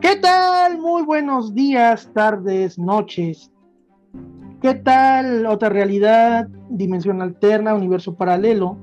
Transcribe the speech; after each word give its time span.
¿Qué 0.00 0.14
tal? 0.14 0.78
Muy 0.78 1.02
buenos 1.02 1.54
días, 1.54 2.08
tardes, 2.14 2.78
noches. 2.78 3.50
¿Qué 4.62 4.74
tal? 4.74 5.44
Otra 5.46 5.70
realidad, 5.70 6.46
dimensión 6.70 7.20
alterna, 7.20 7.74
universo 7.74 8.14
paralelo. 8.14 8.78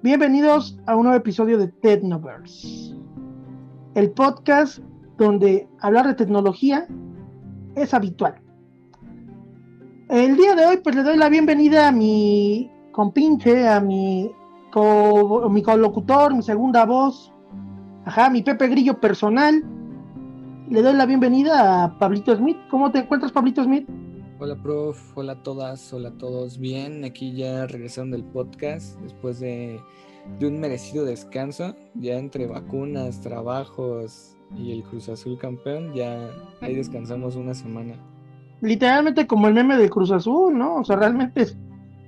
Bienvenidos 0.00 0.78
a 0.86 0.94
un 0.94 1.02
nuevo 1.02 1.18
episodio 1.18 1.58
de 1.58 1.66
Technoverse, 1.66 2.94
el 3.96 4.12
podcast 4.12 4.78
donde 5.16 5.68
hablar 5.80 6.06
de 6.06 6.14
tecnología 6.14 6.86
es 7.74 7.92
habitual. 7.92 8.36
El 10.08 10.36
día 10.36 10.54
de 10.54 10.64
hoy, 10.64 10.76
pues 10.76 10.94
le 10.94 11.02
doy 11.02 11.16
la 11.16 11.28
bienvenida 11.28 11.88
a 11.88 11.92
mi 11.92 12.70
compinche, 12.92 13.66
a 13.66 13.80
mi, 13.80 14.30
co 14.70 15.48
mi 15.50 15.60
colocutor, 15.60 16.36
mi 16.36 16.42
segunda 16.42 16.86
voz, 16.86 17.34
ajá, 18.04 18.30
mi 18.30 18.42
Pepe 18.42 18.68
Grillo 18.68 19.00
personal. 19.00 19.64
Le 20.70 20.82
doy 20.82 20.94
la 20.94 21.06
bienvenida 21.06 21.84
a 21.84 21.98
Pablito 21.98 22.36
Smith. 22.36 22.58
¿Cómo 22.70 22.90
te 22.90 22.98
encuentras, 22.98 23.32
Pablito 23.32 23.64
Smith? 23.64 23.88
Hola, 24.38 24.54
prof. 24.56 25.16
Hola 25.16 25.32
a 25.32 25.42
todas. 25.42 25.92
Hola 25.92 26.10
a 26.10 26.18
todos. 26.18 26.58
Bien, 26.58 27.04
aquí 27.04 27.32
ya 27.32 27.66
regresando 27.66 28.16
del 28.16 28.26
podcast 28.26 29.00
después 29.00 29.40
de, 29.40 29.80
de 30.38 30.46
un 30.46 30.60
merecido 30.60 31.04
descanso. 31.04 31.74
Ya 31.94 32.18
entre 32.18 32.46
vacunas, 32.46 33.20
trabajos 33.20 34.36
y 34.56 34.72
el 34.72 34.82
Cruz 34.84 35.08
Azul 35.08 35.38
campeón, 35.38 35.94
ya 35.94 36.30
ahí 36.60 36.74
descansamos 36.74 37.36
una 37.36 37.54
semana 37.54 37.94
literalmente 38.60 39.26
como 39.26 39.48
el 39.48 39.54
meme 39.54 39.76
del 39.76 39.90
Cruz 39.90 40.10
Azul, 40.10 40.56
¿no? 40.56 40.76
O 40.76 40.84
sea, 40.84 40.96
realmente 40.96 41.46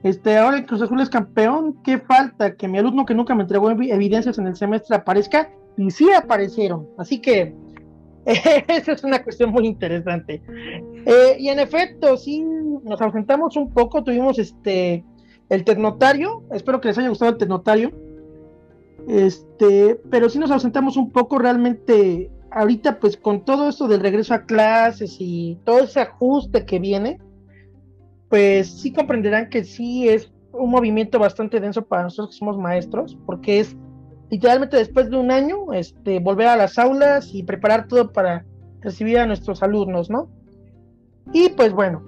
este, 0.02 0.38
ahora 0.38 0.58
el 0.58 0.66
Cruz 0.66 0.83
Azul 0.83 1.00
es 1.00 1.11
campeón, 1.11 1.77
¿qué 1.84 1.98
falta? 1.98 2.55
Que 2.56 2.69
mi 2.69 2.78
alumno 2.78 3.05
que 3.05 3.14
nunca 3.14 3.34
me 3.34 3.42
entregó 3.42 3.70
evidencias 3.70 4.38
en 4.38 4.47
el 4.47 4.56
semestre 4.56 4.97
aparezca, 4.97 5.50
y 5.77 5.91
sí 5.91 6.11
aparecieron, 6.12 6.88
así 6.98 7.20
que 7.20 7.55
esa 8.24 8.92
es 8.92 9.04
una 9.04 9.22
cuestión 9.22 9.50
muy 9.50 9.66
interesante. 9.66 10.42
Eh, 11.06 11.36
y 11.38 11.48
en 11.48 11.58
efecto, 11.58 12.16
sí, 12.16 12.42
nos 12.42 13.00
ausentamos 13.00 13.56
un 13.56 13.72
poco, 13.72 14.04
tuvimos 14.04 14.38
este, 14.38 15.04
el 15.48 15.64
tecnotario, 15.64 16.42
espero 16.52 16.80
que 16.80 16.88
les 16.88 16.98
haya 16.98 17.08
gustado 17.08 17.32
el 17.32 17.38
tecnotario, 17.38 17.92
este, 19.08 20.00
pero 20.10 20.28
sí 20.28 20.38
nos 20.38 20.50
ausentamos 20.50 20.96
un 20.96 21.10
poco, 21.10 21.38
realmente 21.38 22.30
ahorita 22.50 22.98
pues 22.98 23.16
con 23.16 23.44
todo 23.44 23.68
esto 23.68 23.86
del 23.86 24.00
regreso 24.00 24.34
a 24.34 24.42
clases 24.42 25.16
y 25.20 25.58
todo 25.64 25.80
ese 25.80 26.00
ajuste 26.00 26.64
que 26.66 26.78
viene, 26.78 27.18
pues 28.28 28.68
sí 28.70 28.92
comprenderán 28.92 29.50
que 29.50 29.64
sí 29.64 30.08
es 30.08 30.32
un 30.52 30.70
movimiento 30.70 31.18
bastante 31.18 31.60
denso 31.60 31.84
para 31.84 32.04
nosotros 32.04 32.34
que 32.34 32.38
somos 32.38 32.58
maestros, 32.58 33.16
porque 33.24 33.60
es 33.60 33.76
literalmente 34.31 34.77
después 34.77 35.11
de 35.11 35.17
un 35.17 35.31
año 35.31 35.73
este, 35.73 36.20
volver 36.20 36.48
a 36.48 36.56
las 36.56 36.78
aulas 36.78 37.34
y 37.34 37.42
preparar 37.42 37.89
todo 37.89 38.12
para 38.12 38.45
recibir 38.81 39.19
a 39.19 39.27
nuestros 39.27 39.62
alumnos, 39.62 40.09
¿no? 40.09 40.28
Y 41.33 41.50
pues 41.50 41.72
bueno, 41.72 42.03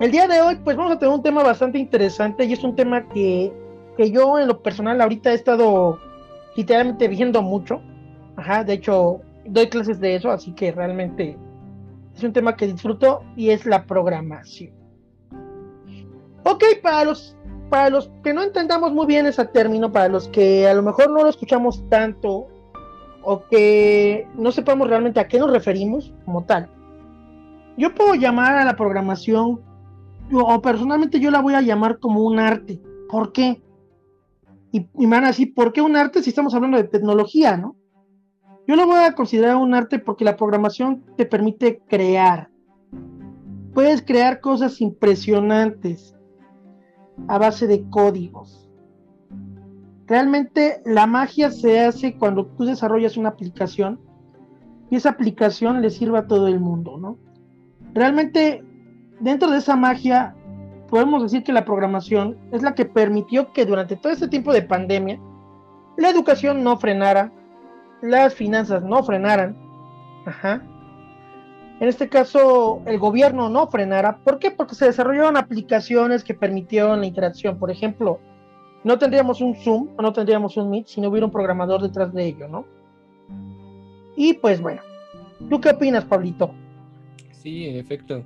el 0.00 0.10
día 0.10 0.26
de 0.26 0.40
hoy 0.40 0.56
pues 0.56 0.76
vamos 0.76 0.92
a 0.92 0.98
tener 0.98 1.14
un 1.14 1.22
tema 1.22 1.42
bastante 1.42 1.78
interesante 1.78 2.44
y 2.44 2.52
es 2.52 2.64
un 2.64 2.74
tema 2.74 3.08
que, 3.08 3.52
que 3.96 4.10
yo 4.10 4.38
en 4.38 4.48
lo 4.48 4.62
personal 4.62 5.00
ahorita 5.00 5.32
he 5.32 5.34
estado 5.34 5.98
literalmente 6.56 7.06
viendo 7.08 7.42
mucho. 7.42 7.80
Ajá, 8.36 8.64
de 8.64 8.74
hecho, 8.74 9.20
doy 9.46 9.68
clases 9.68 10.00
de 10.00 10.16
eso, 10.16 10.30
así 10.30 10.52
que 10.52 10.72
realmente 10.72 11.38
es 12.14 12.22
un 12.22 12.32
tema 12.32 12.56
que 12.56 12.66
disfruto 12.66 13.22
y 13.36 13.50
es 13.50 13.66
la 13.66 13.86
programación. 13.86 14.74
Ok, 16.44 16.64
para 16.82 17.04
los, 17.04 17.35
para 17.68 17.90
los 17.90 18.10
que 18.22 18.32
no 18.32 18.42
entendamos 18.42 18.92
muy 18.92 19.06
bien 19.06 19.26
ese 19.26 19.44
término, 19.46 19.90
para 19.90 20.08
los 20.08 20.28
que 20.28 20.68
a 20.68 20.74
lo 20.74 20.82
mejor 20.82 21.10
no 21.10 21.22
lo 21.22 21.28
escuchamos 21.28 21.84
tanto 21.88 22.48
o 23.22 23.44
que 23.48 24.28
no 24.34 24.52
sepamos 24.52 24.88
realmente 24.88 25.18
a 25.18 25.26
qué 25.26 25.38
nos 25.38 25.50
referimos 25.50 26.14
como 26.24 26.44
tal, 26.44 26.68
yo 27.76 27.94
puedo 27.94 28.14
llamar 28.14 28.56
a 28.56 28.64
la 28.64 28.76
programación, 28.76 29.60
o 30.32 30.62
personalmente 30.62 31.20
yo 31.20 31.30
la 31.30 31.40
voy 31.40 31.54
a 31.54 31.60
llamar 31.60 31.98
como 31.98 32.22
un 32.22 32.38
arte. 32.38 32.80
¿Por 33.08 33.32
qué? 33.32 33.62
Y, 34.72 34.88
y 34.98 35.06
me 35.06 35.16
van 35.16 35.24
a 35.24 35.28
decir, 35.28 35.54
¿por 35.54 35.72
qué 35.72 35.82
un 35.82 35.96
arte 35.96 36.22
si 36.22 36.30
estamos 36.30 36.54
hablando 36.54 36.76
de 36.76 36.84
tecnología, 36.84 37.56
no? 37.56 37.76
Yo 38.66 38.74
lo 38.74 38.86
voy 38.86 38.98
a 38.98 39.12
considerar 39.12 39.56
un 39.56 39.74
arte 39.74 39.98
porque 39.98 40.24
la 40.24 40.36
programación 40.36 41.04
te 41.16 41.26
permite 41.26 41.80
crear. 41.88 42.48
Puedes 43.74 44.02
crear 44.02 44.40
cosas 44.40 44.80
impresionantes 44.80 46.15
a 47.28 47.38
base 47.38 47.66
de 47.66 47.88
códigos. 47.90 48.68
Realmente 50.06 50.82
la 50.84 51.06
magia 51.06 51.50
se 51.50 51.80
hace 51.80 52.16
cuando 52.16 52.46
tú 52.46 52.64
desarrollas 52.64 53.16
una 53.16 53.30
aplicación 53.30 54.00
y 54.90 54.96
esa 54.96 55.10
aplicación 55.10 55.82
le 55.82 55.90
sirve 55.90 56.18
a 56.18 56.26
todo 56.26 56.46
el 56.46 56.60
mundo, 56.60 56.96
¿no? 56.96 57.18
Realmente 57.92 58.62
dentro 59.20 59.50
de 59.50 59.58
esa 59.58 59.74
magia 59.74 60.34
podemos 60.88 61.22
decir 61.22 61.42
que 61.42 61.52
la 61.52 61.64
programación 61.64 62.38
es 62.52 62.62
la 62.62 62.74
que 62.74 62.84
permitió 62.84 63.52
que 63.52 63.66
durante 63.66 63.96
todo 63.96 64.12
este 64.12 64.28
tiempo 64.28 64.52
de 64.52 64.62
pandemia 64.62 65.18
la 65.96 66.10
educación 66.10 66.62
no 66.62 66.76
frenara, 66.76 67.32
las 68.02 68.34
finanzas 68.34 68.82
no 68.82 69.02
frenaran, 69.02 69.56
ajá, 70.26 70.62
en 71.78 71.88
este 71.88 72.08
caso 72.08 72.82
el 72.86 72.98
gobierno 72.98 73.48
no 73.50 73.66
frenara. 73.68 74.18
¿Por 74.18 74.38
qué? 74.38 74.50
Porque 74.50 74.74
se 74.74 74.86
desarrollaron 74.86 75.36
aplicaciones 75.36 76.24
que 76.24 76.34
permitieron 76.34 77.00
la 77.00 77.06
interacción. 77.06 77.58
Por 77.58 77.70
ejemplo, 77.70 78.20
no 78.84 78.98
tendríamos 78.98 79.40
un 79.40 79.54
Zoom 79.56 79.88
o 79.96 80.02
no 80.02 80.12
tendríamos 80.12 80.56
un 80.56 80.70
Meet 80.70 80.86
si 80.86 81.00
no 81.00 81.08
hubiera 81.08 81.26
un 81.26 81.32
programador 81.32 81.82
detrás 81.82 82.12
de 82.14 82.24
ello, 82.24 82.48
¿no? 82.48 82.64
Y 84.16 84.34
pues 84.34 84.60
bueno, 84.60 84.80
¿tú 85.50 85.60
qué 85.60 85.70
opinas, 85.70 86.04
Pablito? 86.04 86.50
Sí, 87.32 87.66
en 87.66 87.76
efecto. 87.76 88.22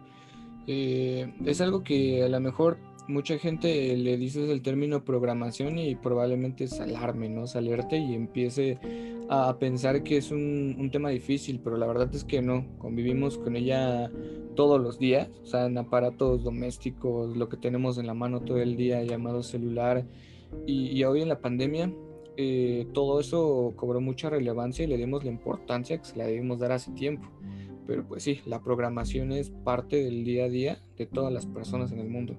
Eh, 0.66 1.32
es 1.44 1.60
algo 1.60 1.82
que 1.82 2.22
a 2.22 2.28
lo 2.28 2.38
mejor 2.38 2.78
mucha 3.10 3.38
gente 3.38 3.96
le 3.96 4.16
dices 4.16 4.48
el 4.48 4.62
término 4.62 5.04
programación 5.04 5.78
y 5.78 5.94
probablemente 5.94 6.66
se 6.68 6.82
alarme, 6.82 7.28
¿no? 7.28 7.46
Se 7.46 7.58
alerte 7.58 7.98
y 7.98 8.14
empiece 8.14 8.78
a 9.28 9.58
pensar 9.58 10.02
que 10.02 10.16
es 10.16 10.30
un, 10.30 10.88
tema 10.90 11.10
difícil, 11.10 11.60
pero 11.62 11.76
la 11.76 11.86
verdad 11.86 12.08
es 12.14 12.24
que 12.24 12.40
no. 12.42 12.66
Convivimos 12.78 13.38
con 13.38 13.56
ella 13.56 14.10
todos 14.56 14.80
los 14.80 14.98
días, 14.98 15.28
o 15.42 15.46
sea, 15.46 15.66
en 15.66 15.78
aparatos 15.78 16.42
domésticos, 16.42 17.36
lo 17.36 17.48
que 17.48 17.56
tenemos 17.56 17.98
en 17.98 18.06
la 18.06 18.14
mano 18.14 18.40
todo 18.40 18.58
el 18.58 18.76
día, 18.76 19.02
llamado 19.02 19.42
celular. 19.42 20.06
Y, 20.66 21.02
hoy 21.04 21.22
en 21.22 21.28
la 21.28 21.40
pandemia, 21.40 21.92
eh, 22.36 22.86
todo 22.92 23.20
eso 23.20 23.72
cobró 23.76 24.00
mucha 24.00 24.30
relevancia 24.30 24.84
y 24.84 24.88
le 24.88 24.96
dimos 24.96 25.24
la 25.24 25.30
importancia 25.30 25.98
que 25.98 26.04
se 26.04 26.16
la 26.16 26.26
debimos 26.26 26.58
dar 26.58 26.72
hace 26.72 26.90
tiempo. 26.92 27.28
Pero 27.86 28.06
pues 28.06 28.22
sí, 28.22 28.40
la 28.46 28.62
programación 28.62 29.32
es 29.32 29.50
parte 29.50 30.02
del 30.02 30.24
día 30.24 30.44
a 30.44 30.48
día 30.48 30.82
de 30.96 31.06
todas 31.06 31.32
las 31.32 31.46
personas 31.46 31.92
en 31.92 32.00
el 32.00 32.08
mundo. 32.08 32.36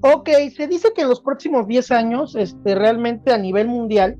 Ok, 0.00 0.30
se 0.54 0.66
dice 0.66 0.92
que 0.94 1.02
en 1.02 1.08
los 1.08 1.20
próximos 1.20 1.66
10 1.66 1.90
años, 1.92 2.34
este, 2.34 2.74
realmente 2.74 3.32
a 3.32 3.38
nivel 3.38 3.68
mundial, 3.68 4.16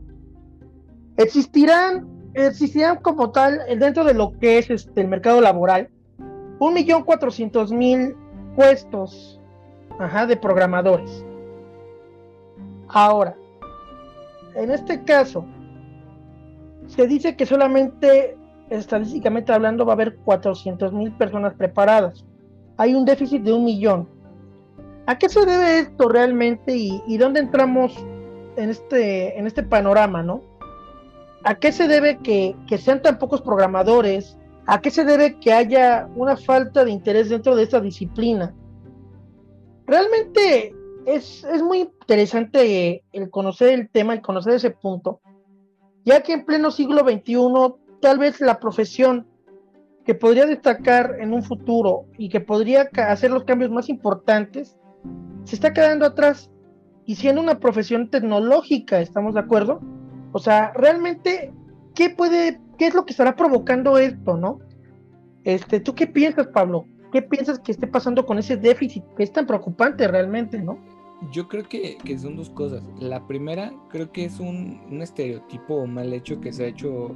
existirán, 1.17 2.09
existirán 2.34 2.99
como 2.99 3.31
tal, 3.33 3.61
dentro 3.78 4.05
de 4.05 4.15
lo 4.15 4.39
que 4.39 4.59
es 4.59 4.71
este, 4.71 5.01
el 5.01 5.09
mercado 5.09 5.41
laboral, 5.41 5.89
un 6.59 6.75
millón 6.75 7.03
cuatrocientos 7.03 7.72
mil 7.72 8.15
puestos 8.55 9.41
de 10.28 10.37
programadores. 10.37 11.25
Ahora, 12.89 13.37
en 14.55 14.71
este 14.71 15.03
caso, 15.05 15.45
se 16.87 17.06
dice 17.06 17.37
que 17.37 17.47
solamente, 17.47 18.37
estadísticamente 18.69 19.53
hablando, 19.53 19.87
va 19.87 19.93
a 19.93 19.95
haber 19.95 20.17
400 20.17 20.93
mil 20.93 21.12
personas 21.12 21.55
preparadas. 21.55 22.25
Hay 22.77 22.95
un 22.95 23.05
déficit 23.05 23.43
de 23.43 23.53
un 23.53 23.65
millón. 23.65 24.09
¿A 25.07 25.19
qué 25.19 25.29
se 25.29 25.45
debe 25.45 25.81
esto 25.81 26.09
realmente 26.09 26.77
y, 26.77 27.17
dónde 27.17 27.41
entramos 27.41 27.93
en 28.57 28.71
este, 28.71 29.37
en 29.39 29.47
este 29.47 29.65
panorama, 29.65 30.23
no? 30.23 30.43
¿A 31.43 31.57
qué 31.57 31.72
se 31.72 31.89
debe 31.89 32.19
que, 32.19 32.54
sean 32.78 33.03
tan 33.03 33.19
pocos 33.19 33.43
programadores? 33.43 34.39
¿A 34.66 34.81
qué 34.81 34.91
se 34.91 35.04
debe 35.04 35.41
que 35.41 35.53
haya 35.53 36.09
una 36.15 36.37
falta 36.37 36.84
de 36.84 36.93
interés 36.93 37.31
dentro 37.31 37.57
de 37.57 37.65
esta 37.65 37.81
disciplina? 37.81 38.54
Realmente 39.87 40.72
es, 41.05 41.43
es 41.43 41.63
muy 41.63 41.81
interesante 41.81 43.03
el 43.13 43.31
conocer 43.31 43.71
el 43.71 43.91
tema, 43.91 44.15
el 44.15 44.22
conocer 44.22 44.55
ese 44.55 44.71
punto, 44.71 45.21
ya 46.05 46.22
que 46.22 46.34
en 46.34 46.45
pleno 46.45 46.71
siglo 46.71 47.01
XXI 47.01 47.37
tal 48.01 48.19
vez 48.19 48.41
la 48.41 48.60
profesión 48.60 49.27
que 50.05 50.15
podría 50.15 50.47
destacar 50.47 51.16
en 51.19 51.33
un 51.33 51.43
futuro 51.43 52.07
y 52.19 52.28
que 52.28 52.41
podría 52.41 52.89
hacer 53.09 53.33
los 53.33 53.45
cambios 53.45 53.72
más 53.72 53.89
importantes 53.89 54.77
se 55.45 55.54
está 55.54 55.72
quedando 55.72 56.07
atrás 56.07 56.51
y 57.04 57.16
siendo 57.16 57.41
una 57.41 57.59
profesión 57.59 58.09
tecnológica, 58.09 59.01
¿estamos 59.01 59.34
de 59.34 59.41
acuerdo? 59.41 59.81
O 60.33 60.39
sea, 60.39 60.72
realmente, 60.75 61.53
¿qué 61.95 62.10
puede, 62.10 62.60
qué 62.78 62.87
es 62.87 62.95
lo 62.95 63.04
que 63.04 63.13
estará 63.13 63.37
provocando 63.37 63.99
esto, 63.99 64.37
no? 64.37 64.60
Este, 65.45 65.81
¿tú 65.81 65.95
qué 65.95 66.07
piensas, 66.07 66.47
Pablo? 66.49 66.87
¿Qué 67.13 67.22
piensas 67.22 67.59
que 67.59 67.72
esté 67.72 67.87
pasando 67.87 68.25
con 68.25 68.39
ese 68.39 68.57
déficit 68.57 69.04
que 69.16 69.25
es 69.25 69.33
tan 69.33 69.47
preocupante 69.47 70.07
realmente, 70.09 70.59
no? 70.60 70.78
Yo 71.33 71.48
creo 71.48 71.69
que, 71.69 71.98
son 72.19 72.37
dos 72.37 72.51
cosas. 72.51 72.83
La 72.98 73.27
primera, 73.27 73.72
creo 73.91 74.10
que 74.10 74.25
es 74.25 74.41
un, 74.41 74.81
un 74.91 75.03
estereotipo 75.03 75.87
mal 75.87 76.13
hecho 76.13 76.41
que 76.41 76.53
se 76.53 76.65
ha 76.65 76.69
hecho 76.69 77.15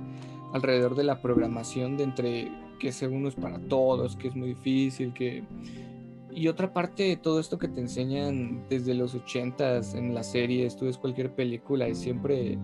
alrededor 0.53 0.94
de 0.94 1.05
la 1.05 1.21
programación 1.23 1.97
de 1.97 2.05
entre 2.05 2.53
que 2.79 2.93
según 2.93 3.19
uno 3.19 3.29
es 3.29 3.35
para 3.35 3.59
todos, 3.59 4.17
que 4.17 4.29
es 4.29 4.37
muy 4.37 4.49
difícil, 4.49 5.12
que... 5.12 5.44
Y 6.37 6.49
otra 6.49 6.71
parte 6.71 7.05
de 7.05 7.17
todo 7.17 7.41
esto 7.41 7.56
que 7.56 7.67
te 7.67 7.81
enseñan 7.81 8.69
desde 8.69 8.93
los 8.93 9.15
ochentas 9.15 9.94
en 9.94 10.15
las 10.15 10.33
series, 10.33 10.77
tú 10.77 10.85
ves 10.85 10.99
cualquier 10.99 11.35
película 11.35 11.88
y 11.88 11.94
siempre 11.94 12.59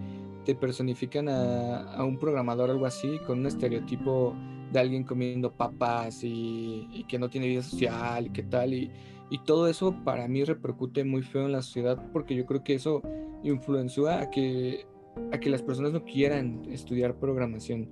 te 0.45 0.55
personifican 0.55 1.31
a, 1.31 2.05
un 2.05 2.19
programador 2.19 2.69
algo 2.69 2.85
así 2.85 3.19
con 3.27 3.39
un 3.39 3.47
estereotipo 3.47 4.37
de 4.71 4.79
alguien 4.79 5.05
comiendo 5.05 5.51
papas 5.51 6.21
y, 6.23 7.07
que 7.09 7.19
no 7.19 7.31
tiene 7.31 7.49
vida 7.49 7.63
social 7.63 8.27
y 8.27 8.31
qué 8.31 8.43
tal. 8.43 8.75
Y, 8.75 8.91
y, 9.31 9.39
todo 9.39 9.67
eso 9.69 9.97
para 10.05 10.29
mí 10.29 10.45
repercute 10.45 11.03
muy 11.03 11.23
feo 11.23 11.47
en 11.47 11.53
la 11.53 11.63
sociedad 11.63 12.11
porque 12.13 12.35
yo 12.35 12.45
creo 12.45 12.63
que 12.63 12.75
eso 12.75 13.01
influenció 13.43 14.11
a 14.11 14.29
que, 14.29 14.85
a 15.33 15.41
que 15.41 15.49
las 15.49 15.63
personas 15.63 15.93
no 15.93 16.05
quieran 16.05 16.67
estudiar 16.71 17.19
programación 17.19 17.89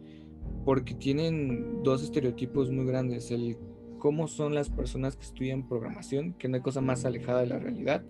porque 0.67 0.93
tienen 0.93 1.83
dos 1.83 2.03
estereotipos 2.03 2.71
muy 2.71 2.85
grandes. 2.85 3.31
El 3.31 3.57
cómo 4.01 4.27
son 4.27 4.55
las 4.55 4.69
personas 4.69 5.15
que 5.15 5.23
estudian 5.23 5.69
programación, 5.69 6.33
que 6.35 6.49
no 6.49 6.57
hay 6.57 6.63
cosa 6.63 6.81
más 6.81 7.05
alejada 7.05 7.43
de 7.43 7.47
la 7.47 7.61
realidad, 7.61 8.03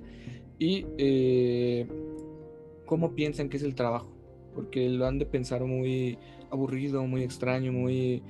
y 0.58 0.86
eh, 0.96 1.86
cómo 2.86 3.14
piensan 3.14 3.50
que 3.50 3.58
es 3.58 3.62
el 3.62 3.74
trabajo, 3.74 4.10
porque 4.54 4.88
lo 4.88 5.06
han 5.06 5.18
de 5.18 5.26
pensar 5.26 5.62
muy 5.64 6.18
aburrido, 6.50 7.04
muy 7.06 7.22
extraño, 7.22 7.72
muy... 7.72 8.22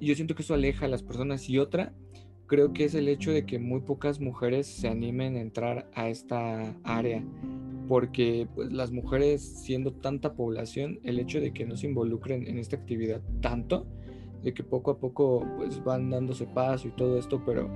Y 0.00 0.06
yo 0.06 0.16
siento 0.16 0.34
que 0.34 0.42
eso 0.42 0.54
aleja 0.54 0.86
a 0.86 0.88
las 0.88 1.04
personas. 1.04 1.48
Y 1.48 1.58
otra, 1.58 1.92
creo 2.46 2.72
que 2.72 2.84
es 2.84 2.94
el 2.94 3.08
hecho 3.08 3.30
de 3.30 3.46
que 3.46 3.60
muy 3.60 3.80
pocas 3.80 4.18
mujeres 4.18 4.66
se 4.66 4.88
animen 4.88 5.36
a 5.36 5.40
entrar 5.40 5.88
a 5.94 6.08
esta 6.08 6.76
área 6.82 7.24
porque 7.88 8.48
pues, 8.54 8.72
las 8.72 8.90
mujeres 8.90 9.42
siendo 9.42 9.92
tanta 9.92 10.34
población, 10.34 11.00
el 11.04 11.18
hecho 11.18 11.40
de 11.40 11.52
que 11.52 11.66
no 11.66 11.76
se 11.76 11.86
involucren 11.86 12.46
en 12.46 12.58
esta 12.58 12.76
actividad 12.76 13.20
tanto, 13.40 13.86
de 14.42 14.54
que 14.54 14.62
poco 14.64 14.92
a 14.92 14.98
poco 14.98 15.46
pues 15.56 15.82
van 15.84 16.10
dándose 16.10 16.46
paso 16.46 16.88
y 16.88 16.90
todo 16.92 17.18
esto, 17.18 17.42
pero 17.44 17.68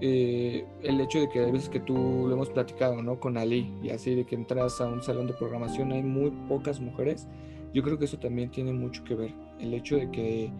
eh, 0.00 0.64
el 0.82 1.00
hecho 1.00 1.20
de 1.20 1.28
que 1.28 1.40
a 1.40 1.50
veces 1.50 1.68
que 1.68 1.80
tú 1.80 1.94
lo 2.26 2.32
hemos 2.32 2.50
platicado, 2.50 3.02
¿no? 3.02 3.20
Con 3.20 3.36
Ali 3.36 3.72
y 3.82 3.90
así 3.90 4.14
de 4.14 4.24
que 4.24 4.34
entras 4.34 4.80
a 4.80 4.86
un 4.86 5.02
salón 5.02 5.26
de 5.26 5.34
programación 5.34 5.92
hay 5.92 6.02
muy 6.02 6.30
pocas 6.48 6.80
mujeres, 6.80 7.28
yo 7.74 7.82
creo 7.82 7.98
que 7.98 8.06
eso 8.06 8.18
también 8.18 8.50
tiene 8.50 8.72
mucho 8.72 9.04
que 9.04 9.14
ver, 9.14 9.34
el 9.58 9.74
hecho 9.74 9.96
de 9.96 10.10
que 10.10 10.52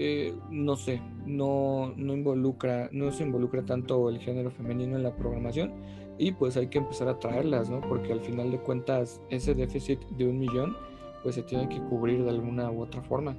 eh, 0.00 0.32
no 0.48 0.76
sé, 0.76 1.02
no, 1.26 1.92
no 1.96 2.14
involucra, 2.14 2.88
no 2.92 3.10
se 3.10 3.24
involucra 3.24 3.64
tanto 3.64 4.08
el 4.08 4.20
género 4.20 4.50
femenino 4.50 4.96
en 4.96 5.02
la 5.02 5.16
programación 5.16 5.72
y 6.18 6.32
pues 6.32 6.56
hay 6.56 6.68
que 6.68 6.78
empezar 6.78 7.08
a 7.08 7.18
traerlas, 7.18 7.68
¿no? 7.68 7.80
Porque 7.80 8.12
al 8.12 8.20
final 8.20 8.50
de 8.52 8.58
cuentas 8.58 9.20
ese 9.28 9.54
déficit 9.54 10.00
de 10.10 10.28
un 10.28 10.38
millón 10.38 10.76
pues 11.24 11.34
se 11.34 11.42
tiene 11.42 11.68
que 11.68 11.80
cubrir 11.80 12.22
de 12.22 12.30
alguna 12.30 12.70
u 12.70 12.82
otra 12.82 13.02
forma. 13.02 13.36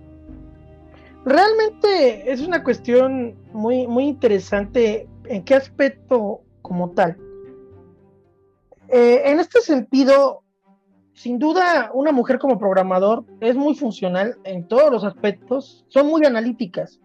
Realmente 1.26 2.32
es 2.32 2.42
una 2.42 2.64
cuestión 2.64 3.36
muy, 3.54 3.88
muy 3.88 4.06
interesante. 4.06 5.08
¿En 5.26 5.44
qué 5.44 5.56
aspecto 5.56 6.42
como 6.62 6.92
tal? 6.92 7.18
Eh, 8.88 9.22
en 9.26 9.40
este 9.40 9.62
sentido, 9.62 10.44
sin 11.14 11.38
duda, 11.38 11.92
una 11.94 12.12
mujer 12.12 12.40
como 12.40 12.58
programador 12.58 13.26
es 13.42 13.56
muy 13.56 13.76
funcional 13.76 14.38
en 14.44 14.68
todos 14.68 14.92
los 14.92 15.04
aspectos. 15.04 15.86
Son 15.90 16.08
muy 16.08 16.26
analíticas. 16.26 17.00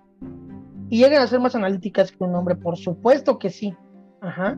Y 0.89 0.99
llegan 0.99 1.23
a 1.23 1.27
ser 1.27 1.41
más 1.41 1.55
analíticas 1.55 2.13
que 2.13 2.23
un 2.23 2.35
hombre, 2.35 2.55
por 2.55 2.77
supuesto 2.77 3.39
que 3.39 3.51
sí. 3.51 3.75
Ajá. 4.21 4.57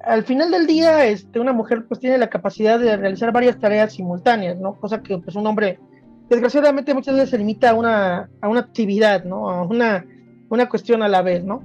Al 0.00 0.24
final 0.24 0.50
del 0.50 0.66
día, 0.66 1.06
este, 1.06 1.40
una 1.40 1.52
mujer 1.52 1.86
pues 1.86 2.00
tiene 2.00 2.18
la 2.18 2.28
capacidad 2.28 2.78
de 2.78 2.96
realizar 2.96 3.32
varias 3.32 3.58
tareas 3.58 3.92
simultáneas, 3.94 4.56
¿no? 4.58 4.78
Cosa 4.78 5.02
que 5.02 5.18
pues 5.18 5.34
un 5.36 5.46
hombre 5.46 5.80
desgraciadamente 6.28 6.94
muchas 6.94 7.14
veces 7.14 7.30
se 7.30 7.38
limita 7.38 7.70
a 7.70 7.74
una, 7.74 8.30
a 8.40 8.48
una 8.48 8.60
actividad, 8.60 9.24
¿no? 9.24 9.48
A 9.48 9.62
una, 9.62 10.04
una 10.48 10.68
cuestión 10.68 11.02
a 11.02 11.08
la 11.08 11.22
vez, 11.22 11.44
¿no? 11.44 11.62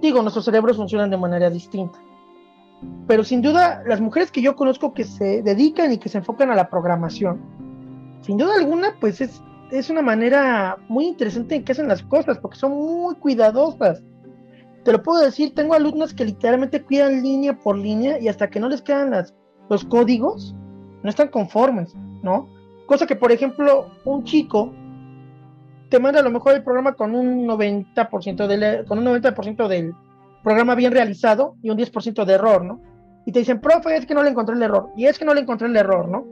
Digo, 0.00 0.22
nuestros 0.22 0.44
cerebros 0.44 0.76
funcionan 0.76 1.10
de 1.10 1.16
manera 1.16 1.50
distinta. 1.50 1.98
Pero 3.06 3.24
sin 3.24 3.42
duda, 3.42 3.82
las 3.86 4.00
mujeres 4.00 4.30
que 4.30 4.40
yo 4.40 4.56
conozco 4.56 4.94
que 4.94 5.04
se 5.04 5.42
dedican 5.42 5.92
y 5.92 5.98
que 5.98 6.08
se 6.08 6.18
enfocan 6.18 6.50
a 6.50 6.54
la 6.54 6.70
programación, 6.70 7.40
sin 8.22 8.38
duda 8.38 8.54
alguna, 8.56 8.96
pues 9.00 9.20
es, 9.20 9.42
es 9.70 9.90
una 9.90 10.02
manera 10.02 10.78
muy 10.88 11.06
interesante 11.06 11.56
en 11.56 11.64
que 11.64 11.72
hacen 11.72 11.88
las 11.88 12.02
cosas, 12.02 12.38
porque 12.38 12.58
son 12.58 12.72
muy 12.72 13.14
cuidadosas. 13.16 14.02
Te 14.84 14.92
lo 14.92 15.02
puedo 15.02 15.20
decir, 15.20 15.54
tengo 15.54 15.74
alumnas 15.74 16.14
que 16.14 16.24
literalmente 16.24 16.82
cuidan 16.82 17.22
línea 17.22 17.58
por 17.58 17.76
línea 17.76 18.18
y 18.18 18.28
hasta 18.28 18.48
que 18.48 18.60
no 18.60 18.68
les 18.68 18.80
quedan 18.80 19.10
las, 19.10 19.34
los 19.68 19.84
códigos, 19.84 20.54
no 21.02 21.10
están 21.10 21.28
conformes, 21.28 21.94
¿no? 22.22 22.48
Cosa 22.90 23.06
que, 23.06 23.14
por 23.14 23.30
ejemplo, 23.30 23.86
un 24.04 24.24
chico 24.24 24.74
te 25.90 26.00
manda 26.00 26.18
a 26.18 26.24
lo 26.24 26.30
mejor 26.32 26.54
el 26.54 26.64
programa 26.64 26.94
con 26.94 27.14
un 27.14 27.46
90%, 27.46 28.48
del, 28.48 28.84
con 28.84 28.98
un 28.98 29.04
90 29.04 29.30
del 29.68 29.94
programa 30.42 30.74
bien 30.74 30.90
realizado 30.90 31.54
y 31.62 31.70
un 31.70 31.78
10% 31.78 32.24
de 32.24 32.32
error, 32.32 32.64
¿no? 32.64 32.80
Y 33.26 33.30
te 33.30 33.38
dicen, 33.38 33.60
profe, 33.60 33.96
es 33.96 34.06
que 34.06 34.14
no 34.14 34.24
le 34.24 34.30
encontré 34.30 34.56
el 34.56 34.62
error. 34.64 34.90
Y 34.96 35.06
es 35.06 35.20
que 35.20 35.24
no 35.24 35.34
le 35.34 35.42
encontré 35.42 35.68
el 35.68 35.76
error, 35.76 36.08
¿no? 36.08 36.26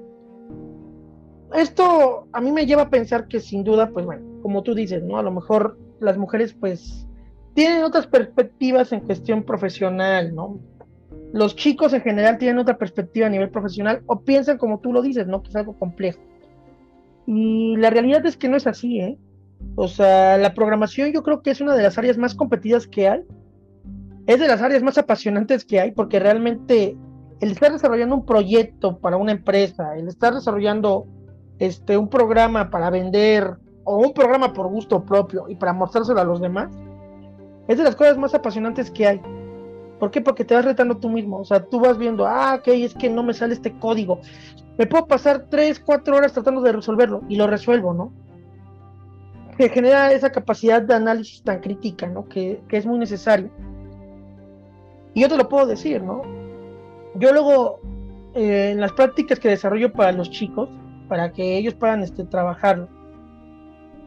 Esto 1.55 2.26
a 2.32 2.40
mí 2.40 2.50
me 2.50 2.66
lleva 2.66 2.82
a 2.82 2.90
pensar 2.90 3.28
que 3.28 3.38
sin 3.38 3.62
duda, 3.62 3.90
pues 3.90 4.04
bueno, 4.04 4.26
como 4.43 4.64
tú 4.64 4.75
dices, 4.75 5.00
¿no? 5.04 5.16
A 5.16 5.22
lo 5.22 5.31
mejor 5.31 5.78
las 6.00 6.19
mujeres 6.19 6.56
pues 6.58 7.06
tienen 7.54 7.84
otras 7.84 8.08
perspectivas 8.08 8.90
en 8.90 8.99
cuestión 9.02 9.44
profesional, 9.44 10.34
¿no? 10.34 10.58
Los 11.32 11.54
chicos 11.54 11.93
en 11.93 12.00
general 12.00 12.37
tienen 12.37 12.58
otra 12.58 12.78
perspectiva 12.78 13.28
a 13.28 13.31
nivel 13.31 13.50
profesional 13.50 14.02
o 14.06 14.22
piensan 14.22 14.58
como 14.58 14.81
tú 14.81 14.93
lo 14.93 15.02
dices, 15.02 15.28
¿no? 15.28 15.40
Que 15.40 15.50
es 15.50 15.54
algo 15.54 15.78
complejo. 15.78 16.19
Y 17.30 17.76
la 17.76 17.90
realidad 17.90 18.25
es 18.25 18.38
que 18.38 18.48
no 18.48 18.56
es 18.56 18.66
así, 18.66 19.00
¿eh? 19.00 19.19
O 19.75 19.86
sea, 19.86 20.38
la 20.38 20.54
programación 20.54 21.12
yo 21.12 21.22
creo 21.22 21.42
que 21.42 21.50
es 21.50 21.60
una 21.60 21.76
de 21.76 21.82
las 21.82 21.98
áreas 21.98 22.16
más 22.16 22.34
competidas 22.34 22.86
que 22.86 23.06
hay. 23.06 23.20
Es 24.26 24.40
de 24.40 24.48
las 24.48 24.62
áreas 24.62 24.82
más 24.82 24.96
apasionantes 24.96 25.62
que 25.66 25.78
hay 25.78 25.90
porque 25.90 26.20
realmente 26.20 26.96
el 27.40 27.50
estar 27.50 27.70
desarrollando 27.70 28.14
un 28.14 28.25
proyecto 28.25 28.96
para 28.98 29.19
una 29.19 29.32
empresa, 29.32 29.94
el 29.94 30.08
estar 30.08 30.32
desarrollando 30.32 31.06
este, 31.58 31.98
un 31.98 32.08
programa 32.08 32.70
para 32.70 32.88
vender 32.88 33.58
o 33.84 33.98
un 33.98 34.14
programa 34.14 34.54
por 34.54 34.69
gusto 34.69 35.04
propio 35.04 35.50
y 35.50 35.54
para 35.54 35.75
mostrárselo 35.75 36.22
a 36.22 36.25
los 36.25 36.40
demás, 36.40 36.75
es 37.69 37.76
de 37.76 37.84
las 37.84 37.94
cosas 37.94 38.16
más 38.16 38.34
apasionantes 38.34 38.90
que 38.90 39.06
hay. 39.06 39.20
¿Por 40.00 40.10
qué? 40.10 40.22
Porque 40.22 40.46
te 40.46 40.54
vas 40.54 40.64
retando 40.64 40.96
tú 40.96 41.10
mismo. 41.10 41.40
O 41.40 41.44
sea, 41.44 41.62
tú 41.62 41.78
vas 41.78 41.98
viendo, 41.98 42.26
ah, 42.26 42.54
ok, 42.58 42.69
es 42.69 42.94
que 42.94 43.10
no 43.10 43.22
me 43.22 43.34
sale 43.34 43.52
este 43.52 43.78
código 43.78 44.19
me 44.78 44.86
puedo 44.86 45.06
pasar 45.06 45.46
3, 45.50 45.80
4 45.80 46.16
horas 46.16 46.32
tratando 46.32 46.62
de 46.62 46.72
resolverlo 46.72 47.22
y 47.28 47.34
lo 47.34 47.49
resuelvo, 47.49 47.92
¿no? 47.92 48.12
Que 49.56 49.68
genera 49.68 50.12
esa 50.12 50.30
capacidad 50.30 50.80
de 50.80 50.94
análisis 50.94 51.42
tan 51.42 51.58
crítica, 51.58 52.06
¿no? 52.06 52.28
Que, 52.28 52.62
es 52.70 52.87
muy 52.87 52.97
necesario. 52.97 53.50
Y 55.14 55.23
yo 55.23 55.28
te 55.28 55.37
lo 55.37 55.49
puedo 55.49 55.66
decir, 55.66 56.00
¿no? 56.00 56.23
Yo 57.16 57.32
luego, 57.32 57.80
eh, 58.35 58.70
en 58.70 58.80
las 58.80 58.92
prácticas 58.92 59.40
que 59.40 59.49
desarrollo 59.49 59.92
para 59.92 60.12
los 60.12 60.30
chicos, 60.30 60.70
para 61.08 61.32
que 61.32 61.58
ellos 61.58 61.75
puedan 61.75 62.04
este, 62.04 62.25
trabajarlo, 62.25 62.88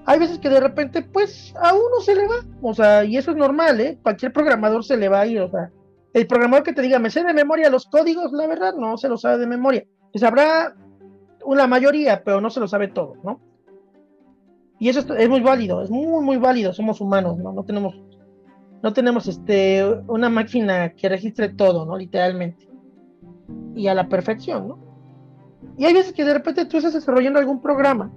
hay 0.05 0.19
veces 0.19 0.39
que 0.39 0.49
de 0.49 0.61
repente, 0.61 1.01
pues, 1.01 1.53
a 1.61 1.73
uno 1.73 1.99
se 2.01 2.15
le 2.15 2.27
va, 2.27 2.35
o 2.61 2.73
sea, 2.73 3.03
y 3.03 3.17
eso 3.17 3.31
es 3.31 3.37
normal, 3.37 3.81
¿eh? 3.81 3.99
Cualquier 4.01 4.31
programador 4.31 4.85
se 4.85 4.95
le 4.95 5.09
va 5.09 5.19
a 5.19 5.27
ir, 5.27 5.41
o 5.41 5.49
sea, 5.51 5.69
el 6.13 6.27
programador 6.27 6.63
que 6.63 6.73
te 6.73 6.81
diga, 6.81 6.97
me 6.97 7.09
sé 7.09 7.25
de 7.25 7.33
memoria 7.33 7.69
los 7.69 7.87
códigos, 7.87 8.31
la 8.31 8.47
verdad, 8.47 8.73
no 8.75 8.97
se 8.97 9.09
lo 9.09 9.17
sabe 9.17 9.37
de 9.37 9.47
memoria 9.47 9.85
sabrá 10.19 10.75
una 11.45 11.67
mayoría, 11.67 12.23
pero 12.23 12.41
no 12.41 12.49
se 12.49 12.59
lo 12.59 12.67
sabe 12.67 12.87
todo, 12.87 13.15
¿no? 13.23 13.39
Y 14.79 14.89
eso 14.89 15.01
es, 15.15 15.29
muy 15.29 15.41
válido, 15.41 15.83
es 15.83 15.91
muy, 15.91 16.23
muy 16.23 16.37
válido, 16.37 16.73
somos 16.73 17.01
humanos, 17.01 17.37
¿no? 17.37 17.53
No 17.53 17.63
tenemos, 17.63 17.95
no 18.81 18.93
tenemos 18.93 19.27
este, 19.27 19.85
una 20.07 20.29
máquina 20.29 20.93
que 20.93 21.07
registre 21.07 21.49
todo, 21.49 21.85
¿no? 21.85 21.97
Literalmente. 21.97 22.67
Y 23.75 23.87
a 23.87 23.93
la 23.93 24.09
perfección, 24.09 24.67
¿no? 24.67 24.79
Y 25.77 25.85
hay 25.85 25.93
veces 25.93 26.13
que 26.13 26.25
de 26.25 26.33
repente 26.33 26.65
tú 26.65 26.77
estás 26.77 26.93
desarrollando 26.93 27.39
algún 27.39 27.61
programa 27.61 28.11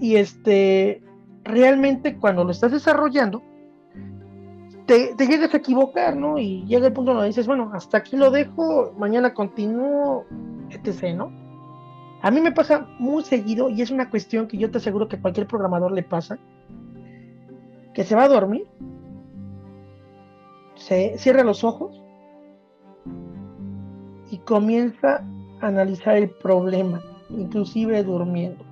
y 0.00 0.16
este, 0.16 1.02
realmente 1.44 2.16
cuando 2.18 2.44
lo 2.44 2.50
estás 2.50 2.72
desarrollando, 2.72 3.42
te, 4.86 5.14
llegas 5.16 5.54
a 5.54 5.56
equivocar, 5.56 6.16
¿no? 6.16 6.38
Y 6.38 6.64
llega 6.66 6.86
el 6.86 6.92
punto 6.92 7.12
donde 7.12 7.28
dices, 7.28 7.46
bueno, 7.46 7.70
hasta 7.72 7.98
aquí 7.98 8.16
lo 8.16 8.30
dejo, 8.30 8.92
mañana 8.98 9.34
continúo, 9.34 10.24
etc., 10.70 11.14
¿no? 11.14 11.32
A 12.22 12.30
mí 12.30 12.40
me 12.40 12.52
pasa 12.52 12.86
muy 12.98 13.22
seguido 13.22 13.68
y 13.68 13.82
es 13.82 13.90
una 13.90 14.08
cuestión 14.08 14.48
que 14.48 14.56
yo 14.56 14.70
te 14.70 14.78
aseguro 14.78 15.08
que 15.08 15.20
cualquier 15.20 15.46
programador 15.46 15.92
le 15.92 16.02
pasa, 16.02 16.38
que 17.92 18.04
se 18.04 18.14
va 18.14 18.24
a 18.24 18.28
dormir, 18.28 18.66
se 20.74 21.16
cierra 21.18 21.44
los 21.44 21.64
ojos 21.64 22.02
y 24.30 24.38
comienza 24.38 25.24
a 25.60 25.66
analizar 25.66 26.16
el 26.16 26.30
problema, 26.30 27.02
inclusive 27.28 28.02
durmiendo. 28.02 28.64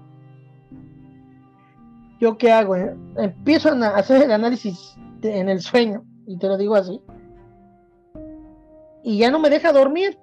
¿Yo 2.20 2.38
qué 2.38 2.52
hago? 2.52 2.76
Eh? 2.76 2.96
Empiezo 3.16 3.68
a 3.70 3.88
hacer 3.96 4.22
el 4.22 4.32
análisis 4.32 4.96
en 5.24 5.48
el 5.48 5.60
sueño, 5.60 6.04
y 6.26 6.38
te 6.38 6.48
lo 6.48 6.56
digo 6.56 6.74
así. 6.74 7.00
Y 9.04 9.18
ya 9.18 9.30
no 9.30 9.38
me 9.38 9.50
deja 9.50 9.72
dormir. 9.72 10.18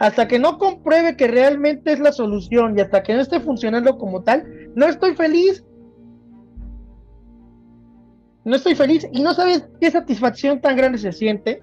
hasta 0.00 0.28
que 0.28 0.38
no 0.38 0.58
compruebe 0.58 1.16
que 1.16 1.26
realmente 1.26 1.92
es 1.92 1.98
la 1.98 2.12
solución 2.12 2.78
y 2.78 2.80
hasta 2.80 3.02
que 3.02 3.14
no 3.14 3.20
esté 3.20 3.40
funcionando 3.40 3.98
como 3.98 4.22
tal, 4.22 4.44
no 4.76 4.86
estoy 4.86 5.16
feliz. 5.16 5.64
No 8.44 8.54
estoy 8.54 8.76
feliz 8.76 9.08
y 9.12 9.22
no 9.22 9.34
sabes 9.34 9.68
qué 9.80 9.90
satisfacción 9.90 10.60
tan 10.60 10.76
grande 10.76 10.98
se 10.98 11.10
siente 11.10 11.62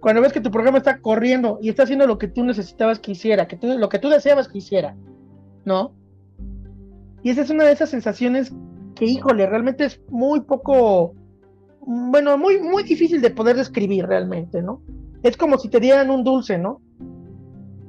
cuando 0.00 0.20
ves 0.20 0.32
que 0.32 0.40
tu 0.40 0.50
programa 0.50 0.78
está 0.78 1.00
corriendo 1.00 1.58
y 1.62 1.68
está 1.68 1.84
haciendo 1.84 2.06
lo 2.06 2.18
que 2.18 2.28
tú 2.28 2.44
necesitabas 2.44 2.98
que 2.98 3.12
hiciera, 3.12 3.48
que 3.48 3.58
lo 3.62 3.88
que 3.88 3.98
tú 3.98 4.08
deseabas 4.08 4.48
que 4.48 4.58
hiciera, 4.58 4.96
¿no? 5.64 5.94
Y 7.22 7.30
esa 7.30 7.42
es 7.42 7.50
una 7.50 7.64
de 7.64 7.72
esas 7.72 7.90
sensaciones 7.90 8.52
que, 8.96 9.04
híjole, 9.04 9.46
realmente 9.46 9.84
es 9.84 10.00
muy 10.08 10.40
poco, 10.40 11.14
bueno, 11.80 12.36
muy, 12.36 12.60
muy 12.60 12.82
difícil 12.82 13.20
de 13.20 13.30
poder 13.30 13.56
describir 13.56 14.06
realmente, 14.06 14.62
¿no? 14.62 14.82
Es 15.22 15.36
como 15.36 15.58
si 15.58 15.68
te 15.68 15.78
dieran 15.78 16.10
un 16.10 16.24
dulce, 16.24 16.58
¿no? 16.58 16.80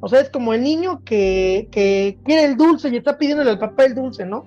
O 0.02 0.08
sea, 0.08 0.20
es 0.20 0.30
como 0.30 0.54
el 0.54 0.62
niño 0.62 1.02
que, 1.04 1.70
que 1.72 2.20
quiere 2.24 2.46
el 2.46 2.58
dulce 2.58 2.90
y 2.90 2.98
está 2.98 3.18
pidiéndole 3.18 3.50
al 3.50 3.60
papá 3.60 3.86
el 3.86 3.96
dulce, 3.96 4.26
¿no? 4.26 4.46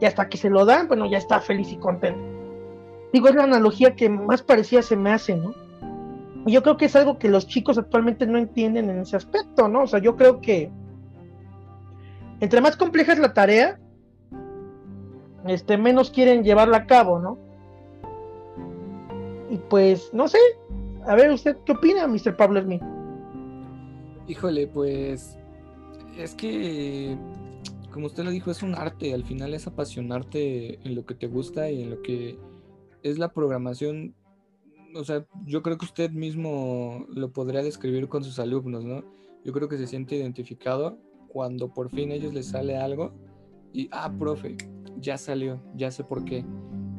Y 0.00 0.04
hasta 0.06 0.28
que 0.28 0.36
se 0.36 0.50
lo 0.50 0.64
dan, 0.64 0.88
bueno, 0.88 1.06
ya 1.08 1.18
está 1.18 1.40
feliz 1.40 1.70
y 1.70 1.76
contento. 1.76 2.20
Digo, 3.12 3.28
es 3.28 3.36
la 3.36 3.44
analogía 3.44 3.94
que 3.94 4.08
más 4.08 4.42
parecía 4.42 4.82
se 4.82 4.96
me 4.96 5.12
hace, 5.12 5.36
¿no? 5.36 5.54
Y 6.46 6.52
yo 6.52 6.62
creo 6.62 6.76
que 6.76 6.86
es 6.86 6.96
algo 6.96 7.18
que 7.18 7.28
los 7.28 7.46
chicos 7.46 7.78
actualmente 7.78 8.26
no 8.26 8.38
entienden 8.38 8.90
en 8.90 8.98
ese 8.98 9.16
aspecto, 9.16 9.68
¿no? 9.68 9.82
O 9.82 9.86
sea, 9.86 10.00
yo 10.00 10.16
creo 10.16 10.40
que 10.40 10.70
entre 12.40 12.60
más 12.60 12.76
compleja 12.76 13.12
es 13.12 13.18
la 13.18 13.32
tarea, 13.32 13.78
este, 15.46 15.76
menos 15.76 16.10
quieren 16.10 16.44
llevarla 16.44 16.78
a 16.78 16.86
cabo, 16.86 17.18
¿no? 17.18 17.38
Y 19.50 19.58
pues, 19.68 20.12
no 20.12 20.28
sé, 20.28 20.38
a 21.06 21.14
ver, 21.14 21.30
¿usted 21.30 21.56
qué 21.64 21.72
opina, 21.72 22.06
Mr. 22.06 22.36
Pablo 22.36 22.62
Smith? 22.62 22.82
Híjole, 24.26 24.66
pues 24.66 25.38
es 26.18 26.34
que, 26.34 27.16
como 27.92 28.06
usted 28.06 28.24
lo 28.24 28.30
dijo, 28.30 28.50
es 28.50 28.62
un 28.62 28.74
arte, 28.74 29.12
al 29.12 29.24
final 29.24 29.54
es 29.54 29.66
apasionarte 29.66 30.80
en 30.86 30.94
lo 30.94 31.04
que 31.04 31.14
te 31.14 31.26
gusta 31.26 31.70
y 31.70 31.82
en 31.82 31.90
lo 31.90 32.02
que 32.02 32.38
es 33.02 33.18
la 33.18 33.32
programación. 33.32 34.14
O 34.94 35.04
sea, 35.04 35.26
yo 35.44 35.62
creo 35.62 35.76
que 35.76 35.84
usted 35.84 36.10
mismo 36.10 37.04
lo 37.10 37.32
podría 37.32 37.62
describir 37.62 38.08
con 38.08 38.24
sus 38.24 38.38
alumnos, 38.38 38.84
¿no? 38.84 39.04
Yo 39.44 39.52
creo 39.52 39.68
que 39.68 39.76
se 39.76 39.86
siente 39.86 40.16
identificado 40.16 40.96
cuando 41.28 41.74
por 41.74 41.90
fin 41.90 42.12
a 42.12 42.14
ellos 42.14 42.32
les 42.32 42.46
sale 42.46 42.76
algo 42.76 43.12
y, 43.72 43.88
ah, 43.90 44.10
profe, 44.18 44.56
ya 45.00 45.18
salió, 45.18 45.60
ya 45.74 45.90
sé 45.90 46.04
por 46.04 46.24
qué. 46.24 46.44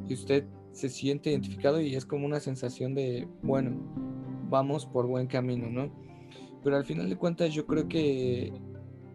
Y 0.07 0.13
usted 0.13 0.45
se 0.71 0.89
siente 0.89 1.31
identificado 1.31 1.79
y 1.79 1.95
es 1.95 2.05
como 2.05 2.25
una 2.25 2.39
sensación 2.39 2.93
de, 2.95 3.27
bueno, 3.41 3.71
vamos 4.49 4.85
por 4.85 5.07
buen 5.07 5.27
camino, 5.27 5.69
¿no? 5.69 5.89
Pero 6.63 6.77
al 6.77 6.85
final 6.85 7.09
de 7.09 7.15
cuentas 7.15 7.53
yo 7.53 7.65
creo 7.65 7.87
que, 7.87 8.53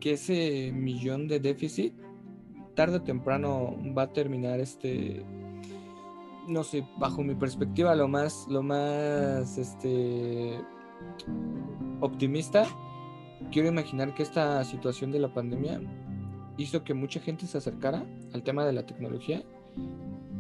que 0.01 0.13
ese 0.13 0.73
millón 0.73 1.29
de 1.29 1.41
déficit 1.41 1.95
tarde 2.75 2.97
o 2.97 3.03
temprano 3.03 3.77
va 3.97 4.03
a 4.03 4.13
terminar 4.13 4.61
este 4.61 5.25
no 6.49 6.65
sé, 6.65 6.85
bajo 6.99 7.23
mi 7.23 7.35
perspectiva 7.35 7.95
lo 7.95 8.09
más 8.09 8.47
lo 8.49 8.63
más 8.63 9.59
este 9.59 10.59
optimista 12.01 12.67
quiero 13.53 13.69
imaginar 13.69 14.15
que 14.15 14.23
esta 14.23 14.65
situación 14.65 15.13
de 15.13 15.19
la 15.19 15.33
pandemia 15.33 15.81
hizo 16.63 16.85
que 16.85 16.95
mucha 16.95 17.21
gente 17.21 17.47
se 17.47 17.59
acercara 17.59 18.05
al 18.33 18.43
tema 18.43 18.67
de 18.67 18.73
la 18.73 18.85
tecnología 18.85 19.43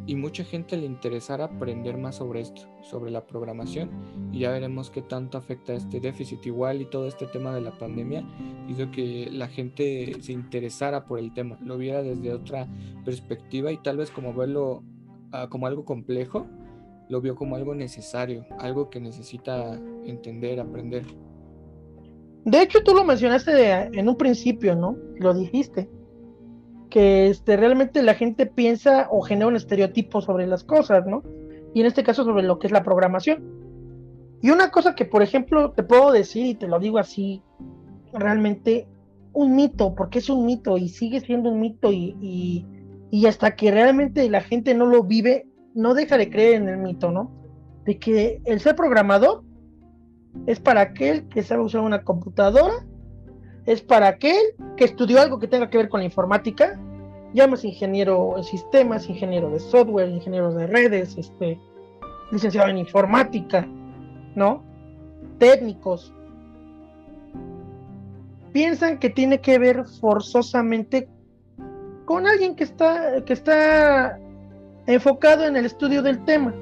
y 0.07 0.17
mucha 0.17 0.45
gente 0.45 0.77
le 0.77 0.87
interesara 0.87 1.45
aprender 1.45 1.97
más 1.97 2.17
sobre 2.17 2.41
esto, 2.41 2.63
sobre 2.83 3.11
la 3.11 3.27
programación 3.27 3.91
y 4.33 4.41
ya 4.41 4.51
veremos 4.51 4.91
qué 4.91 5.03
tanto 5.03 5.39
afecta 5.39 5.73
este 5.73 6.01
déficit 6.01 6.45
igual 6.47 6.83
y 6.83 6.87
todo 6.87 7.07
este 7.07 7.27
tema 7.27 7.55
de 7.55 7.61
la 7.61 7.71
pandemia 7.79 8.25
hizo 8.69 8.91
que 8.91 9.29
la 9.31 9.49
gente 9.49 10.15
se 10.21 10.33
interesara 10.33 11.05
por 11.07 11.19
el 11.19 11.33
tema, 11.33 11.59
lo 11.63 11.79
viera 11.79 12.03
desde 12.03 12.33
otra 12.33 12.69
perspectiva 13.05 13.73
y 13.73 13.79
tal 13.79 13.99
vez 13.99 14.11
como 14.11 14.35
verlo 14.35 14.83
uh, 15.33 15.49
como 15.49 15.67
algo 15.67 15.85
complejo, 15.85 16.47
lo 17.09 17.21
vio 17.21 17.35
como 17.35 17.57
algo 17.57 17.75
necesario, 17.75 18.45
algo 18.59 18.91
que 18.91 19.01
necesita 19.01 19.75
entender, 20.05 20.61
aprender. 20.61 21.05
De 22.45 22.63
hecho, 22.63 22.83
tú 22.83 22.95
lo 22.95 23.05
mencionaste 23.05 23.91
en 23.93 24.09
un 24.09 24.17
principio, 24.17 24.75
¿no? 24.75 24.97
Lo 25.17 25.35
dijiste 25.35 25.89
que 26.91 27.29
este, 27.29 27.57
realmente 27.57 28.03
la 28.03 28.15
gente 28.15 28.47
piensa 28.47 29.09
o 29.11 29.23
genera 29.23 29.47
un 29.47 29.57
estereotipo 29.57 30.21
sobre 30.21 30.47
las 30.47 30.65
cosas, 30.65 31.07
¿no? 31.07 31.23
Y 31.73 31.81
en 31.81 31.87
este 31.87 32.03
caso 32.03 32.25
sobre 32.25 32.43
lo 32.43 32.59
que 32.59 32.67
es 32.67 32.73
la 32.73 32.83
programación. 32.83 33.43
Y 34.43 34.51
una 34.51 34.71
cosa 34.71 34.95
que, 34.95 35.05
por 35.05 35.23
ejemplo, 35.23 35.73
te 35.73 35.83
puedo 35.83 36.13
decir 36.13 36.47
y 36.47 36.55
te 36.55 36.67
lo 36.67 36.79
digo 36.79 36.99
así, 36.99 37.43
realmente 38.13 38.89
un 39.33 39.55
mito, 39.55 39.95
porque 39.95 40.19
es 40.19 40.29
un 40.29 40.45
mito 40.45 40.77
y 40.77 40.89
sigue 40.89 41.21
siendo 41.21 41.51
un 41.51 41.61
mito 41.61 41.93
y, 41.93 42.67
y, 43.11 43.27
hasta 43.27 43.55
que 43.55 43.71
realmente 43.71 44.29
la 44.29 44.41
gente 44.41 44.75
no 44.75 44.87
lo 44.87 45.05
vive, 45.05 45.47
no 45.75 45.95
deja 45.95 46.19
de 46.19 46.31
creer 46.31 46.55
en 46.55 46.69
el 46.69 46.79
mito, 46.79 47.13
¿no? 47.13 47.31
De 47.85 47.99
que 47.99 48.41
el 48.45 48.61
ser 48.61 48.75
programador 48.75 49.45
es 50.47 50.59
para 50.59 50.81
aquel 50.81 51.29
que 51.29 51.43
sabe 51.43 51.63
usar 51.63 51.83
una 51.83 52.03
computadora 52.03 52.87
es 53.71 53.81
para 53.83 54.09
aquel 54.09 54.37
que 54.77 54.85
estudió 54.85 55.21
algo 55.21 55.39
que 55.39 55.47
tenga 55.47 55.71
que 55.71 55.79
ver 55.79 55.89
con 55.89 56.01
la 56.01 56.07
informática, 56.07 56.77
llamas 57.33 57.65
ingeniero 57.65 58.37
en 58.37 58.43
sistemas, 58.43 59.09
ingeniero 59.09 59.49
de 59.49 59.61
software, 59.61 60.09
ingeniero 60.09 60.53
de 60.53 60.67
redes, 60.67 61.17
este, 61.17 61.57
licenciado 62.33 62.69
en 62.69 62.79
informática, 62.79 63.69
¿no? 64.35 64.65
Técnicos. 65.39 66.13
Piensan 68.53 68.99
que 68.99 69.09
tiene 69.09 69.41
que 69.41 69.61
ver 69.61 69.85
forzosamente 70.01 71.09
con 72.07 72.27
alguien 72.27 72.57
que 72.57 72.65
está, 72.65 73.25
que 73.25 73.35
está 73.35 74.19
enfocado 74.87 75.47
en 75.47 75.55
el 75.55 75.65
estudio 75.65 76.03
del 76.03 76.25
tema. 76.25 76.53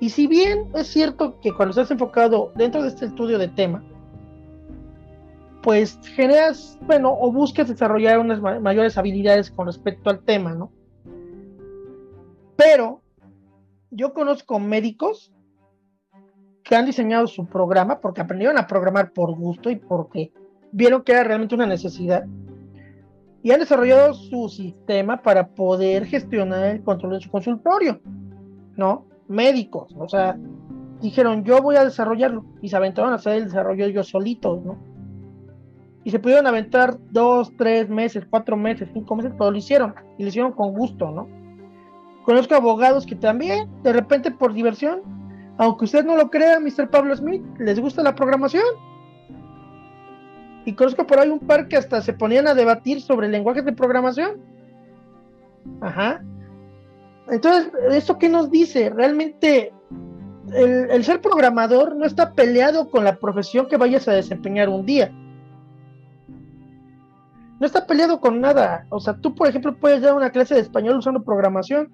Y 0.00 0.08
si 0.10 0.26
bien 0.26 0.68
es 0.74 0.88
cierto 0.88 1.38
que 1.38 1.52
cuando 1.52 1.70
estás 1.70 1.92
enfocado 1.92 2.50
dentro 2.56 2.82
de 2.82 2.88
este 2.88 3.06
estudio 3.06 3.38
de 3.38 3.46
tema, 3.46 3.84
pues 5.68 6.00
generas, 6.02 6.78
bueno, 6.80 7.14
o 7.20 7.30
buscas 7.30 7.68
desarrollar 7.68 8.20
unas 8.20 8.40
mayores 8.40 8.96
habilidades 8.96 9.50
con 9.50 9.66
respecto 9.66 10.08
al 10.08 10.20
tema, 10.20 10.54
¿no? 10.54 10.72
Pero 12.56 13.02
yo 13.90 14.14
conozco 14.14 14.58
médicos 14.58 15.30
que 16.64 16.74
han 16.74 16.86
diseñado 16.86 17.26
su 17.26 17.44
programa 17.44 18.00
porque 18.00 18.22
aprendieron 18.22 18.56
a 18.56 18.66
programar 18.66 19.12
por 19.12 19.36
gusto 19.36 19.68
y 19.68 19.76
porque 19.76 20.32
vieron 20.72 21.02
que 21.02 21.12
era 21.12 21.24
realmente 21.24 21.54
una 21.54 21.66
necesidad. 21.66 22.24
Y 23.42 23.50
han 23.50 23.60
desarrollado 23.60 24.14
su 24.14 24.48
sistema 24.48 25.20
para 25.20 25.48
poder 25.48 26.06
gestionar 26.06 26.64
el 26.64 26.82
control 26.82 27.12
de 27.12 27.20
su 27.20 27.30
consultorio, 27.30 28.00
¿no? 28.74 29.04
Médicos, 29.28 29.94
o 29.98 30.08
sea, 30.08 30.34
dijeron, 31.02 31.44
yo 31.44 31.60
voy 31.60 31.76
a 31.76 31.84
desarrollarlo. 31.84 32.46
Y 32.62 32.70
se 32.70 32.76
aventaron 32.76 33.12
a 33.12 33.16
hacer 33.16 33.34
el 33.34 33.44
desarrollo 33.44 33.84
ellos 33.84 34.08
solitos, 34.08 34.64
¿no? 34.64 34.87
Y 36.08 36.10
se 36.10 36.18
pudieron 36.18 36.46
aventar 36.46 36.96
dos, 37.10 37.52
tres 37.58 37.90
meses, 37.90 38.24
cuatro 38.30 38.56
meses, 38.56 38.88
cinco 38.94 39.14
meses, 39.14 39.30
pero 39.36 39.50
lo 39.50 39.58
hicieron 39.58 39.94
y 40.16 40.22
lo 40.22 40.30
hicieron 40.30 40.52
con 40.52 40.72
gusto, 40.72 41.10
¿no? 41.10 41.28
Conozco 42.24 42.54
abogados 42.54 43.04
que 43.04 43.14
también, 43.14 43.68
de 43.82 43.92
repente 43.92 44.30
por 44.30 44.54
diversión, 44.54 45.02
aunque 45.58 45.84
usted 45.84 46.06
no 46.06 46.16
lo 46.16 46.30
crea, 46.30 46.60
Mr. 46.60 46.88
Pablo 46.88 47.14
Smith, 47.14 47.42
les 47.58 47.78
gusta 47.78 48.02
la 48.02 48.14
programación. 48.14 48.64
Y 50.64 50.72
conozco 50.72 51.06
por 51.06 51.18
ahí 51.18 51.28
un 51.28 51.40
par 51.40 51.68
que 51.68 51.76
hasta 51.76 52.00
se 52.00 52.14
ponían 52.14 52.46
a 52.46 52.54
debatir 52.54 53.02
sobre 53.02 53.28
lenguajes 53.28 53.66
de 53.66 53.74
programación. 53.74 54.40
Ajá. 55.82 56.24
Entonces, 57.28 57.70
¿esto 57.90 58.16
qué 58.16 58.30
nos 58.30 58.50
dice? 58.50 58.88
Realmente 58.88 59.74
el, 60.54 60.90
el, 60.90 61.04
ser 61.04 61.20
programador 61.20 61.96
no 61.96 62.06
está 62.06 62.32
peleado 62.32 62.88
con 62.88 63.04
la 63.04 63.16
profesión 63.16 63.68
que 63.68 63.76
vayas 63.76 64.08
a 64.08 64.12
desempeñar 64.12 64.70
un 64.70 64.86
día 64.86 65.12
no 67.60 67.66
está 67.66 67.86
peleado 67.86 68.20
con 68.20 68.40
nada. 68.40 68.86
O 68.90 69.00
sea, 69.00 69.16
tú, 69.16 69.34
por 69.34 69.48
ejemplo, 69.48 69.76
puedes 69.78 70.02
dar 70.02 70.14
una 70.14 70.30
clase 70.30 70.54
de 70.54 70.60
español 70.60 70.98
usando 70.98 71.24
programación. 71.24 71.90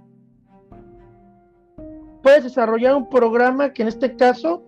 Puedes 2.22 2.44
desarrollar 2.44 2.94
un 2.94 3.08
programa 3.08 3.72
que 3.72 3.82
en 3.82 3.88
este 3.88 4.16
caso 4.16 4.62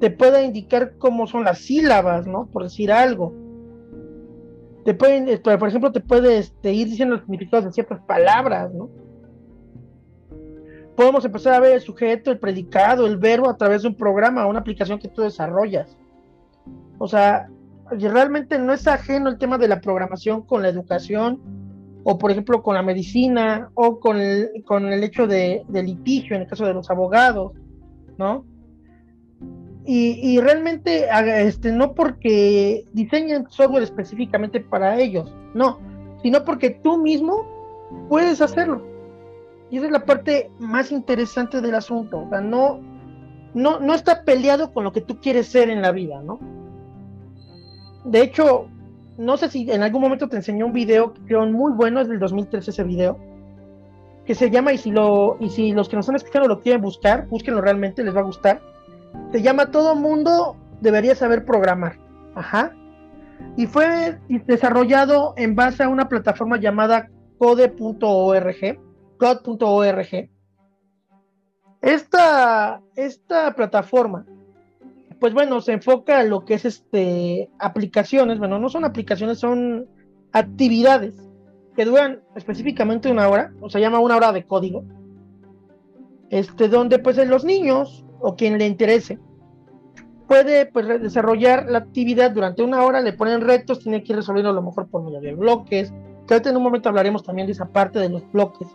te 0.00 0.10
pueda 0.10 0.42
indicar 0.42 0.96
cómo 0.98 1.26
son 1.26 1.44
las 1.44 1.58
sílabas, 1.58 2.26
¿no? 2.26 2.46
Por 2.46 2.64
decir 2.64 2.92
algo. 2.92 3.32
Te 4.84 4.94
pueden, 4.94 5.28
eh, 5.28 5.38
por 5.38 5.68
ejemplo, 5.68 5.90
te 5.90 6.00
puede 6.00 6.38
este, 6.38 6.72
ir 6.72 6.88
diciendo 6.88 7.16
los 7.16 7.24
significados 7.24 7.64
de 7.64 7.72
ciertas 7.72 8.00
palabras, 8.02 8.72
¿no? 8.72 8.90
Podemos 10.94 11.24
empezar 11.24 11.54
a 11.54 11.60
ver 11.60 11.74
el 11.74 11.80
sujeto, 11.80 12.30
el 12.30 12.38
predicado, 12.38 13.06
el 13.06 13.18
verbo 13.18 13.50
a 13.50 13.56
través 13.56 13.82
de 13.82 13.88
un 13.88 13.96
programa, 13.96 14.46
una 14.46 14.60
aplicación 14.60 14.98
que 14.98 15.08
tú 15.08 15.22
desarrollas. 15.22 15.96
O 16.98 17.06
sea, 17.06 17.48
realmente 17.90 18.58
no 18.58 18.72
es 18.72 18.86
ajeno 18.86 19.28
el 19.28 19.38
tema 19.38 19.58
de 19.58 19.68
la 19.68 19.80
programación 19.80 20.42
con 20.42 20.62
la 20.62 20.68
educación 20.68 21.40
o 22.04 22.18
por 22.18 22.30
ejemplo 22.30 22.62
con 22.62 22.74
la 22.74 22.82
medicina 22.82 23.70
o 23.74 23.98
con 23.98 24.20
el, 24.20 24.64
con 24.64 24.92
el 24.92 25.02
hecho 25.02 25.26
de, 25.26 25.64
litigio 25.70 26.36
en 26.36 26.42
el 26.42 26.48
caso 26.48 26.66
de 26.66 26.74
los 26.74 26.90
abogados, 26.90 27.52
¿no? 28.18 28.44
y, 29.88 30.40
realmente 30.40 31.06
este, 31.46 31.70
no 31.70 31.94
porque 31.94 32.84
diseñen 32.92 33.46
software 33.48 33.84
específicamente 33.84 34.60
para 34.60 34.98
ellos, 34.98 35.32
no, 35.54 35.78
sino 36.22 36.44
porque 36.44 36.70
tú 36.70 36.98
mismo 36.98 37.46
puedes 38.08 38.40
hacerlo. 38.40 38.84
Y 39.70 39.78
esa 39.78 39.86
es 39.86 39.92
la 39.92 40.04
parte 40.04 40.50
más 40.58 40.92
interesante 40.92 41.60
del 41.60 41.74
asunto. 41.74 42.18
O 42.18 42.28
sea, 42.28 42.40
no, 42.40 42.80
no, 43.54 43.80
no 43.80 43.94
está 43.94 44.22
peleado 44.24 44.72
con 44.72 44.84
lo 44.84 44.92
que 44.92 45.00
tú 45.00 45.20
quieres 45.20 45.48
ser 45.48 45.70
en 45.70 45.82
la 45.82 45.92
vida, 45.92 46.20
¿no? 46.22 46.38
De 48.06 48.22
hecho, 48.22 48.68
no 49.18 49.36
sé 49.36 49.50
si 49.50 49.70
en 49.70 49.82
algún 49.82 50.00
momento 50.00 50.28
te 50.28 50.36
enseñó 50.36 50.66
un 50.66 50.72
video 50.72 51.12
creo 51.26 51.44
muy 51.46 51.72
bueno, 51.72 52.00
es 52.00 52.08
del 52.08 52.20
2013 52.20 52.70
ese 52.70 52.84
video, 52.84 53.18
que 54.24 54.34
se 54.34 54.48
llama, 54.48 54.72
y 54.72 54.78
si, 54.78 54.92
lo, 54.92 55.36
y 55.40 55.50
si 55.50 55.72
los 55.72 55.88
que 55.88 55.96
nos 55.96 56.04
están 56.04 56.16
escuchando 56.16 56.48
lo 56.48 56.60
quieren 56.60 56.82
buscar, 56.82 57.26
búsquenlo 57.26 57.60
realmente, 57.60 58.04
les 58.04 58.14
va 58.14 58.20
a 58.20 58.24
gustar. 58.24 58.62
Se 59.32 59.42
llama 59.42 59.72
Todo 59.72 59.96
Mundo 59.96 60.56
debería 60.80 61.16
saber 61.16 61.44
programar. 61.44 61.98
Ajá. 62.36 62.72
Y 63.56 63.66
fue 63.66 64.18
desarrollado 64.46 65.34
en 65.36 65.56
base 65.56 65.82
a 65.82 65.88
una 65.88 66.08
plataforma 66.08 66.58
llamada 66.58 67.08
code.org, 67.38 68.78
code.org. 69.18 70.30
Esta, 71.82 72.80
esta 72.94 73.54
plataforma 73.54 74.26
pues 75.20 75.32
bueno, 75.32 75.60
se 75.60 75.72
enfoca 75.72 76.20
en 76.20 76.30
lo 76.30 76.44
que 76.44 76.54
es 76.54 76.64
este 76.64 77.50
aplicaciones, 77.58 78.38
bueno, 78.38 78.58
no 78.58 78.68
son 78.68 78.84
aplicaciones, 78.84 79.38
son 79.38 79.86
actividades 80.32 81.14
que 81.74 81.84
duran 81.84 82.20
específicamente 82.34 83.10
una 83.10 83.28
hora, 83.28 83.52
o 83.60 83.68
se 83.68 83.80
llama 83.80 84.00
una 84.00 84.16
hora 84.16 84.32
de 84.32 84.44
código, 84.44 84.84
este, 86.30 86.68
donde 86.68 86.98
pues 86.98 87.16
los 87.28 87.44
niños 87.44 88.04
o 88.20 88.34
quien 88.34 88.58
le 88.58 88.66
interese 88.66 89.18
puede 90.26 90.66
pues 90.66 90.86
desarrollar 91.00 91.66
la 91.68 91.78
actividad 91.78 92.32
durante 92.32 92.62
una 92.62 92.82
hora, 92.82 93.00
le 93.00 93.12
ponen 93.12 93.42
retos, 93.42 93.80
tiene 93.80 94.02
que 94.02 94.12
ir 94.12 94.16
resolviendo 94.16 94.50
a 94.50 94.54
lo 94.54 94.62
mejor 94.62 94.88
por 94.88 95.02
medio 95.02 95.20
de 95.20 95.34
bloques, 95.34 95.92
que 96.26 96.34
en 96.34 96.56
un 96.56 96.62
momento 96.62 96.88
hablaremos 96.88 97.22
también 97.22 97.46
de 97.46 97.52
esa 97.52 97.68
parte 97.68 98.00
de 98.00 98.08
los 98.08 98.30
bloques. 98.32 98.68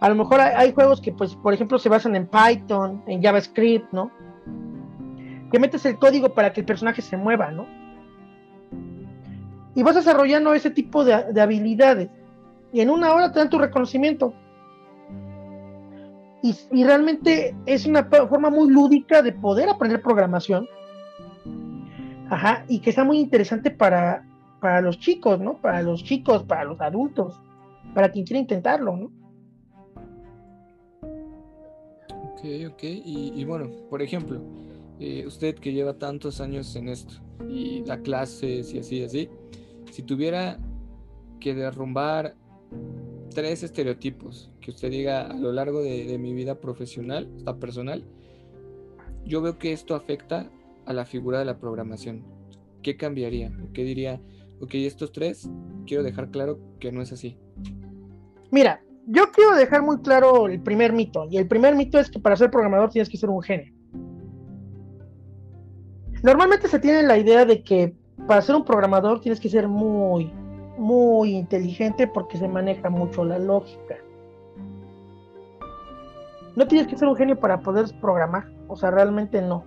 A 0.00 0.08
lo 0.08 0.16
mejor 0.16 0.40
hay, 0.40 0.54
hay 0.56 0.72
juegos 0.72 1.00
que 1.00 1.12
pues 1.12 1.36
por 1.36 1.54
ejemplo 1.54 1.78
se 1.78 1.88
basan 1.88 2.16
en 2.16 2.28
Python, 2.28 3.02
en 3.06 3.22
JavaScript, 3.22 3.92
¿no? 3.92 4.10
Que 5.50 5.58
metes 5.58 5.84
el 5.86 5.98
código 5.98 6.34
para 6.34 6.52
que 6.52 6.60
el 6.60 6.66
personaje 6.66 7.02
se 7.02 7.16
mueva, 7.16 7.50
¿no? 7.50 7.66
Y 9.74 9.82
vas 9.82 9.94
desarrollando 9.94 10.52
ese 10.54 10.70
tipo 10.70 11.04
de, 11.04 11.14
habilidades. 11.40 12.08
Y 12.72 12.80
en 12.80 12.90
una 12.90 13.12
hora 13.12 13.32
te 13.32 13.38
dan 13.38 13.48
tu 13.48 13.58
reconocimiento. 13.58 14.34
Y, 16.42 16.84
realmente 16.84 17.54
es 17.66 17.86
una 17.86 18.04
forma 18.04 18.50
muy 18.50 18.70
lúdica 18.70 19.22
de 19.22 19.32
poder 19.32 19.68
aprender 19.68 20.02
programación. 20.02 20.68
Ajá, 22.30 22.64
y 22.68 22.80
que 22.80 22.90
está 22.90 23.04
muy 23.04 23.18
interesante 23.18 23.70
para, 23.70 24.24
para 24.60 24.80
los 24.80 24.98
chicos, 24.98 25.40
¿no? 25.40 25.54
Para 25.54 25.82
los 25.82 26.04
chicos, 26.04 26.42
para 26.42 26.64
los 26.64 26.80
adultos, 26.80 27.40
para 27.94 28.10
quien 28.10 28.26
quiera 28.26 28.40
intentarlo, 28.40 28.96
¿no? 28.96 29.10
Ok, 32.32 32.44
ok. 32.70 32.82
y 32.82 33.44
bueno, 33.44 33.68
por 33.90 34.02
ejemplo, 34.02 34.40
eh, 35.00 35.24
usted 35.26 35.54
que 35.54 35.72
lleva 35.72 35.98
tantos 35.98 36.40
años 36.40 36.74
en 36.76 36.88
esto 36.88 37.14
y 37.48 37.82
da 37.82 38.00
clases 38.00 38.72
y 38.74 38.78
así, 38.78 39.02
así, 39.02 39.28
si 39.92 40.02
tuviera 40.02 40.58
que 41.40 41.54
derrumbar 41.54 42.34
tres 43.34 43.62
estereotipos 43.62 44.50
que 44.60 44.72
usted 44.72 44.90
diga 44.90 45.26
a 45.26 45.34
lo 45.34 45.52
largo 45.52 45.82
de, 45.82 46.18
mi 46.18 46.32
vida 46.34 46.56
profesional, 46.56 47.30
hasta 47.36 47.56
personal, 47.58 48.04
yo 49.24 49.40
veo 49.40 49.58
que 49.58 49.72
esto 49.72 49.94
afecta 49.94 50.50
a 50.86 50.92
la 50.92 51.04
figura 51.04 51.38
de 51.38 51.44
la 51.44 51.58
programación. 51.58 52.24
¿Qué 52.82 52.96
cambiaría? 52.96 53.52
¿Qué 53.72 53.84
diría? 53.84 54.20
Ok, 54.60 54.74
estos 54.74 55.12
tres, 55.12 55.48
quiero 55.86 56.02
dejar 56.02 56.30
claro 56.30 56.58
que 56.80 56.90
no 56.90 57.02
es 57.02 57.12
así. 57.12 57.38
Mira, 58.50 58.82
yo 59.06 59.30
quiero 59.30 59.54
dejar 59.54 59.82
muy 59.82 59.98
claro 60.00 60.48
el 60.48 60.60
primer 60.60 60.92
mito, 60.92 61.26
y 61.30 61.36
el 61.36 61.46
primer 61.46 61.76
mito 61.76 61.98
es 61.98 62.10
que 62.10 62.18
para 62.18 62.36
ser 62.36 62.50
programador 62.50 62.90
tienes 62.90 63.08
que 63.08 63.16
ser 63.16 63.30
un 63.30 63.42
genio. 63.42 63.77
Normalmente 66.22 66.68
se 66.68 66.80
tiene 66.80 67.02
la 67.02 67.16
idea 67.16 67.44
de 67.44 67.62
que 67.62 67.94
para 68.26 68.42
ser 68.42 68.56
un 68.56 68.64
programador 68.64 69.20
tienes 69.20 69.40
que 69.40 69.48
ser 69.48 69.68
muy, 69.68 70.32
muy 70.76 71.36
inteligente 71.36 72.06
porque 72.08 72.36
se 72.36 72.48
maneja 72.48 72.90
mucho 72.90 73.24
la 73.24 73.38
lógica. 73.38 73.96
No 76.56 76.66
tienes 76.66 76.88
que 76.88 76.96
ser 76.96 77.06
un 77.06 77.16
genio 77.16 77.38
para 77.38 77.60
poder 77.60 77.86
programar, 78.00 78.48
o 78.66 78.74
sea, 78.74 78.90
realmente 78.90 79.40
no. 79.40 79.64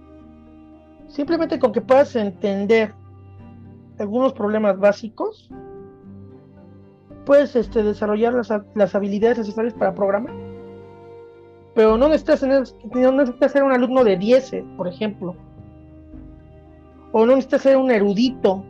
Simplemente 1.08 1.58
con 1.58 1.72
que 1.72 1.80
puedas 1.80 2.16
entender 2.18 2.94
algunos 3.98 4.34
problemas 4.34 4.78
básicos, 4.78 5.50
puedes 7.26 7.56
este, 7.56 7.84
desarrollar 7.84 8.34
las, 8.34 8.96
habilidades 8.96 9.38
necesarias 9.38 9.74
para 9.74 9.96
programar. 9.96 10.34
Pero 11.74 11.98
no 11.98 12.10
necesitas, 12.10 12.44
no 12.44 13.12
necesitas 13.14 13.54
ser 13.54 13.64
un 13.64 13.72
alumno 13.72 14.04
de 14.04 14.18
10, 14.18 14.52
por 14.76 14.90
ejemplo 14.90 15.38
o 17.12 17.26
no 17.26 17.36
necesitas 17.36 17.62
ser 17.62 17.78
un 17.78 17.92
erudito 17.92 18.64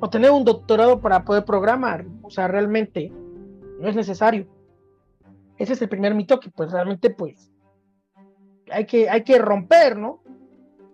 o 0.00 0.10
tener 0.10 0.30
un 0.30 0.44
doctorado 0.44 1.00
para 1.00 1.24
poder 1.24 1.44
programar. 1.44 2.06
O 2.22 2.30
sea, 2.30 2.48
realmente 2.48 3.12
no 3.80 3.88
es 3.88 3.94
necesario. 3.94 4.46
Ese 5.58 5.74
es 5.74 5.82
el 5.82 5.88
primer 5.88 6.14
mito 6.14 6.40
que 6.40 6.50
pues 6.50 6.72
realmente 6.72 7.10
pues 7.10 7.52
hay 8.70 8.86
que, 8.86 9.08
hay 9.10 9.22
que 9.22 9.38
romper, 9.38 9.98
¿no? 9.98 10.22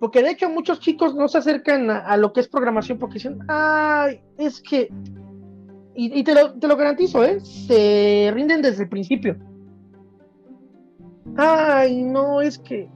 Porque 0.01 0.23
de 0.23 0.31
hecho 0.31 0.51
muchos 0.51 0.81
chicos 0.81 1.15
no 1.15 1.29
se 1.29 1.39
acercan 1.39 1.91
a, 1.91 2.17
lo 2.17 2.33
que 2.33 2.41
es 2.41 2.49
programación 2.49 2.99
porque 2.99 3.15
dicen, 3.15 3.39
ay, 3.49 4.21
es 4.37 4.61
que, 4.61 4.93
y, 5.95 6.23
te, 6.23 6.35
lo, 6.35 6.53
te 6.59 6.69
lo 6.69 6.77
garantizo, 6.77 7.25
¿eh? 7.25 7.41
Se 7.41 8.31
rinden 8.35 8.61
desde 8.61 8.83
el 8.83 8.89
principio. 8.91 9.39
Ay, 11.37 12.03
no, 12.03 12.43
es 12.43 12.59
que, 12.59 12.91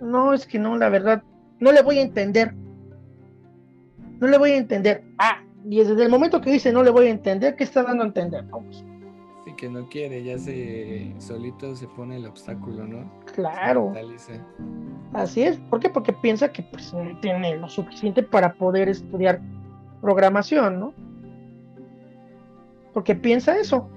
no, 0.00 0.32
es 0.32 0.46
que 0.46 0.58
no, 0.58 0.76
la 0.76 0.88
verdad, 0.88 1.24
no 1.58 1.72
le 1.72 1.82
voy 1.82 1.98
a 1.98 2.02
entender 2.02 2.54
no 4.20 4.26
le 4.28 4.38
voy 4.38 4.50
a 4.50 4.56
entender. 4.56 5.02
Ah, 5.18 5.42
y 5.68 5.78
desde 5.78 6.02
el 6.02 6.10
momento 6.10 6.40
que 6.40 6.50
dice 6.50 6.72
no 6.72 6.82
le 6.82 6.90
voy 6.90 7.06
a 7.06 7.10
entender, 7.10 7.56
¿qué 7.56 7.64
está 7.64 7.82
dando 7.82 8.04
a 8.04 8.06
entender? 8.06 8.44
Vamos. 8.44 8.84
Sí, 9.44 9.52
que 9.56 9.68
no 9.68 9.88
quiere, 9.88 10.22
ya 10.22 10.38
se 10.38 11.14
solito 11.18 11.74
se 11.74 11.88
pone 11.88 12.16
el 12.16 12.26
obstáculo, 12.26 12.86
¿no? 12.86 13.10
Claro. 13.34 13.92
Así 15.12 15.42
es. 15.42 15.58
¿Por 15.70 15.80
qué? 15.80 15.88
Porque 15.88 16.12
piensa 16.12 16.52
que 16.52 16.62
pues, 16.62 16.92
no 16.94 17.18
tiene 17.20 17.56
lo 17.56 17.68
suficiente 17.68 18.22
para 18.22 18.52
poder 18.54 18.88
estudiar 18.88 19.40
programación, 20.00 20.78
¿no? 20.78 20.94
Porque 22.92 23.14
piensa 23.14 23.58
eso. 23.58 23.88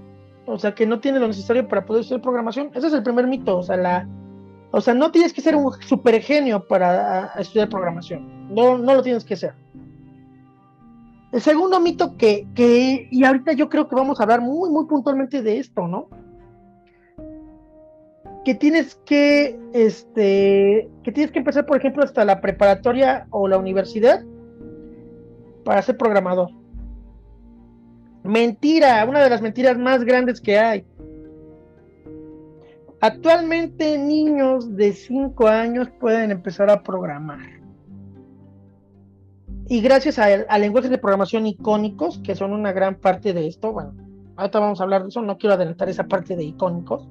O 0.45 0.57
sea, 0.57 0.75
que 0.75 0.85
no 0.85 0.99
tiene 0.99 1.19
lo 1.19 1.27
necesario 1.27 1.67
para 1.67 1.85
poder 1.85 2.01
estudiar 2.01 2.21
programación. 2.21 2.69
Ese 2.73 2.87
es 2.87 2.93
el 2.93 3.03
primer 3.03 3.27
mito. 3.27 3.57
O 3.57 3.63
sea, 3.63 3.77
la, 3.77 4.07
o 4.71 4.81
sea, 4.81 4.93
no 4.93 5.11
tienes 5.11 5.33
que 5.33 5.41
ser 5.41 5.55
un 5.55 5.71
super 5.81 6.21
genio 6.21 6.67
para 6.67 7.33
estudiar 7.37 7.69
programación. 7.69 8.53
No, 8.53 8.77
no 8.77 8.95
lo 8.95 9.01
tienes 9.01 9.23
que 9.23 9.35
ser. 9.35 9.53
El 11.33 11.41
segundo 11.41 11.79
mito 11.79 12.15
que, 12.15 12.47
que, 12.53 13.07
y 13.09 13.23
ahorita 13.23 13.53
yo 13.53 13.67
creo 13.67 13.89
que 13.89 13.95
vamos 13.95 14.19
a 14.19 14.23
hablar 14.23 14.41
muy, 14.41 14.69
muy 14.69 14.85
puntualmente 14.85 15.41
de 15.41 15.57
esto, 15.57 15.87
¿no? 15.87 16.07
Que 18.45 18.53
tienes 18.53 19.01
que, 19.03 19.59
este, 19.73 20.91
que 21.03 21.11
tienes 21.11 21.31
que 21.31 21.39
empezar, 21.39 21.65
por 21.65 21.77
ejemplo, 21.77 22.03
hasta 22.03 22.23
la 22.23 22.39
preparatoria 22.39 23.25
o 23.31 23.47
la 23.47 23.57
universidad 23.57 24.23
para 25.65 25.81
ser 25.81 25.97
programador. 25.97 26.51
Mentira, 28.23 29.03
una 29.09 29.23
de 29.23 29.29
las 29.31 29.41
mentiras 29.41 29.75
más 29.75 30.03
grandes 30.03 30.39
que 30.39 30.59
hay. 30.59 30.85
Actualmente 33.01 33.97
niños 33.97 34.75
de 34.75 34.93
5 34.93 35.47
años 35.47 35.89
pueden 35.99 36.29
empezar 36.29 36.69
a 36.69 36.83
programar 36.83 37.62
y 39.67 39.81
gracias 39.81 40.19
a, 40.19 40.57
lenguajes 40.57 40.89
de 40.89 40.97
programación 40.97 41.47
icónicos, 41.47 42.19
que 42.19 42.35
son 42.35 42.53
una 42.53 42.73
gran 42.73 42.95
parte 42.95 43.33
de 43.33 43.47
esto, 43.47 43.71
bueno, 43.71 43.93
ahorita 44.35 44.59
vamos 44.59 44.79
a 44.79 44.83
hablar 44.83 45.03
de 45.03 45.09
eso, 45.09 45.21
no 45.21 45.37
quiero 45.37 45.55
adelantar 45.55 45.89
esa 45.89 46.05
parte 46.05 46.35
de 46.35 46.43
icónicos, 46.43 47.07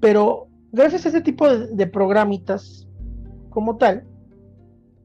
pero 0.00 0.48
gracias 0.72 1.04
a 1.04 1.08
ese 1.10 1.20
tipo 1.20 1.48
de, 1.48 1.86
programitas 1.86 2.88
como 3.50 3.76
tal, 3.76 4.04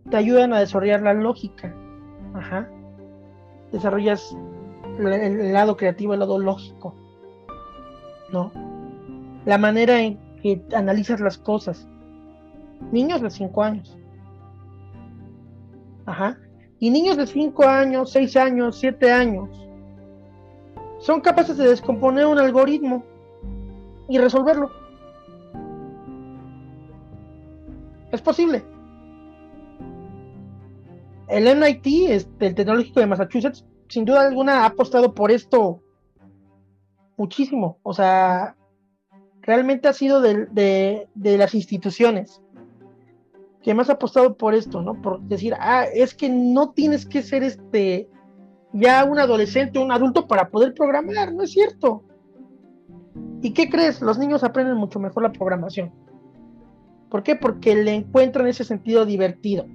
te 0.10 0.16
ayudan 0.18 0.54
a 0.54 0.60
desarrollar 0.60 1.02
la 1.02 1.14
lógica, 1.14 1.76
ajá, 2.34 2.70
desarrollas 3.74 4.38
el, 5.00 5.08
el 5.08 5.54
lado 5.54 5.76
creativo, 5.76 6.14
el 6.14 6.22
lado 6.22 6.40
lógico, 6.40 6.96
¿no? 8.32 8.52
La 9.46 9.58
manera 9.58 10.02
en 10.02 10.18
que 10.42 10.64
analizas 10.74 11.20
las 11.20 11.38
cosas. 11.38 11.88
Niños 12.92 13.22
de 13.22 13.30
5 13.30 13.64
años 13.64 13.98
Ajá. 16.06 16.38
Y 16.80 16.90
niños 16.90 17.18
de 17.18 17.28
5 17.28 17.64
años, 17.66 18.12
6 18.12 18.36
años, 18.38 18.78
7 18.80 19.12
años 19.12 19.50
son 21.00 21.22
capaces 21.22 21.58
de 21.58 21.68
descomponer 21.68 22.26
un 22.26 22.40
algoritmo 22.40 23.04
y 24.10 24.18
resolverlo. 24.18 24.72
Es 28.12 28.22
posible. 28.22 28.64
El 31.28 31.48
MIT, 31.48 32.10
este, 32.10 32.48
el 32.48 32.56
Tecnológico 32.56 33.00
de 33.00 33.08
Massachusetts, 33.08 33.66
sin 33.88 34.06
duda 34.06 34.28
alguna 34.28 34.64
ha 34.64 34.66
apostado 34.68 35.14
por 35.14 35.32
esto 35.32 35.82
muchísimo. 37.18 37.78
O 37.84 37.94
sea, 37.94 38.56
realmente 39.42 39.88
ha 39.88 39.94
sido 39.94 40.22
de, 40.22 40.48
de, 41.14 41.38
las 41.38 41.54
instituciones 41.54 42.42
que 43.66 43.74
más 43.74 43.90
ha 43.90 43.94
apostado 43.94 44.38
por 44.38 44.54
esto, 44.54 44.84
¿no? 44.84 45.02
Por 45.02 45.20
decir, 45.22 45.56
ah, 45.60 45.86
es 45.92 46.14
que 46.14 46.30
no 46.30 46.70
tienes 46.70 47.04
que 47.04 47.24
ser 47.24 47.42
este 47.42 48.08
ya 48.74 49.04
un 49.06 49.18
adolescente 49.18 49.80
un 49.80 49.92
adulto 49.92 50.28
para 50.28 50.50
poder 50.50 50.76
programar, 50.76 51.34
no 51.34 51.42
es 51.42 51.52
cierto. 51.52 52.04
¿Y 53.42 53.54
qué 53.54 53.68
crees? 53.68 54.04
Los 54.04 54.20
niños 54.20 54.44
aprenden 54.44 54.78
mucho 54.78 55.00
mejor 55.00 55.24
la 55.24 55.32
programación. 55.32 55.92
¿Por 57.10 57.24
qué? 57.24 57.36
Porque 57.36 57.76
le 57.76 57.96
encuentran 57.96 58.46
ese 58.46 58.64
sentido 58.64 59.04
divertido. 59.04 59.66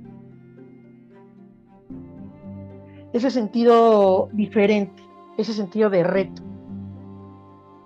Ese 3.13 3.33
sentido 3.33 4.29
diferente, 4.33 5.03
ese 5.37 5.53
sentido 5.53 5.91
de 5.91 6.05
reto. 6.05 6.43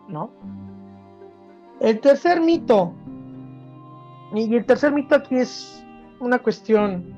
¿No? 0.08 0.32
El 1.80 1.98
tercer 2.00 2.42
mito. 2.42 2.92
Y 4.34 4.54
el 4.54 4.66
tercer 4.66 4.92
mito 4.92 5.14
aquí 5.14 5.36
es 5.36 5.83
una 6.24 6.38
cuestión 6.38 7.14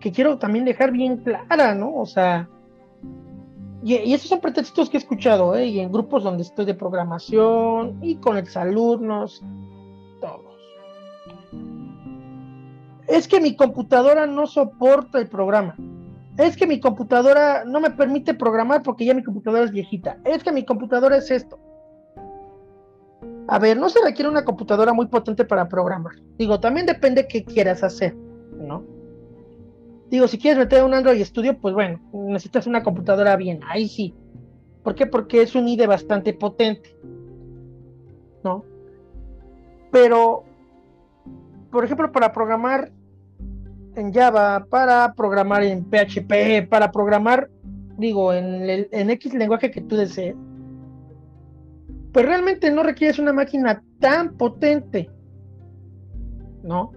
que 0.00 0.12
quiero 0.12 0.38
también 0.38 0.64
dejar 0.64 0.90
bien 0.92 1.18
clara, 1.18 1.74
¿no? 1.74 1.94
O 1.94 2.06
sea, 2.06 2.48
y, 3.84 4.14
esos 4.14 4.28
son 4.28 4.40
pretextos 4.40 4.88
que 4.88 4.96
he 4.96 5.00
escuchado, 5.00 5.54
¿eh? 5.54 5.66
Y 5.66 5.80
en 5.80 5.92
grupos 5.92 6.24
donde 6.24 6.42
estoy 6.42 6.64
de 6.64 6.74
programación 6.74 7.98
y 8.02 8.16
con 8.16 8.38
exalumnos, 8.38 9.42
todos. 10.22 10.54
Es 13.06 13.28
que 13.28 13.40
mi 13.40 13.54
computadora 13.54 14.26
no 14.26 14.46
soporta 14.46 15.18
el 15.18 15.28
programa. 15.28 15.76
Es 16.38 16.56
que 16.56 16.66
mi 16.66 16.80
computadora 16.80 17.64
no 17.66 17.78
me 17.80 17.90
permite 17.90 18.32
programar 18.32 18.82
porque 18.82 19.04
ya 19.04 19.12
mi 19.12 19.22
computadora 19.22 19.64
es 19.64 19.70
viejita. 19.70 20.18
Es 20.24 20.42
que 20.42 20.50
mi 20.50 20.64
computadora 20.64 21.18
es 21.18 21.30
esto. 21.30 21.58
A 23.46 23.58
ver, 23.58 23.76
no 23.76 23.88
se 23.88 24.02
requiere 24.02 24.28
una 24.28 24.44
computadora 24.44 24.92
muy 24.92 25.06
potente 25.06 25.44
para 25.44 25.68
programar. 25.68 26.14
Digo, 26.38 26.60
también 26.60 26.86
depende 26.86 27.28
qué 27.28 27.44
quieras 27.44 27.82
hacer, 27.82 28.14
¿no? 28.56 28.84
Digo, 30.10 30.28
si 30.28 30.38
quieres 30.38 30.58
meter 30.58 30.84
un 30.84 30.94
Android 30.94 31.22
Studio, 31.24 31.58
pues 31.58 31.74
bueno, 31.74 32.00
necesitas 32.12 32.66
una 32.66 32.82
computadora 32.82 33.36
bien, 33.36 33.60
ahí 33.68 33.88
sí. 33.88 34.14
¿Por 34.82 34.94
qué? 34.94 35.06
Porque 35.06 35.42
es 35.42 35.54
un 35.54 35.68
IDE 35.68 35.86
bastante 35.86 36.32
potente. 36.34 36.96
¿No? 38.42 38.64
Pero, 39.90 40.44
por 41.70 41.84
ejemplo, 41.84 42.12
para 42.12 42.32
programar 42.32 42.92
en 43.96 44.12
Java, 44.12 44.66
para 44.68 45.14
programar 45.14 45.62
en 45.64 45.84
PHP, 45.84 46.68
para 46.68 46.90
programar, 46.92 47.50
digo, 47.96 48.32
en, 48.32 48.88
en 48.90 49.10
X 49.10 49.34
lenguaje 49.34 49.70
que 49.70 49.80
tú 49.80 49.96
desees, 49.96 50.36
pues 52.14 52.26
realmente 52.26 52.70
no 52.70 52.84
requieres 52.84 53.18
una 53.18 53.32
máquina 53.32 53.82
tan 53.98 54.36
potente. 54.36 55.10
¿No? 56.62 56.92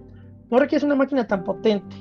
No 0.48 0.58
requieres 0.60 0.84
una 0.84 0.94
máquina 0.94 1.26
tan 1.26 1.42
potente. 1.42 1.96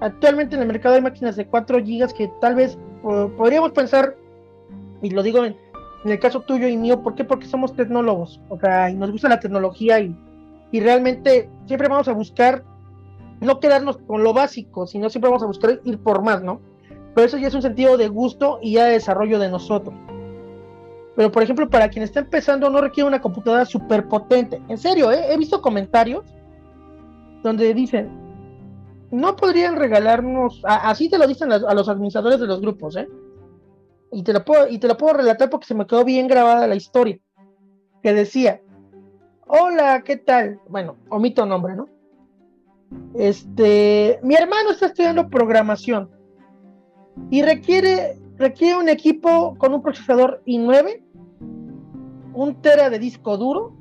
Actualmente 0.00 0.54
en 0.54 0.60
el 0.60 0.68
mercado 0.68 0.96
hay 0.96 1.00
máquinas 1.00 1.34
de 1.36 1.46
4 1.46 1.78
GB 1.78 2.12
que 2.14 2.30
tal 2.42 2.54
vez 2.54 2.78
podríamos 3.02 3.72
pensar, 3.72 4.16
y 5.00 5.10
lo 5.10 5.22
digo 5.22 5.46
en, 5.46 5.56
el 6.04 6.18
caso 6.20 6.42
tuyo 6.42 6.68
y 6.68 6.76
mío, 6.76 7.02
¿por 7.02 7.14
qué? 7.14 7.24
Porque 7.24 7.46
somos 7.46 7.74
tecnólogos, 7.74 8.38
o 8.50 8.58
sea, 8.58 8.90
y 8.90 8.94
nos 8.94 9.10
gusta 9.10 9.28
la 9.28 9.40
tecnología 9.40 9.98
y, 10.00 10.14
y 10.72 10.80
realmente 10.80 11.48
siempre 11.66 11.88
vamos 11.88 12.08
a 12.08 12.12
buscar 12.12 12.64
no 13.40 13.60
quedarnos 13.60 13.96
con 13.96 14.22
lo 14.22 14.34
básico, 14.34 14.86
sino 14.86 15.08
siempre 15.08 15.30
vamos 15.30 15.42
a 15.42 15.46
buscar 15.46 15.80
ir 15.84 15.98
por 15.98 16.22
más, 16.22 16.42
¿no? 16.42 16.60
Pero 17.14 17.26
eso 17.26 17.38
ya 17.38 17.48
es 17.48 17.54
un 17.54 17.62
sentido 17.62 17.96
de 17.96 18.08
gusto 18.08 18.58
y 18.60 18.74
ya 18.74 18.84
de 18.84 18.92
desarrollo 18.92 19.38
de 19.38 19.50
nosotros. 19.50 19.94
Pero 21.16 21.30
por 21.30 21.42
ejemplo, 21.42 21.68
para 21.68 21.88
quien 21.88 22.04
está 22.04 22.20
empezando 22.20 22.70
no 22.70 22.80
requiere 22.80 23.08
una 23.08 23.20
computadora 23.20 23.64
súper 23.64 24.06
potente. 24.08 24.62
En 24.68 24.78
serio, 24.78 25.10
¿eh? 25.10 25.32
he 25.32 25.36
visto 25.36 25.60
comentarios 25.60 26.24
donde 27.42 27.74
dicen, 27.74 28.10
no 29.10 29.34
podrían 29.34 29.76
regalarnos, 29.76 30.62
así 30.64 31.08
te 31.08 31.18
lo 31.18 31.26
dicen 31.26 31.50
a 31.52 31.74
los 31.74 31.88
administradores 31.88 32.38
de 32.38 32.46
los 32.46 32.60
grupos, 32.60 32.96
¿eh? 32.96 33.08
Y 34.12 34.22
te 34.22 34.32
lo 34.32 34.44
puedo, 34.44 34.68
y 34.68 34.78
te 34.78 34.88
lo 34.88 34.96
puedo 34.96 35.14
relatar 35.14 35.50
porque 35.50 35.66
se 35.66 35.74
me 35.74 35.86
quedó 35.86 36.04
bien 36.04 36.28
grabada 36.28 36.66
la 36.66 36.74
historia. 36.74 37.18
Que 38.02 38.12
decía, 38.12 38.60
hola, 39.46 40.02
¿qué 40.04 40.16
tal? 40.16 40.60
Bueno, 40.68 40.96
omito 41.08 41.44
nombre, 41.46 41.74
¿no? 41.74 41.88
Este, 43.14 44.18
mi 44.22 44.34
hermano 44.34 44.70
está 44.70 44.86
estudiando 44.86 45.28
programación 45.28 46.10
y 47.30 47.42
requiere, 47.42 48.18
requiere 48.40 48.78
un 48.78 48.88
equipo 48.88 49.54
con 49.58 49.74
un 49.74 49.82
procesador 49.82 50.42
i9, 50.46 51.02
un 52.32 52.54
tera 52.62 52.88
de 52.88 52.98
disco 52.98 53.36
duro 53.36 53.76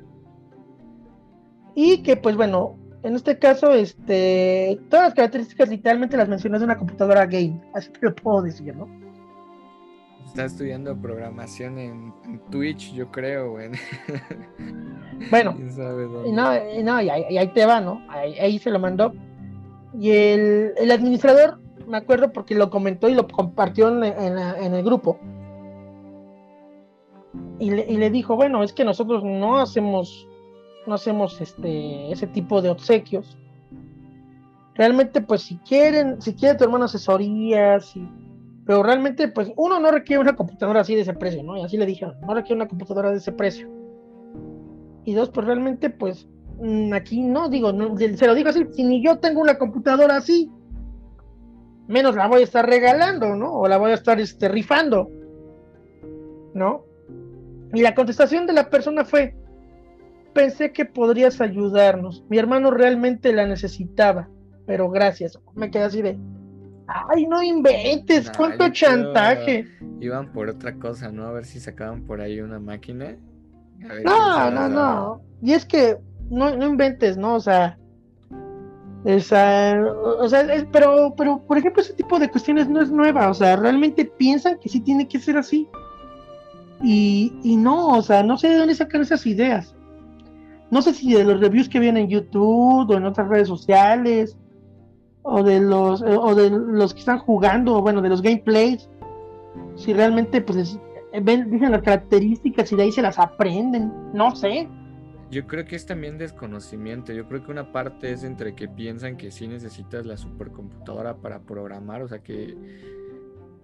y 1.73 2.03
que 2.03 2.17
pues 2.17 2.35
bueno, 2.35 2.77
en 3.01 3.15
este 3.15 3.39
caso, 3.39 3.71
este, 3.71 4.77
todas 4.89 5.05
las 5.05 5.13
características 5.13 5.69
literalmente 5.69 6.17
las 6.17 6.27
mencionas 6.27 6.59
de 6.59 6.65
una 6.65 6.77
computadora 6.77 7.25
game, 7.25 7.61
así 7.73 7.89
que 7.91 8.07
lo 8.07 8.15
puedo 8.15 8.41
decir, 8.41 8.75
¿no? 8.75 8.87
Está 10.25 10.45
estudiando 10.45 10.95
programación 10.95 11.79
en, 11.79 12.13
Twitch, 12.51 12.93
yo 12.93 13.09
creo, 13.09 13.51
güey. 13.51 13.71
Bueno, 15.31 15.53
y 16.25 16.31
no, 16.31 16.53
no 16.83 17.01
y 17.01 17.09
ahí, 17.09 17.47
te 17.53 17.65
va, 17.65 17.81
¿no? 17.81 18.01
Ahí, 18.07 18.57
se 18.57 18.69
lo 18.69 18.79
mandó. 18.79 19.13
Y 19.93 20.11
el, 20.11 20.71
el, 20.77 20.91
administrador, 20.91 21.59
me 21.89 21.97
acuerdo 21.97 22.31
porque 22.31 22.55
lo 22.55 22.69
comentó 22.69 23.09
y 23.09 23.15
lo 23.15 23.27
compartió 23.27 23.89
en, 23.89 24.03
en, 24.03 24.73
el 24.73 24.83
grupo. 24.83 25.19
Y 27.59 27.71
le, 27.71 27.85
y 27.89 27.97
le 27.97 28.09
dijo, 28.09 28.35
bueno, 28.35 28.63
es 28.63 28.73
que 28.73 28.85
nosotros 28.85 29.23
no 29.23 29.59
hacemos 29.59 30.27
no 30.87 30.95
hacemos 30.95 31.39
este 31.41 32.11
ese 32.11 32.27
tipo 32.27 32.61
de 32.61 32.69
obsequios. 32.69 33.37
Realmente, 34.75 35.21
pues 35.21 35.41
si 35.41 35.57
quieren, 35.57 36.21
si 36.21 36.33
quiere 36.33 36.57
tu 36.57 36.63
hermano 36.63 36.85
asesorías, 36.85 37.93
pero 38.65 38.83
realmente, 38.83 39.27
pues 39.27 39.51
uno 39.57 39.79
no 39.79 39.91
requiere 39.91 40.21
una 40.21 40.35
computadora 40.35 40.81
así 40.81 40.95
de 40.95 41.01
ese 41.01 41.13
precio, 41.13 41.43
¿no? 41.43 41.57
Y 41.57 41.63
así 41.63 41.75
le 41.75 41.85
dijeron, 41.85 42.15
no 42.21 42.33
requiere 42.33 42.55
una 42.55 42.67
computadora 42.67 43.11
de 43.11 43.17
ese 43.17 43.31
precio. 43.31 43.67
Y 45.05 45.13
dos, 45.13 45.31
pues 45.31 45.47
realmente, 45.47 45.89
pues 45.89 46.27
mm, 46.61 46.93
aquí 46.93 47.21
no, 47.21 47.49
digo, 47.49 47.73
se 47.97 48.27
lo 48.27 48.35
digo 48.35 48.49
así, 48.49 48.65
si 48.71 48.83
ni 48.83 49.03
yo 49.03 49.17
tengo 49.17 49.41
una 49.41 49.57
computadora 49.57 50.17
así, 50.17 50.51
menos 51.89 52.15
la 52.15 52.27
voy 52.27 52.41
a 52.41 52.43
estar 52.43 52.65
regalando, 52.65 53.35
¿no? 53.35 53.51
O 53.51 53.67
la 53.67 53.77
voy 53.77 53.91
a 53.91 53.95
estar 53.95 54.19
este, 54.19 54.47
rifando, 54.47 55.09
¿no? 56.53 56.85
Y 57.73 57.81
la 57.81 57.95
contestación 57.95 58.45
de 58.45 58.53
la 58.53 58.69
persona 58.69 59.03
fue, 59.03 59.35
pensé 60.33 60.71
que 60.71 60.85
podrías 60.85 61.41
ayudarnos. 61.41 62.23
Mi 62.29 62.37
hermano 62.37 62.69
realmente 62.69 63.33
la 63.33 63.47
necesitaba, 63.47 64.29
pero 64.67 64.89
gracias. 64.89 65.39
Me 65.55 65.71
quedé 65.71 65.83
así 65.83 66.03
de, 66.03 66.17
ay, 66.87 67.25
no 67.25 67.41
inventes, 67.41 68.31
cuánto 68.37 68.69
chantaje. 68.69 69.67
Iban 69.99 70.31
por 70.31 70.47
otra 70.47 70.75
cosa, 70.75 71.11
¿no? 71.11 71.25
A 71.25 71.31
ver 71.31 71.45
si 71.45 71.59
sacaban 71.59 72.03
por 72.03 72.21
ahí 72.21 72.39
una 72.39 72.59
máquina. 72.59 73.17
No, 74.05 74.51
no, 74.51 74.69
no. 74.69 75.21
Y 75.41 75.53
es 75.53 75.65
que 75.65 75.97
no, 76.29 76.55
no 76.55 76.67
inventes, 76.67 77.17
¿no? 77.17 77.33
O 77.35 77.39
sea, 77.39 77.79
esa, 79.05 79.81
o 80.19 80.27
sea, 80.27 80.45
pero, 80.71 81.13
pero, 81.15 81.41
por 81.45 81.57
ejemplo, 81.57 81.81
ese 81.81 81.93
tipo 81.93 82.19
de 82.19 82.29
cuestiones 82.29 82.67
no 82.67 82.81
es 82.81 82.91
nueva, 82.91 83.29
o 83.29 83.33
sea, 83.33 83.55
realmente 83.55 84.05
piensan 84.05 84.59
que 84.59 84.69
sí 84.69 84.79
tiene 84.81 85.07
que 85.07 85.19
ser 85.19 85.37
así. 85.37 85.67
Y, 86.81 87.33
y 87.43 87.57
no, 87.57 87.97
o 87.97 88.01
sea, 88.01 88.23
no 88.23 88.37
sé 88.37 88.49
de 88.49 88.57
dónde 88.57 88.75
sacan 88.75 89.01
esas 89.01 89.25
ideas 89.25 89.75
no 90.71 90.81
sé 90.81 90.93
si 90.93 91.13
de 91.13 91.23
los 91.23 91.39
reviews 91.39 91.69
que 91.69 91.79
vienen 91.79 92.03
en 92.03 92.09
YouTube 92.09 92.89
o 92.89 92.93
en 92.93 93.05
otras 93.05 93.27
redes 93.27 93.47
sociales, 93.47 94.37
o 95.23 95.43
de 95.43 95.59
los, 95.59 96.01
eh, 96.01 96.17
o 96.17 96.35
de 96.35 96.49
los 96.49 96.93
que 96.93 96.99
están 96.99 97.19
jugando, 97.19 97.75
o 97.75 97.81
bueno, 97.81 98.01
de 98.01 98.09
los 98.09 98.21
gameplays, 98.21 98.89
si 99.75 99.93
realmente 99.93 100.41
pues 100.41 100.79
ven, 101.21 101.49
dicen 101.49 101.71
las 101.71 101.81
características 101.81 102.71
y 102.71 102.75
de 102.75 102.83
ahí 102.83 102.91
se 102.91 103.01
las 103.01 103.17
aprenden, 103.17 103.91
no 104.13 104.35
sé. 104.35 104.69
Yo 105.31 105.45
creo 105.45 105.65
que 105.65 105.75
es 105.75 105.85
también 105.85 106.17
desconocimiento. 106.17 107.13
Yo 107.13 107.27
creo 107.27 107.43
que 107.43 107.51
una 107.51 107.71
parte 107.71 108.11
es 108.11 108.23
entre 108.23 108.55
que 108.55 108.67
piensan 108.67 109.15
que 109.15 109.29
sí 109.29 109.47
necesitas 109.47 110.05
la 110.05 110.17
supercomputadora 110.17 111.17
para 111.17 111.41
programar, 111.41 112.01
o 112.01 112.07
sea 112.07 112.23
que, 112.23 112.57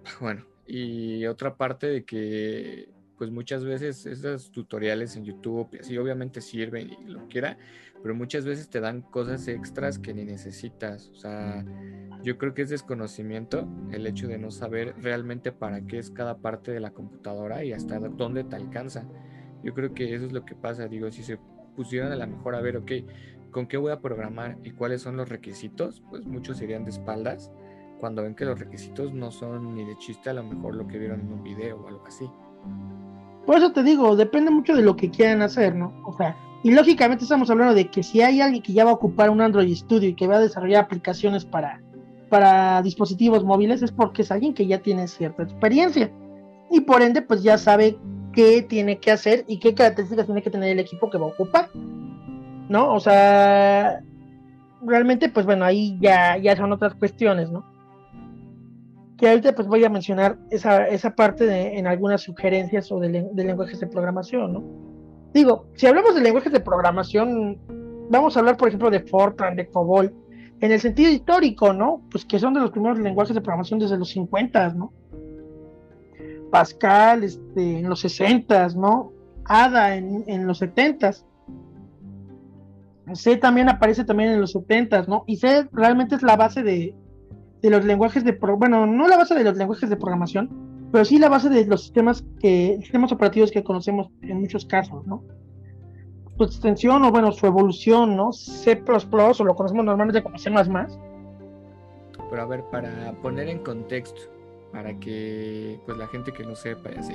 bueno, 0.22 0.46
y 0.68 1.26
otra 1.26 1.56
parte 1.56 1.88
de 1.88 2.06
que 2.06 2.90
pues 3.18 3.32
muchas 3.32 3.64
veces 3.64 4.06
esos 4.06 4.52
tutoriales 4.52 5.16
en 5.16 5.24
YouTube, 5.24 5.70
sí, 5.82 5.98
obviamente 5.98 6.42
sirven 6.42 6.92
y 6.92 7.06
lo 7.06 7.28
quiera, 7.28 7.58
pero 8.02 8.14
muchas 8.14 8.46
veces 8.46 8.70
te 8.70 8.82
dan 8.82 9.02
cosas 9.02 9.48
extras 9.48 9.98
que 10.00 10.14
ni 10.14 10.26
necesitas. 10.26 11.10
O 11.10 11.16
sea, 11.16 11.66
yo 12.24 12.38
creo 12.38 12.54
que 12.54 12.64
es 12.64 12.70
desconocimiento 12.70 13.68
el 13.92 14.06
hecho 14.06 14.28
de 14.28 14.38
no 14.38 14.52
saber 14.52 14.96
realmente 15.02 15.52
para 15.52 15.82
qué 15.88 15.98
es 15.98 16.12
cada 16.12 16.38
parte 16.38 16.72
de 16.72 16.82
la 16.82 16.92
computadora 16.92 17.64
y 17.64 17.72
hasta 17.72 18.00
dónde 18.00 18.44
te 18.44 18.56
alcanza. 18.58 19.08
Yo 19.64 19.74
creo 19.74 19.94
que 19.94 20.14
eso 20.14 20.26
es 20.26 20.34
lo 20.34 20.46
que 20.46 20.56
pasa. 20.56 20.88
Digo, 20.88 21.10
si 21.10 21.24
se 21.24 21.40
pusieran 21.76 22.12
a 22.12 22.16
lo 22.16 22.28
mejor 22.28 22.56
a 22.56 22.62
ver, 22.62 22.78
ok, 22.78 22.92
con 23.52 23.68
qué 23.68 23.78
voy 23.78 23.92
a 23.92 24.02
programar 24.02 24.58
y 24.64 24.72
cuáles 24.72 25.02
son 25.02 25.18
los 25.18 25.30
requisitos, 25.30 26.04
pues 26.10 26.26
muchos 26.26 26.62
irían 26.62 26.84
de 26.84 26.92
espaldas 26.92 27.52
cuando 28.00 28.24
ven 28.24 28.36
que 28.36 28.46
los 28.46 28.60
requisitos 28.60 29.14
no 29.14 29.32
son 29.32 29.76
ni 29.76 29.86
de 29.86 29.98
chiste 29.98 30.30
a 30.30 30.34
lo 30.34 30.44
mejor 30.44 30.76
lo 30.76 30.88
que 30.88 30.98
vieron 30.98 31.22
en 31.22 31.32
un 31.32 31.44
video 31.44 31.78
o 31.78 31.88
algo 31.88 32.06
así. 32.06 32.30
Por 33.46 33.58
eso 33.58 33.72
te 33.72 33.84
digo, 33.84 34.16
depende 34.16 34.52
mucho 34.52 34.76
de 34.76 34.82
lo 34.82 34.96
que 34.96 35.10
quieran 35.10 35.42
hacer, 35.42 35.76
¿no? 35.76 35.94
O 36.06 36.18
sea, 36.18 36.36
y 36.64 36.72
lógicamente 36.72 37.24
estamos 37.24 37.50
hablando 37.50 37.76
de 37.76 37.90
que 37.90 38.04
si 38.04 38.22
hay 38.22 38.42
alguien 38.42 38.64
que 38.64 38.74
ya 38.74 38.86
va 38.86 38.92
a 38.92 38.96
ocupar 38.96 39.30
un 39.30 39.40
Android 39.40 39.74
Studio 39.76 40.10
y 40.10 40.16
que 40.16 40.28
va 40.28 40.38
a 40.38 40.40
desarrollar 40.40 40.84
aplicaciones 40.84 41.46
para, 41.46 41.80
para 42.30 42.82
dispositivos 42.82 43.44
móviles, 43.44 43.84
es 43.84 43.92
porque 43.92 44.24
es 44.24 44.32
alguien 44.32 44.54
que 44.54 44.66
ya 44.66 44.80
tiene 44.80 45.08
cierta 45.08 45.44
experiencia. 45.44 46.12
Y 46.72 46.82
por 46.82 47.04
ende, 47.04 47.22
pues 47.22 47.44
ya 47.44 47.58
sabe 47.58 47.98
qué 48.36 48.62
tiene 48.62 49.00
que 49.00 49.12
hacer 49.12 49.46
y 49.48 49.60
qué 49.60 49.74
características 49.74 50.26
tiene 50.26 50.44
que 50.44 50.52
tener 50.52 50.70
el 50.70 50.80
equipo 50.80 51.10
que 51.10 51.18
va 51.18 51.26
a 51.26 51.30
ocupar. 51.30 51.70
¿No? 52.68 52.94
O 52.94 53.00
sea, 53.00 54.02
realmente, 54.82 55.30
pues 55.30 55.46
bueno, 55.46 55.66
ahí 55.66 55.98
ya, 56.02 56.38
ya 56.38 56.56
son 56.56 56.72
otras 56.74 56.94
cuestiones, 56.96 57.50
¿no? 57.50 57.66
Que 59.18 59.30
ahorita 59.30 59.56
pues 59.56 59.68
voy 59.68 59.84
a 59.86 59.90
mencionar 59.90 60.38
esa, 60.52 60.88
esa 60.88 61.16
parte 61.16 61.46
de, 61.46 61.78
en 61.78 61.88
algunas 61.88 62.22
sugerencias 62.22 62.92
o 62.92 63.00
de, 63.00 63.28
de 63.32 63.44
lenguajes 63.44 63.80
de 63.80 63.88
programación, 63.88 64.54
¿no? 64.54 64.64
Digo, 65.34 65.68
si 65.76 65.88
hablamos 65.88 66.16
de 66.16 66.22
lenguajes 66.22 66.52
de 66.52 66.60
programación, 66.60 67.60
vamos 68.10 68.36
a 68.36 68.40
hablar, 68.40 68.58
por 68.58 68.68
ejemplo, 68.68 68.90
de 68.90 69.02
Fortran, 69.02 69.56
de 69.56 69.68
COBOL, 69.70 70.14
en 70.62 70.72
el 70.72 70.80
sentido 70.80 71.12
histórico, 71.12 71.74
¿no? 71.74 72.02
Pues 72.12 72.26
que 72.26 72.40
son 72.40 72.54
de 72.54 72.62
los 72.62 72.72
primeros 72.72 73.00
lenguajes 73.00 73.36
de 73.36 73.42
programación 73.42 73.80
desde 73.80 73.98
los 73.98 74.10
50, 74.10 74.74
¿no? 74.74 74.94
Pascal 76.56 77.26
este, 77.26 77.80
en 77.80 77.90
los 77.90 78.00
60, 78.00 78.70
¿no? 78.78 79.12
Ada 79.44 79.98
en, 79.98 80.24
en 80.26 80.48
los 80.48 80.60
70. 80.60 81.12
C 83.14 83.36
también 83.36 83.68
aparece 83.68 84.06
también 84.06 84.30
en 84.30 84.40
los 84.40 84.54
70, 84.54 85.02
¿no? 85.10 85.26
Y 85.28 85.36
C 85.36 85.68
realmente 85.74 86.16
es 86.16 86.24
la 86.24 86.38
base 86.38 86.64
de, 86.64 86.96
de 87.62 87.70
los 87.70 87.84
lenguajes 87.84 88.24
de, 88.24 88.32
bueno, 88.58 88.86
no 88.88 89.06
la 89.10 89.18
base 89.18 89.36
de 89.36 89.44
los 89.44 89.58
lenguajes 89.58 89.90
de 89.90 89.98
programación, 89.98 90.88
pero 90.94 91.04
sí 91.04 91.20
la 91.20 91.28
base 91.28 91.50
de 91.50 91.66
los 91.66 91.82
sistemas 91.82 92.24
que, 92.40 92.78
sistemas 92.80 93.12
operativos 93.12 93.52
que 93.52 93.62
conocemos 93.62 94.08
en 94.22 94.40
muchos 94.40 94.66
casos, 94.66 95.06
¿no? 95.06 95.26
Su 96.38 96.44
extensión 96.46 97.04
o 97.04 97.12
bueno, 97.12 97.34
su 97.34 97.48
evolución, 97.48 98.16
¿no? 98.16 98.32
C++ 98.32 98.82
o 98.82 99.44
lo 99.44 99.56
conocemos 99.56 99.84
normalmente 99.84 100.24
como 100.24 100.38
C++. 100.38 100.50
Pero 102.30 102.42
a 102.42 102.46
ver, 102.46 102.64
para 102.72 103.12
poner 103.22 103.50
en 103.50 103.60
contexto, 103.60 104.35
para 104.76 104.94
que 105.00 105.80
pues 105.86 105.98
la 105.98 106.06
gente 106.08 106.34
que 106.34 106.44
no 106.44 106.54
sepa 106.54 106.90
y 106.94 107.00
así, 107.00 107.14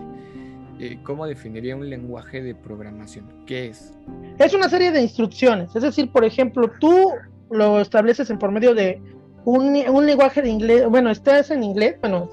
eh, 0.79 0.99
¿cómo 1.03 1.27
definiría 1.27 1.77
un 1.77 1.91
lenguaje 1.91 2.41
de 2.43 2.55
programación? 2.55 3.27
¿Qué 3.47 3.67
es? 3.67 3.93
Es 4.39 4.55
una 4.55 4.71
serie 4.71 4.91
de 4.91 5.03
instrucciones, 5.03 5.77
es 5.77 5.83
decir, 5.83 6.11
por 6.11 6.25
ejemplo, 6.25 6.71
tú 6.81 7.13
lo 7.51 7.79
estableces 7.83 8.31
en 8.31 8.39
por 8.39 8.51
medio 8.51 8.75
de 8.75 8.99
un, 9.45 9.77
un 9.91 10.07
lenguaje 10.07 10.41
de 10.41 10.49
inglés, 10.49 10.89
bueno, 10.89 11.11
estás 11.11 11.51
en 11.51 11.63
inglés, 11.63 11.97
bueno, 12.01 12.31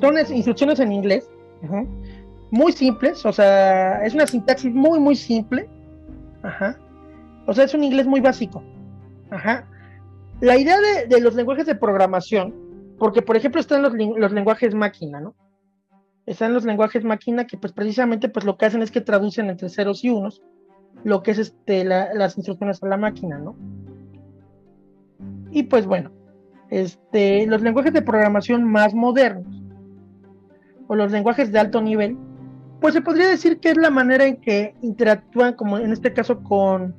son 0.00 0.18
instrucciones 0.18 0.80
en 0.80 0.90
inglés, 0.90 1.30
muy 2.50 2.72
simples, 2.72 3.24
o 3.24 3.32
sea, 3.32 4.04
es 4.04 4.12
una 4.12 4.26
sintaxis 4.26 4.74
muy, 4.74 4.98
muy 4.98 5.14
simple, 5.14 5.68
ajá, 6.42 6.76
o 7.46 7.54
sea, 7.54 7.64
es 7.64 7.74
un 7.74 7.84
inglés 7.84 8.08
muy 8.08 8.20
básico, 8.20 8.60
ajá. 9.30 9.68
La 10.40 10.58
idea 10.58 10.76
de, 10.80 11.06
de 11.06 11.20
los 11.20 11.36
lenguajes 11.36 11.64
de 11.64 11.76
programación, 11.76 12.52
porque 12.98 13.22
por 13.22 13.36
ejemplo 13.36 13.60
están 13.60 13.82
los, 13.82 13.92
lenguajes 13.94 14.74
máquina, 14.74 15.20
¿no? 15.20 15.34
Están 16.26 16.54
los 16.54 16.64
lenguajes 16.64 17.04
máquina 17.04 17.46
que 17.46 17.58
pues 17.58 17.72
precisamente 17.72 18.28
pues 18.28 18.44
lo 18.44 18.56
que 18.56 18.66
hacen 18.66 18.82
es 18.82 18.90
que 18.90 19.00
traducen 19.00 19.50
entre 19.50 19.68
ceros 19.68 20.04
y 20.04 20.10
unos 20.10 20.42
lo 21.02 21.22
que 21.22 21.32
es 21.32 21.38
este 21.38 21.84
las 21.84 22.36
instrucciones 22.36 22.82
a 22.82 22.86
la 22.86 22.96
máquina, 22.96 23.38
¿no? 23.38 23.56
Y 25.50 25.64
pues 25.64 25.86
bueno, 25.86 26.10
este, 26.70 27.46
los 27.46 27.62
lenguajes 27.62 27.92
de 27.92 28.02
programación 28.02 28.64
más 28.64 28.94
modernos 28.94 29.62
o 30.88 30.94
los 30.94 31.12
lenguajes 31.12 31.52
de 31.52 31.58
alto 31.58 31.80
nivel, 31.80 32.16
pues 32.80 32.94
se 32.94 33.00
podría 33.00 33.28
decir 33.28 33.60
que 33.60 33.70
es 33.70 33.76
la 33.76 33.90
manera 33.90 34.26
en 34.26 34.36
que 34.36 34.74
interactúan, 34.82 35.54
como 35.54 35.78
en 35.78 35.92
este 35.92 36.12
caso 36.12 36.42
con, 36.42 36.94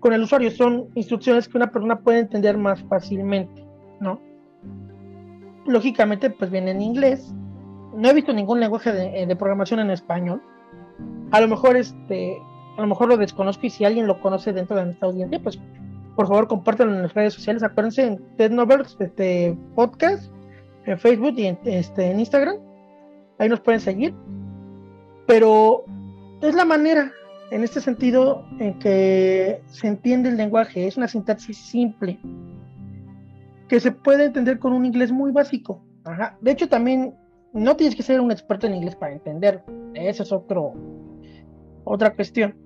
con 0.00 0.12
el 0.12 0.22
usuario. 0.22 0.50
Son 0.50 0.88
instrucciones 0.94 1.48
que 1.48 1.56
una 1.56 1.70
persona 1.70 1.98
puede 2.00 2.20
entender 2.20 2.56
más 2.56 2.82
fácilmente, 2.84 3.66
¿no? 4.00 4.20
Lógicamente, 5.68 6.30
pues 6.30 6.50
viene 6.50 6.70
en 6.70 6.80
inglés. 6.80 7.32
No 7.94 8.08
he 8.08 8.14
visto 8.14 8.32
ningún 8.32 8.58
lenguaje 8.58 8.92
de, 8.92 9.26
de, 9.26 9.36
programación 9.36 9.80
en 9.80 9.90
español. 9.90 10.42
A 11.30 11.40
lo 11.40 11.48
mejor 11.48 11.76
este, 11.76 12.38
a 12.78 12.80
lo 12.80 12.86
mejor 12.86 13.08
lo 13.08 13.16
desconozco 13.16 13.66
y 13.66 13.70
si 13.70 13.84
alguien 13.84 14.06
lo 14.06 14.20
conoce 14.20 14.52
dentro 14.52 14.76
de 14.76 14.86
nuestra 14.86 15.08
audiencia, 15.08 15.40
pues 15.42 15.58
por 16.16 16.26
favor 16.26 16.48
compártanlo 16.48 16.94
en 16.94 17.02
las 17.02 17.12
redes 17.12 17.34
sociales. 17.34 17.62
Acuérdense 17.62 18.02
en 18.02 18.36
TEDnovers, 18.36 18.96
este 18.98 19.56
podcast, 19.74 20.32
en 20.86 20.98
Facebook 20.98 21.34
y 21.36 21.46
en, 21.46 21.58
este, 21.64 22.10
en 22.10 22.20
Instagram. 22.20 22.56
Ahí 23.38 23.48
nos 23.48 23.60
pueden 23.60 23.80
seguir. 23.80 24.14
Pero 25.26 25.84
es 26.40 26.54
la 26.54 26.64
manera, 26.64 27.12
en 27.50 27.62
este 27.62 27.80
sentido, 27.80 28.44
en 28.58 28.78
que 28.78 29.60
se 29.66 29.86
entiende 29.86 30.30
el 30.30 30.36
lenguaje. 30.36 30.86
Es 30.86 30.96
una 30.96 31.08
sintaxis 31.08 31.58
simple 31.58 32.18
que 33.68 33.80
se 33.80 33.92
puede 33.92 34.24
entender 34.24 34.58
con 34.58 34.72
un 34.72 34.84
inglés 34.84 35.12
muy 35.12 35.30
básico. 35.30 35.84
Ajá. 36.04 36.36
De 36.40 36.50
hecho, 36.50 36.68
también 36.68 37.14
no 37.52 37.76
tienes 37.76 37.94
que 37.94 38.02
ser 38.02 38.20
un 38.20 38.30
experto 38.30 38.66
en 38.66 38.74
inglés 38.74 38.96
para 38.96 39.12
entender. 39.12 39.62
Esa 39.94 40.22
es 40.22 40.32
otro, 40.32 40.74
otra 41.84 42.14
cuestión. 42.14 42.56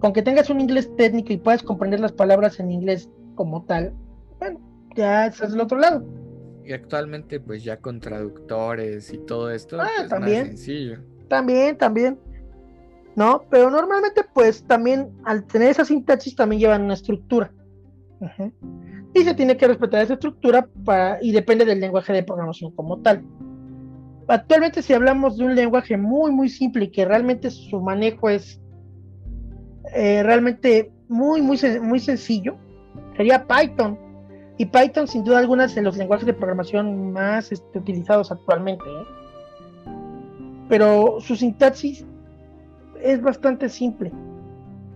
Con 0.00 0.12
que 0.12 0.22
tengas 0.22 0.50
un 0.50 0.60
inglés 0.60 0.90
técnico 0.96 1.32
y 1.32 1.36
puedas 1.36 1.62
comprender 1.62 2.00
las 2.00 2.12
palabras 2.12 2.60
en 2.60 2.70
inglés 2.70 3.08
como 3.36 3.64
tal, 3.64 3.94
bueno, 4.38 4.60
ya 4.94 5.26
estás 5.26 5.52
del 5.52 5.60
otro 5.60 5.78
lado. 5.78 6.04
Y 6.64 6.72
actualmente, 6.72 7.40
pues 7.40 7.62
ya 7.62 7.78
con 7.78 8.00
traductores 8.00 9.12
y 9.12 9.18
todo 9.18 9.50
esto, 9.50 9.80
ah, 9.80 9.88
es 10.02 10.08
también, 10.08 10.38
más 10.38 10.48
sencillo. 10.48 10.98
También, 11.28 11.76
también. 11.76 12.18
¿No? 13.16 13.44
Pero 13.50 13.70
normalmente, 13.70 14.22
pues 14.32 14.64
también 14.64 15.12
al 15.24 15.44
tener 15.44 15.70
esa 15.70 15.84
sintaxis 15.84 16.34
también 16.34 16.60
llevan 16.60 16.82
una 16.82 16.94
estructura. 16.94 17.52
Uh 18.20 18.26
-huh. 18.26 18.52
Y 19.14 19.22
se 19.22 19.34
tiene 19.34 19.56
que 19.56 19.68
respetar 19.68 20.02
esa 20.02 20.14
estructura 20.14 20.68
y 21.22 21.30
depende 21.30 21.64
del 21.64 21.80
lenguaje 21.80 22.12
de 22.12 22.24
programación 22.24 22.72
como 22.72 22.98
tal. 22.98 23.24
Actualmente, 24.26 24.82
si 24.82 24.92
hablamos 24.92 25.36
de 25.36 25.44
un 25.44 25.54
lenguaje 25.54 25.96
muy, 25.96 26.32
muy 26.32 26.48
simple 26.48 26.86
y 26.86 26.90
que 26.90 27.04
realmente 27.04 27.50
su 27.50 27.80
manejo 27.80 28.28
es 28.28 28.60
eh, 29.94 30.22
realmente 30.24 30.90
muy, 31.08 31.42
muy, 31.42 31.58
muy 31.80 32.00
sencillo, 32.00 32.56
sería 33.16 33.46
Python. 33.46 33.98
Y 34.56 34.66
Python, 34.66 35.06
sin 35.06 35.24
duda 35.24 35.38
alguna, 35.38 35.66
es 35.66 35.74
de 35.74 35.82
los 35.82 35.96
lenguajes 35.96 36.26
de 36.26 36.32
programación 36.32 37.12
más 37.12 37.52
este, 37.52 37.78
utilizados 37.78 38.32
actualmente. 38.32 38.84
¿eh? 38.84 39.90
Pero 40.68 41.20
su 41.20 41.36
sintaxis 41.36 42.04
es 43.00 43.20
bastante 43.20 43.68
simple. 43.68 44.10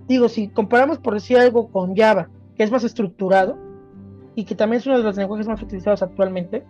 Digo, 0.08 0.28
si 0.28 0.48
comparamos 0.48 0.98
por 0.98 1.14
decir 1.14 1.36
algo 1.36 1.70
con 1.70 1.94
Java, 1.94 2.30
que 2.56 2.64
es 2.64 2.70
más 2.70 2.82
estructurado 2.82 3.67
y 4.38 4.44
que 4.44 4.54
también 4.54 4.78
es 4.78 4.86
uno 4.86 4.98
de 4.98 5.02
los 5.02 5.16
lenguajes 5.16 5.48
más 5.48 5.60
utilizados 5.60 6.00
actualmente, 6.00 6.62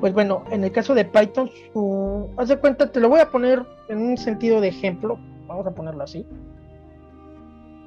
pues 0.00 0.12
bueno, 0.12 0.42
en 0.50 0.64
el 0.64 0.72
caso 0.72 0.96
de 0.96 1.04
Python, 1.04 1.48
su... 1.72 2.28
haz 2.36 2.48
de 2.48 2.58
cuenta, 2.58 2.90
te 2.90 2.98
lo 2.98 3.08
voy 3.08 3.20
a 3.20 3.30
poner 3.30 3.64
en 3.88 3.98
un 3.98 4.16
sentido 4.16 4.60
de 4.60 4.66
ejemplo, 4.66 5.16
vamos 5.46 5.64
a 5.64 5.70
ponerlo 5.70 6.02
así. 6.02 6.26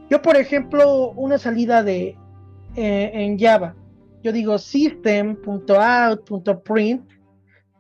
Yo, 0.09 0.21
por 0.21 0.37
ejemplo, 0.37 1.11
una 1.11 1.37
salida 1.37 1.83
de 1.83 2.15
eh, 2.77 3.11
en 3.13 3.37
Java, 3.37 3.75
yo 4.23 4.31
digo 4.31 4.57
system.out.print, 4.57 7.03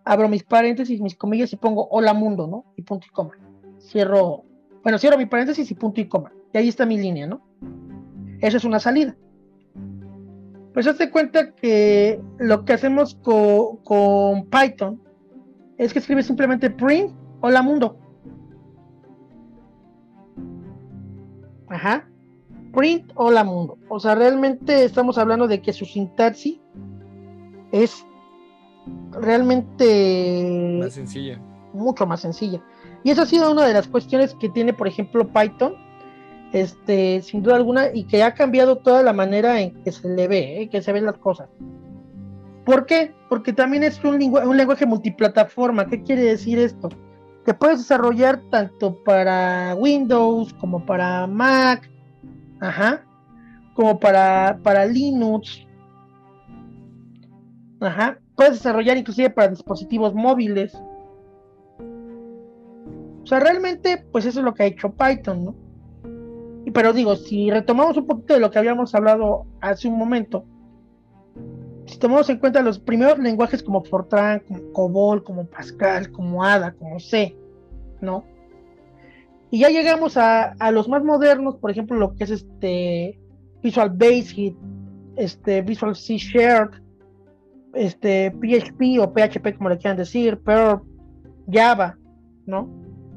abro 0.03 0.27
mis 0.27 0.43
paréntesis, 0.43 0.99
mis 0.99 1.15
comillas 1.15 1.53
y 1.53 1.55
pongo 1.55 1.87
hola 1.91 2.13
mundo, 2.13 2.45
¿no? 2.45 2.65
Y 2.75 2.81
punto 2.81 3.07
y 3.09 3.11
coma. 3.11 3.37
Cierro, 3.79 4.43
bueno, 4.83 4.97
cierro 4.97 5.17
mi 5.17 5.27
paréntesis 5.27 5.71
y 5.71 5.75
punto 5.75 6.01
y 6.01 6.09
coma. 6.09 6.33
Y 6.53 6.57
ahí 6.57 6.67
está 6.67 6.85
mi 6.85 6.97
línea, 6.97 7.25
¿no? 7.25 7.39
Eso 8.41 8.57
es 8.57 8.65
una 8.65 8.81
salida. 8.81 9.15
Pues 10.73 10.87
hazte 10.87 11.09
cuenta 11.09 11.51
que 11.53 12.21
lo 12.37 12.63
que 12.63 12.73
hacemos 12.73 13.15
con, 13.15 13.77
con 13.77 14.45
Python 14.49 15.01
es 15.77 15.93
que 15.93 15.99
escribe 15.99 16.23
simplemente 16.23 16.69
print 16.69 17.11
hola 17.41 17.61
mundo. 17.61 17.97
Ajá. 21.67 22.09
Print 22.73 23.11
hola 23.15 23.43
mundo. 23.43 23.77
O 23.89 23.99
sea, 23.99 24.15
realmente 24.15 24.83
estamos 24.83 25.17
hablando 25.17 25.47
de 25.47 25.61
que 25.61 25.73
su 25.73 25.85
sintaxis 25.85 26.59
es 27.71 28.05
realmente 29.11 30.77
más 30.79 30.93
sencilla. 30.93 31.39
Mucho 31.73 32.05
más 32.05 32.21
sencilla. 32.21 32.63
Y 33.03 33.11
esa 33.11 33.23
ha 33.23 33.25
sido 33.25 33.51
una 33.51 33.65
de 33.65 33.73
las 33.73 33.87
cuestiones 33.87 34.35
que 34.35 34.49
tiene, 34.49 34.73
por 34.73 34.87
ejemplo, 34.87 35.27
Python, 35.31 35.75
este, 36.53 37.21
sin 37.21 37.43
duda 37.43 37.55
alguna, 37.55 37.93
y 37.93 38.05
que 38.05 38.23
ha 38.23 38.33
cambiado 38.33 38.77
toda 38.77 39.03
la 39.03 39.13
manera 39.13 39.61
en 39.61 39.83
que 39.83 39.91
se 39.91 40.09
le 40.09 40.27
ve, 40.27 40.61
¿eh? 40.61 40.69
que 40.69 40.81
se 40.81 40.91
ven 40.91 41.05
las 41.05 41.17
cosas. 41.17 41.49
¿Por 42.65 42.85
qué? 42.85 43.13
Porque 43.29 43.53
también 43.53 43.83
es 43.83 44.03
un, 44.03 44.19
lengu 44.19 44.39
un 44.39 44.57
lenguaje 44.57 44.85
multiplataforma. 44.85 45.87
¿Qué 45.87 46.03
quiere 46.03 46.23
decir 46.23 46.59
esto? 46.59 46.89
Que 47.45 47.53
puedes 47.53 47.79
desarrollar 47.79 48.41
tanto 48.51 49.03
para 49.03 49.75
Windows 49.75 50.53
como 50.53 50.85
para 50.85 51.25
Mac, 51.25 51.89
ajá, 52.59 53.03
como 53.73 53.99
para, 53.99 54.59
para 54.61 54.85
Linux. 54.85 55.65
Ajá. 57.79 58.19
Puedes 58.35 58.53
desarrollar 58.53 58.97
inclusive 58.97 59.29
para 59.29 59.47
dispositivos 59.47 60.13
móviles. 60.13 60.73
O 63.23 63.25
sea, 63.25 63.39
realmente, 63.39 64.05
pues 64.11 64.25
eso 64.25 64.39
es 64.39 64.45
lo 64.45 64.53
que 64.53 64.63
ha 64.63 64.67
hecho 64.67 64.91
Python, 64.91 65.45
¿no? 65.45 65.55
Pero 66.73 66.93
digo, 66.93 67.15
si 67.15 67.49
retomamos 67.49 67.97
un 67.97 68.05
poquito 68.05 68.33
de 68.33 68.39
lo 68.39 68.51
que 68.51 68.59
habíamos 68.59 68.93
hablado 68.93 69.45
hace 69.61 69.87
un 69.87 69.97
momento, 69.97 70.45
si 71.85 71.97
tomamos 71.97 72.29
en 72.29 72.37
cuenta 72.37 72.61
los 72.61 72.79
primeros 72.79 73.17
lenguajes 73.17 73.63
como 73.63 73.83
Fortran, 73.83 74.41
como 74.47 74.71
COBOL, 74.73 75.23
como 75.23 75.45
Pascal, 75.45 76.11
como 76.11 76.43
ADA, 76.43 76.73
como 76.73 76.99
C, 76.99 77.35
¿no? 78.01 78.23
Y 79.51 79.59
ya 79.59 79.69
llegamos 79.69 80.15
a, 80.15 80.53
los 80.71 80.87
más 80.87 81.03
modernos, 81.03 81.55
por 81.55 81.71
ejemplo, 81.71 81.97
lo 81.97 82.13
que 82.13 82.25
es 82.25 82.29
este 82.29 83.19
Visual 83.63 83.89
Basic, 83.89 84.55
este 85.15 85.63
Visual 85.63 85.95
C 85.95 86.17
Sharp, 86.17 86.75
este 87.73 88.31
PHP 88.31 88.99
o 89.01 89.11
PHP 89.11 89.57
como 89.57 89.69
le 89.69 89.77
quieran 89.79 89.97
decir, 89.97 90.39
Perl, 90.41 90.81
Java, 91.51 91.97
¿no? 92.45 92.69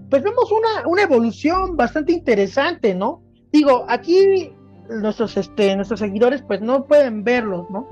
Pues 0.08 0.22
vemos 0.22 0.50
una, 0.50 0.88
una 0.88 1.02
evolución 1.02 1.76
bastante 1.76 2.12
interesante, 2.12 2.94
¿no? 2.94 3.22
Digo, 3.52 3.84
aquí 3.88 4.52
nuestros, 4.88 5.36
este, 5.36 5.76
nuestros 5.76 6.00
seguidores 6.00 6.42
pues 6.42 6.60
no 6.60 6.84
pueden 6.84 7.22
verlos, 7.24 7.68
¿no? 7.70 7.86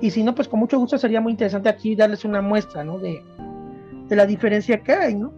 Y 0.00 0.10
si 0.10 0.22
no, 0.22 0.34
pues 0.34 0.48
con 0.48 0.60
mucho 0.60 0.78
gusto 0.78 0.98
sería 0.98 1.20
muy 1.20 1.32
interesante 1.32 1.68
aquí 1.68 1.96
darles 1.96 2.24
una 2.24 2.42
muestra, 2.42 2.84
¿no? 2.84 2.98
De, 2.98 3.22
de 4.08 4.16
la 4.16 4.26
diferencia 4.26 4.82
que 4.82 4.92
hay, 4.92 5.14
¿no? 5.14 5.32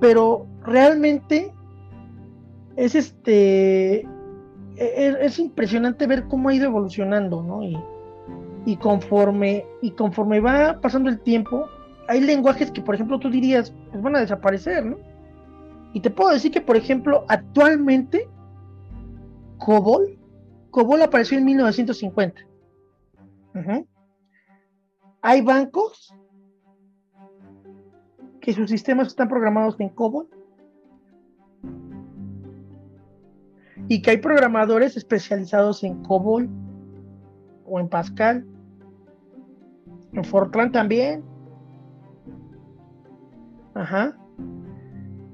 Pero 0.00 0.46
realmente 0.64 1.52
es 2.76 2.94
este 2.94 4.06
e, 4.76 5.16
es, 5.20 5.38
impresionante 5.38 6.06
ver 6.06 6.24
cómo 6.24 6.48
ha 6.48 6.54
ido 6.54 6.66
evolucionando, 6.66 7.42
¿no? 7.42 7.62
Y, 7.62 7.78
y, 8.64 8.76
conforme 8.76 9.64
y 9.82 9.92
conforme 9.92 10.40
va 10.40 10.80
pasando 10.80 11.10
el 11.10 11.20
tiempo, 11.20 11.66
hay 12.08 12.20
lenguajes 12.22 12.70
que, 12.70 12.80
por 12.80 12.94
ejemplo, 12.94 13.18
tú 13.20 13.30
dirías, 13.30 13.74
pues 13.90 14.02
van 14.02 14.16
a 14.16 14.20
desaparecer, 14.20 14.84
¿no? 14.84 14.96
Y 15.92 16.00
te 16.00 16.10
puedo 16.10 16.30
decir 16.30 16.52
que, 16.52 16.60
por 16.60 16.76
ejemplo, 16.76 17.24
actualmente 17.28 18.28
COBOL, 19.58 20.18
COBOL 20.70 21.02
apareció 21.02 21.38
en 21.38 21.44
1950. 21.44 22.42
Hay 25.22 25.42
bancos 25.42 26.14
que 28.40 28.52
sus 28.52 28.70
sistemas 28.70 29.08
están 29.08 29.28
programados 29.28 29.78
en 29.80 29.90
COBOL 29.90 30.28
y 33.88 34.02
que 34.02 34.12
hay 34.12 34.16
programadores 34.18 34.96
especializados 34.96 35.82
en 35.82 36.02
COBOL 36.04 36.48
o 37.66 37.80
en 37.80 37.88
Pascal, 37.88 38.46
en 40.12 40.24
Fortran 40.24 40.72
también. 40.72 41.24
Ajá. 43.74 44.19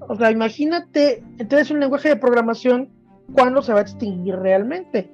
O 0.09 0.17
sea, 0.17 0.31
imagínate, 0.31 1.23
entonces 1.39 1.71
un 1.71 1.81
lenguaje 1.81 2.09
de 2.11 2.17
programación, 2.17 2.91
¿cuándo 3.33 3.63
se 3.63 3.73
va 3.73 3.81
a 3.81 3.83
extinguir 3.83 4.37
realmente? 4.37 5.11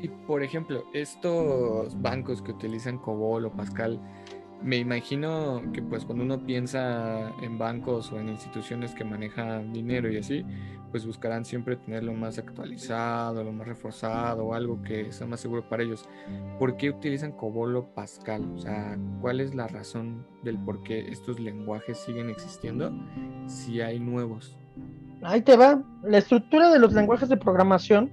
Y 0.00 0.08
por 0.08 0.42
ejemplo, 0.42 0.84
estos 0.92 2.00
bancos 2.00 2.42
que 2.42 2.52
utilizan 2.52 2.98
COBOL 2.98 3.46
o 3.46 3.52
Pascal, 3.52 4.00
me 4.62 4.78
imagino 4.78 5.62
que 5.72 5.82
pues 5.82 6.04
cuando 6.04 6.24
uno 6.24 6.44
piensa 6.44 7.30
en 7.42 7.58
bancos 7.58 8.12
o 8.12 8.20
en 8.20 8.28
instituciones 8.28 8.94
que 8.94 9.04
manejan 9.04 9.72
dinero 9.72 10.10
y 10.10 10.18
así, 10.18 10.44
pues 10.90 11.06
buscarán 11.06 11.44
siempre 11.44 11.76
tenerlo 11.76 12.12
más 12.12 12.38
actualizado, 12.38 13.42
lo 13.42 13.52
más 13.52 13.66
reforzado 13.66 14.54
algo 14.54 14.82
que 14.82 15.10
sea 15.12 15.26
más 15.26 15.40
seguro 15.40 15.68
para 15.68 15.82
ellos. 15.82 16.08
¿Por 16.58 16.76
qué 16.76 16.90
utilizan 16.90 17.32
COBOL 17.32 17.76
o 17.76 17.94
Pascal? 17.94 18.48
O 18.54 18.58
sea, 18.58 18.98
¿cuál 19.20 19.40
es 19.40 19.54
la 19.54 19.66
razón 19.66 20.26
del 20.42 20.58
por 20.58 20.82
qué 20.82 21.08
estos 21.08 21.40
lenguajes 21.40 21.98
siguen 21.98 22.30
existiendo 22.30 22.92
si 23.46 23.80
hay 23.80 23.98
nuevos? 23.98 24.56
Ahí 25.22 25.40
te 25.40 25.56
va. 25.56 25.82
La 26.02 26.18
estructura 26.18 26.70
de 26.70 26.78
los 26.78 26.92
lenguajes 26.92 27.28
de 27.28 27.36
programación. 27.36 28.12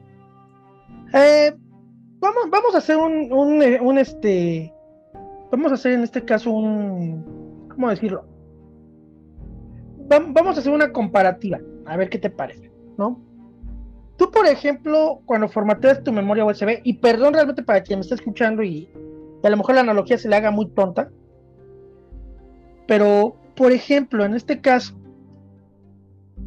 Eh, 1.13 1.55
vamos, 2.19 2.49
vamos 2.49 2.75
a 2.75 2.77
hacer 2.77 2.97
un, 2.97 3.31
un, 3.33 3.61
un 3.81 3.97
este 3.97 4.73
vamos 5.51 5.71
a 5.71 5.75
hacer 5.75 5.93
en 5.93 6.03
este 6.03 6.23
caso 6.23 6.51
un, 6.51 7.67
¿cómo 7.69 7.89
decirlo? 7.89 8.25
Vamos 10.07 10.57
a 10.57 10.59
hacer 10.59 10.73
una 10.73 10.91
comparativa, 10.91 11.59
a 11.85 11.97
ver 11.97 12.09
qué 12.09 12.17
te 12.17 12.29
parece, 12.29 12.71
¿no? 12.97 13.21
Tú, 14.17 14.31
por 14.31 14.47
ejemplo, 14.47 15.21
cuando 15.25 15.47
formateas 15.47 16.03
tu 16.03 16.11
memoria 16.11 16.43
USB, 16.43 16.81
y 16.83 16.93
perdón 16.93 17.33
realmente 17.33 17.63
para 17.63 17.81
quien 17.81 17.99
me 17.99 18.01
está 18.01 18.15
escuchando 18.15 18.63
y, 18.63 18.89
a 19.43 19.49
lo 19.49 19.57
mejor 19.57 19.75
la 19.75 19.81
analogía 19.81 20.17
se 20.17 20.27
le 20.27 20.35
haga 20.35 20.51
muy 20.51 20.67
tonta, 20.69 21.09
pero, 22.87 23.35
por 23.55 23.71
ejemplo, 23.71 24.25
en 24.25 24.33
este 24.33 24.59
caso, 24.59 24.95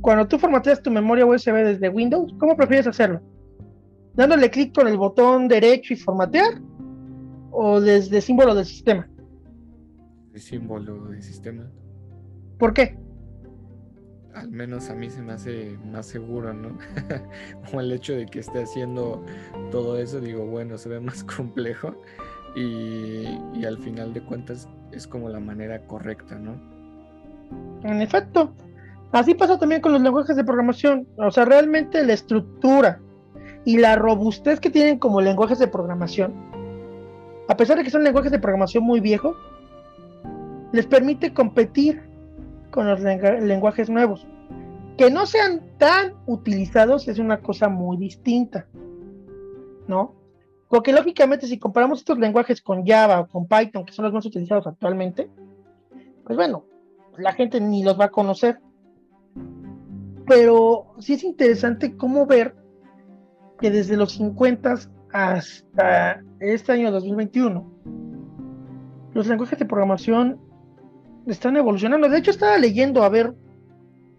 cuando 0.01 0.27
tú 0.27 0.39
formateas 0.39 0.83
tu 0.83 0.91
memoria 0.91 1.25
USB 1.25 1.53
desde 1.65 1.89
Windows, 1.89 2.35
¿cómo 2.39 2.57
prefieres 2.57 2.89
hacerlo? 2.89 3.21
¿Dándole 4.15 4.51
clic 4.51 4.75
con 4.75 4.89
el 4.89 4.99
botón 4.99 5.47
derecho 5.47 5.95
y 5.95 5.97
formatear? 5.97 6.61
O 7.53 7.81
desde 7.81 8.21
símbolo 8.21 8.55
del 8.55 8.65
sistema? 8.65 9.09
De 10.33 10.41
símbolo 10.41 11.05
del 11.07 11.23
sistema. 11.23 11.71
¿Por 12.59 12.73
qué? 12.73 12.97
Al 14.35 14.51
menos 14.51 14.89
a 14.89 14.95
mí 14.95 15.11
se 15.11 15.21
me 15.21 15.35
hace 15.35 15.77
más 15.93 16.07
seguro, 16.07 16.55
¿no? 16.55 16.79
Como 17.67 17.81
el 17.83 17.93
hecho 17.93 18.15
de 18.15 18.27
que 18.27 18.41
esté 18.41 18.63
haciendo 18.63 19.23
todo 19.71 19.99
eso, 19.99 20.21
digo, 20.21 20.47
bueno, 20.47 20.79
se 20.79 20.89
ve 20.89 21.01
más 21.01 21.23
complejo 21.37 21.95
y, 22.57 23.39
y 23.55 23.65
al 23.67 23.79
final 23.79 24.15
de 24.15 24.23
cuentas 24.23 24.69
es 24.91 25.07
como 25.07 25.29
la 25.31 25.41
manera 25.41 25.87
correcta, 25.87 26.39
¿no? 26.39 26.55
En 27.83 28.01
efecto, 28.03 28.55
así 29.13 29.35
pasa 29.35 29.59
también 29.59 29.81
con 29.81 29.93
los 29.93 30.03
lenguajes 30.03 30.37
de 30.37 30.45
programación. 30.45 31.07
O 31.17 31.31
sea, 31.31 31.45
realmente 31.45 32.05
la 32.05 32.13
estructura 32.13 33.01
y 33.65 33.79
la 33.79 33.97
robustez 33.97 34.61
que 34.61 34.71
tienen 34.71 34.99
como 34.99 35.21
lenguajes 35.21 35.59
de 35.59 35.69
programación 35.69 36.52
a 37.49 37.57
pesar 37.57 37.77
de 37.77 37.85
que 37.85 37.91
son 37.91 38.05
lenguajes 38.05 38.33
de 38.33 38.39
programación 38.39 38.85
muy 38.85 39.01
viejos, 39.01 39.37
les 40.73 40.87
permite 40.87 41.35
competir 41.35 42.03
con 42.71 42.89
los 42.89 43.01
lenguajes 43.01 43.91
nuevos. 43.91 44.27
Que 44.97 45.11
no 45.11 45.27
sean 45.27 45.63
tan 45.79 46.15
utilizados 46.27 47.09
es 47.09 47.19
una 47.19 47.41
cosa 47.41 47.69
muy 47.69 47.97
distinta, 47.97 48.67
¿no? 49.87 50.15
Porque 50.69 50.93
lógicamente 50.93 51.47
si 51.47 51.59
comparamos 51.59 51.99
estos 51.99 52.19
lenguajes 52.19 52.63
con 52.63 52.87
Java 52.87 53.21
o 53.21 53.29
con 53.29 53.47
Python, 53.47 53.85
que 53.85 53.93
son 53.93 54.05
los 54.07 54.15
más 54.15 54.25
utilizados 54.25 54.67
actualmente, 54.67 55.29
pues 56.25 56.37
bueno, 56.37 56.65
la 57.19 57.33
gente 57.33 57.61
ni 57.61 57.83
los 57.83 57.99
va 57.99 58.07
a 58.07 58.11
conocer. 58.11 58.59
Pero 60.27 60.95
sí 60.99 61.15
es 61.15 61.25
interesante 61.25 61.97
cómo 61.97 62.27
ver 62.27 62.55
que 63.61 63.71
desde 63.71 63.97
los 63.97 64.13
50 64.13 64.77
hasta 65.13 66.23
este 66.41 66.73
año 66.73 66.91
2021, 66.91 67.73
los 69.15 69.27
lenguajes 69.27 69.59
de 69.59 69.67
programación 69.67 70.41
están 71.27 71.57
evolucionando. 71.57 72.09
De 72.09 72.19
hecho, 72.19 72.31
estaba 72.31 72.59
leyendo, 72.59 73.03
a 73.03 73.09
ver, 73.09 73.35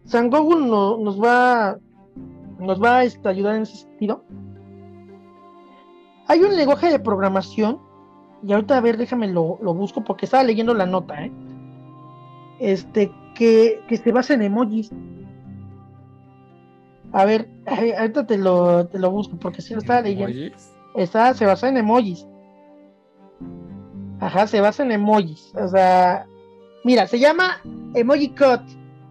San 0.05 0.29
Google 0.29 0.67
nos 0.67 1.21
va, 1.21 1.77
nos 2.59 2.81
va 2.81 2.97
a 2.97 3.03
este, 3.03 3.27
ayudar 3.27 3.55
en 3.55 3.63
ese 3.63 3.77
sentido. 3.77 4.23
Hay 6.27 6.39
un 6.39 6.55
lenguaje 6.55 6.89
de 6.89 6.99
programación, 6.99 7.79
y 8.45 8.53
ahorita 8.53 8.77
a 8.77 8.81
ver, 8.81 8.97
déjame 8.97 9.27
lo, 9.27 9.57
busco 9.57 10.03
porque 10.03 10.25
estaba 10.25 10.43
leyendo 10.43 10.73
la 10.73 10.85
nota, 10.85 11.25
¿eh? 11.25 11.31
Este, 12.59 13.11
que, 13.35 13.81
que 13.87 13.97
se 13.97 14.11
basa 14.11 14.35
en 14.35 14.43
emojis. 14.43 14.91
A 17.11 17.25
ver, 17.25 17.49
ahorita 17.97 18.25
te 18.27 18.37
lo, 18.37 18.87
te 18.87 18.99
lo 18.99 19.11
busco 19.11 19.37
porque 19.37 19.61
si 19.61 19.73
lo 19.73 19.79
estaba 19.79 20.01
leyendo. 20.01 20.55
Esta 20.95 21.33
se 21.33 21.45
basa 21.45 21.69
en 21.69 21.77
emojis. 21.77 22.27
Ajá, 24.19 24.47
se 24.47 24.61
basa 24.61 24.83
en 24.83 24.91
emojis. 24.91 25.51
O 25.55 25.67
sea, 25.67 26.25
mira, 26.83 27.07
se 27.07 27.19
llama 27.19 27.61
Emoji 27.93 28.29
Code. 28.29 28.63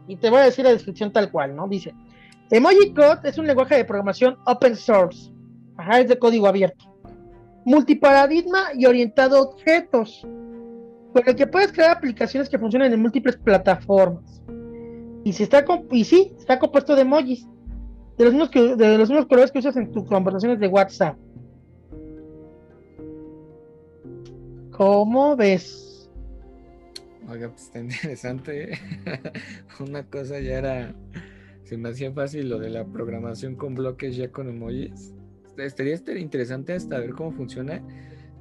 Y 0.06 0.16
te 0.16 0.30
voy 0.30 0.40
a 0.40 0.44
decir 0.44 0.64
la 0.64 0.72
descripción 0.72 1.12
tal 1.12 1.30
cual, 1.30 1.54
¿no? 1.54 1.68
Dice: 1.68 1.94
Emoji 2.50 2.92
Code 2.94 3.28
es 3.28 3.38
un 3.38 3.46
lenguaje 3.46 3.76
de 3.76 3.84
programación 3.84 4.36
open 4.46 4.76
source. 4.76 5.32
Ajá, 5.76 6.00
es 6.00 6.08
de 6.08 6.18
código 6.18 6.46
abierto. 6.46 6.84
Multiparadigma 7.64 8.68
y 8.74 8.86
orientado 8.86 9.36
a 9.36 9.42
objetos. 9.42 10.20
Con 10.22 11.22
el 11.26 11.36
que 11.36 11.46
puedes 11.46 11.72
crear 11.72 11.96
aplicaciones 11.96 12.48
que 12.48 12.58
funcionan 12.58 12.92
en 12.92 13.02
múltiples 13.02 13.36
plataformas. 13.36 14.42
Y, 15.24 15.32
si 15.32 15.42
está 15.42 15.64
y 15.90 16.04
sí, 16.04 16.32
está 16.38 16.58
compuesto 16.58 16.94
de 16.96 17.02
emojis. 17.02 17.46
De 18.16 18.24
los, 18.24 18.34
mismos 18.34 18.50
de 18.50 18.98
los 18.98 19.08
mismos 19.08 19.26
colores 19.26 19.50
que 19.50 19.58
usas 19.58 19.76
en 19.76 19.90
tus 19.90 20.04
conversaciones 20.04 20.58
de 20.60 20.68
WhatsApp. 20.68 21.16
¿Cómo 24.82 25.36
ves? 25.36 26.10
Oiga, 27.28 27.48
pues 27.50 27.66
está 27.66 27.78
interesante. 27.78 28.72
Una 29.78 30.02
cosa 30.02 30.40
ya 30.40 30.58
era 30.58 30.94
se 31.62 31.76
me 31.76 31.90
hacía 31.90 32.12
fácil 32.12 32.48
lo 32.48 32.58
de 32.58 32.68
la 32.68 32.84
programación 32.84 33.54
con 33.54 33.76
bloques 33.76 34.16
ya 34.16 34.32
con 34.32 34.48
emojis. 34.48 35.14
Estaría, 35.56 36.00
interesante 36.18 36.72
hasta 36.72 36.98
ver 36.98 37.10
cómo 37.10 37.30
funciona, 37.30 37.80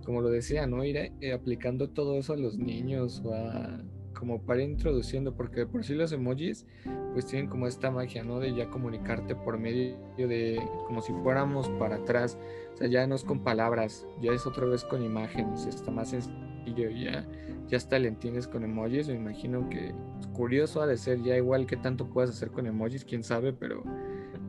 como 0.04 0.22
lo 0.22 0.30
decía, 0.30 0.66
¿no? 0.66 0.84
Ir 0.84 1.12
eh, 1.22 1.32
aplicando 1.32 1.92
todo 1.92 2.18
eso 2.18 2.34
a 2.34 2.38
los 2.38 2.58
niños 2.58 3.22
o 3.24 3.36
a 3.36 3.80
como 4.22 4.39
para 4.39 4.61
ir 4.61 4.69
introduciendo, 4.69 5.34
porque 5.34 5.65
por 5.65 5.84
sí 5.84 5.95
los 5.95 6.11
emojis 6.11 6.67
pues 7.13 7.26
tienen 7.26 7.49
como 7.49 7.65
esta 7.65 7.89
magia, 7.89 8.24
¿no? 8.24 8.39
De 8.39 8.53
ya 8.53 8.69
comunicarte 8.69 9.36
por 9.36 9.57
medio 9.57 9.97
de, 10.15 10.61
como 10.86 11.01
si 11.01 11.11
fuéramos 11.24 11.67
para 11.80 11.95
atrás, 11.95 12.38
o 12.76 12.78
sea, 12.78 12.88
ya 12.88 13.07
no 13.07 13.15
es 13.15 13.24
con 13.24 13.39
palabras, 13.39 14.05
ya 14.22 14.32
es 14.32 14.45
otra 14.45 14.67
vez 14.67 14.84
con 14.84 15.03
imágenes, 15.03 15.65
está 15.65 15.89
más 15.89 16.09
sencillo, 16.09 16.91
ya, 16.91 17.26
ya 17.67 17.78
hasta 17.78 17.97
le 17.97 18.09
entiendes 18.09 18.47
con 18.47 18.63
emojis, 18.63 19.07
me 19.07 19.15
imagino 19.15 19.67
que 19.69 19.91
curioso 20.34 20.84
ha 20.84 20.86
de 20.86 20.97
ser, 20.97 21.24
ya 21.24 21.36
igual 21.36 21.65
que 21.65 21.78
tanto 21.78 22.05
puedas 22.05 22.30
hacer 22.30 22.51
con 22.51 22.67
emojis, 22.67 23.03
quién 23.03 23.24
sabe, 23.24 23.53
pero 23.53 23.84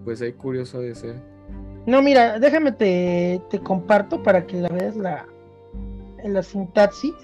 pues 0.05 0.21
ahí 0.21 0.35
curioso 0.35 0.79
ha 0.79 0.83
de 0.83 0.95
ser. 0.95 1.17
No, 1.87 2.03
mira, 2.03 2.39
déjame 2.39 2.73
te, 2.73 3.41
te 3.49 3.59
comparto 3.59 4.23
para 4.23 4.47
que 4.47 4.61
la 4.61 4.69
veas 4.69 4.97
la, 4.97 5.27
la 6.23 6.43
sintaxis 6.43 7.15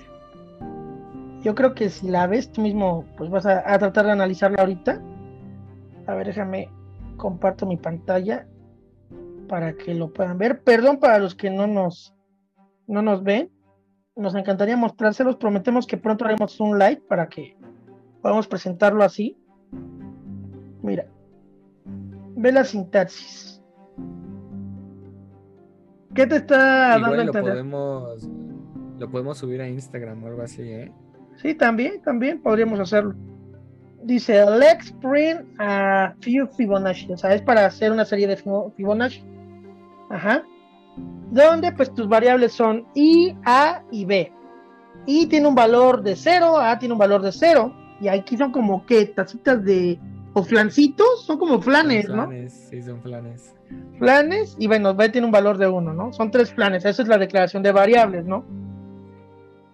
yo 1.43 1.55
creo 1.55 1.75
que 1.75 1.89
si 1.89 2.09
la 2.09 2.27
ves 2.27 2.51
tú 2.51 2.61
mismo, 2.61 3.05
pues 3.17 3.31
vas 3.31 3.47
a, 3.47 3.79
tratar 3.79 4.07
de 4.07 4.13
analizarla 4.13 4.61
ahorita. 4.61 5.01
A 6.07 6.15
ver, 6.15 6.27
déjame, 6.27 6.69
comparto 7.17 7.67
mi 7.67 7.77
pantalla 7.77 8.47
para 9.49 9.75
que 9.75 9.95
lo 9.95 10.13
puedan 10.13 10.39
ver. 10.39 10.63
Perdón 10.63 10.99
para 10.99 11.19
los 11.19 11.35
que 11.35 11.51
no 11.51 11.67
nos, 11.67 12.15
no 12.87 13.03
nos 13.03 13.23
ven. 13.23 13.51
Nos 14.17 14.35
encantaría 14.35 14.77
mostrárselos. 14.77 15.37
Prometemos 15.37 15.87
que 15.87 15.97
pronto 15.97 16.25
haremos 16.25 16.59
un 16.61 16.79
live 16.79 17.03
para 17.09 17.29
que 17.29 17.57
podamos 18.21 18.49
presentarlo 18.49 19.05
así. 19.05 19.39
Mira, 20.83 21.07
ve 22.37 22.53
la 22.53 22.65
sintaxis. 22.65 23.63
¿Qué 26.15 26.27
te 26.27 26.37
está 26.37 26.99
dando 26.99 27.13
a 27.13 27.23
entender? 27.23 27.43
Lo 27.45 27.51
podemos, 27.51 28.29
lo 28.99 29.11
podemos 29.11 29.39
subir 29.39 29.61
a 29.61 29.69
Instagram 29.69 30.25
o 30.25 30.27
algo 30.27 30.43
así, 30.43 30.63
¿eh? 30.63 30.93
Sí, 31.41 31.55
también, 31.55 32.01
también 32.03 32.41
podríamos 32.41 32.81
hacerlo. 32.81 33.15
Dice, 34.03 34.45
let's 34.59 34.93
print 35.01 35.41
a 35.59 36.15
few 36.21 36.47
Fibonacci. 36.47 37.13
O 37.13 37.17
sea, 37.17 37.35
es 37.35 37.43
para 37.43 37.67
hacer 37.67 37.93
una 37.93 38.05
serie 38.05 38.27
de 38.27 38.37
Fibonacci. 38.77 39.23
Ajá. 40.11 40.43
Donde 41.31 41.73
pues 41.73 41.93
tus 41.95 42.09
variables 42.09 42.53
son 42.53 42.87
I, 42.95 43.37
A 43.45 43.83
y 43.91 44.05
B. 44.05 44.33
I 45.07 45.27
tiene 45.27 45.47
un 45.47 45.55
valor 45.55 46.03
de 46.03 46.17
0, 46.17 46.59
A 46.59 46.79
tiene 46.79 46.93
un 46.95 46.99
valor 46.99 47.23
de 47.23 47.33
0. 47.33 47.73
Y 48.01 48.09
aquí 48.09 48.37
son 48.37 48.53
como 48.53 48.85
que 48.87 49.07
tacitas 49.07 49.65
de... 49.65 49.99
o 50.33 50.43
flancitos, 50.43 51.25
son 51.25 51.39
como 51.39 51.61
flanes, 51.61 52.07
son 52.07 52.15
flanes 52.15 52.53
¿no? 52.53 52.71
Sí, 52.71 52.83
son 52.83 53.01
flanes. 53.01 53.55
Flanes, 53.99 54.57
y 54.59 54.67
bueno, 54.67 54.95
B 54.95 55.09
tiene 55.09 55.27
un 55.27 55.33
valor 55.33 55.59
de 55.59 55.67
1, 55.67 55.93
¿no? 55.93 56.13
Son 56.13 56.31
tres 56.31 56.53
flanes, 56.53 56.85
esa 56.85 57.03
es 57.03 57.09
la 57.09 57.19
declaración 57.19 57.63
de 57.63 57.73
variables, 57.73 58.25
¿no? 58.25 58.45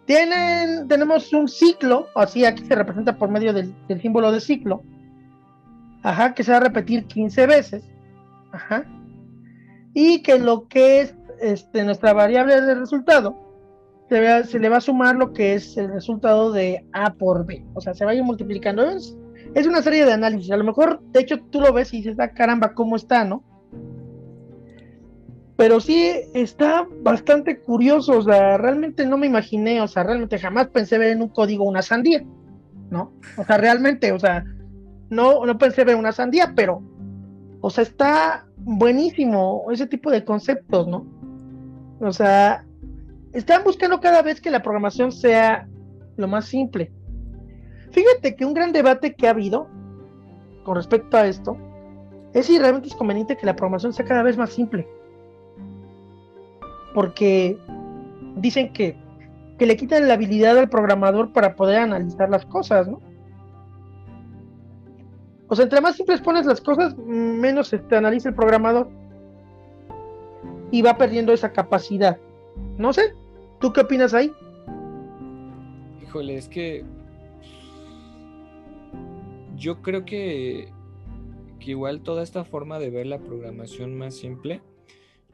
Tienen, 0.07 0.87
tenemos 0.87 1.33
un 1.33 1.49
ciclo, 1.49 2.09
así 2.15 2.45
aquí 2.45 2.65
se 2.65 2.75
representa 2.75 3.17
por 3.17 3.31
medio 3.31 3.53
del, 3.53 3.75
símbolo 4.03 4.33
de 4.33 4.41
ciclo, 4.41 4.83
ajá, 6.03 6.35
que 6.35 6.45
se 6.45 6.51
va 6.51 6.59
a 6.59 6.61
repetir 6.61 7.07
15 7.07 7.47
veces, 7.47 7.85
ajá, 8.53 8.85
y 9.95 10.23
que 10.23 10.39
lo 10.39 10.69
que 10.69 11.01
es 11.01 11.15
este, 11.41 11.85
nuestra 11.85 12.13
variable 12.13 12.61
de 12.61 12.75
resultado, 12.75 13.45
se, 14.11 14.59
le 14.59 14.69
va 14.69 14.77
a 14.77 14.81
sumar 14.83 15.17
lo 15.17 15.33
que 15.33 15.55
es 15.55 15.77
el 15.79 15.91
resultado 15.91 16.53
de 16.53 16.87
A 16.93 17.15
por 17.15 17.47
B, 17.47 17.65
o 17.73 17.81
sea, 17.81 17.95
se 17.95 18.05
va 18.05 18.11
a 18.11 18.15
ir 18.15 18.23
multiplicando. 18.23 18.89
Es, 18.91 19.17
es 19.55 19.67
una 19.67 19.81
serie 19.81 20.05
de 20.05 20.13
análisis, 20.13 20.51
a 20.51 20.57
lo 20.57 20.65
mejor, 20.65 21.01
de 21.13 21.21
hecho, 21.21 21.41
tú 21.51 21.61
lo 21.61 21.73
ves 21.73 21.95
y 21.95 21.99
dices, 21.99 22.19
ah, 22.21 22.29
caramba, 22.29 22.75
¿cómo 22.75 22.97
está, 22.97 23.25
no? 23.25 23.43
Pero 25.57 25.81
sí 25.81 26.11
está 26.35 26.87
bastante 27.03 27.61
curioso, 27.61 28.19
o 28.19 28.23
sea, 28.23 28.59
realmente 28.59 29.07
no 29.07 29.17
me 29.17 29.27
imaginé, 29.27 29.81
o 29.81 29.87
sea, 29.87 30.03
realmente 30.03 30.39
jamás 30.39 30.69
pensé 30.69 30.99
ver 30.99 31.11
en 31.11 31.23
un 31.23 31.29
código 31.29 31.65
una 31.65 31.83
sandía, 31.83 32.25
¿no? 32.91 33.13
O 33.37 33.45
sea, 33.45 33.57
realmente, 33.57 34.11
o 34.11 34.19
sea, 34.19 34.45
no, 35.11 35.47
no 35.47 35.57
pensé 35.57 35.85
ver 35.85 35.95
una 35.95 36.11
sandía, 36.11 36.53
pero, 36.57 36.83
o 37.61 37.71
sea, 37.71 37.83
está 37.83 38.47
buenísimo 38.57 39.67
ese 39.71 39.87
tipo 39.87 40.11
de 40.11 40.25
conceptos, 40.25 40.89
¿no? 40.89 41.07
O 42.01 42.13
sea, 42.13 42.65
están 43.33 43.63
buscando 43.63 44.01
cada 44.01 44.23
vez 44.23 44.41
que 44.41 44.51
la 44.51 44.63
programación 44.63 45.13
sea 45.13 45.69
lo 46.17 46.27
más 46.27 46.47
simple. 46.47 46.93
Fíjate 47.93 48.35
que 48.35 48.45
un 48.45 48.55
gran 48.55 48.73
debate 48.73 49.15
que 49.15 49.29
ha 49.29 49.31
habido 49.31 49.69
con 50.65 50.75
respecto 50.75 51.17
a 51.17 51.27
esto 51.27 51.57
es 52.33 52.47
si 52.47 52.59
realmente 52.59 52.89
es 52.89 52.95
conveniente 52.97 53.37
que 53.37 53.47
la 53.47 53.55
programación 53.55 53.93
sea 53.93 54.05
cada 54.05 54.25
vez 54.25 54.37
más 54.37 54.51
simple 54.51 54.89
porque 56.95 57.59
dicen 58.37 58.73
que, 58.73 58.97
le 59.59 59.77
quitan 59.77 60.09
la 60.09 60.15
habilidad 60.15 60.59
al 60.59 60.69
programador 60.69 61.33
para 61.33 61.57
poder 61.57 61.79
analizar 61.79 62.29
las 62.29 62.45
cosas, 62.47 62.87
¿no? 62.87 63.01
O 65.49 65.57
sea, 65.57 65.65
entre 65.65 65.81
más 65.81 65.97
simples 65.97 66.21
pones 66.21 66.45
las 66.47 66.61
cosas, 66.61 66.97
menos 66.97 67.73
este, 67.73 67.97
analiza 67.97 68.29
el 68.29 68.35
programador. 68.35 68.89
Y 70.71 70.83
va 70.83 70.99
perdiendo 70.99 71.33
esa 71.33 71.53
capacidad. 71.53 72.19
No 72.77 72.93
sé, 72.93 73.15
¿tú 73.61 73.73
qué 73.73 73.83
opinas 73.83 74.13
ahí? 74.13 74.33
Híjole, 76.03 76.37
es 76.37 76.49
que 76.49 76.85
yo 79.57 79.81
creo 79.81 80.05
que, 80.05 80.69
que 81.59 81.71
igual 81.71 82.01
toda 82.01 82.23
esta 82.23 82.45
forma 82.45 82.79
de 82.79 82.91
ver 82.91 83.07
la 83.07 83.19
programación 83.19 83.97
más 83.97 84.15
simple 84.15 84.61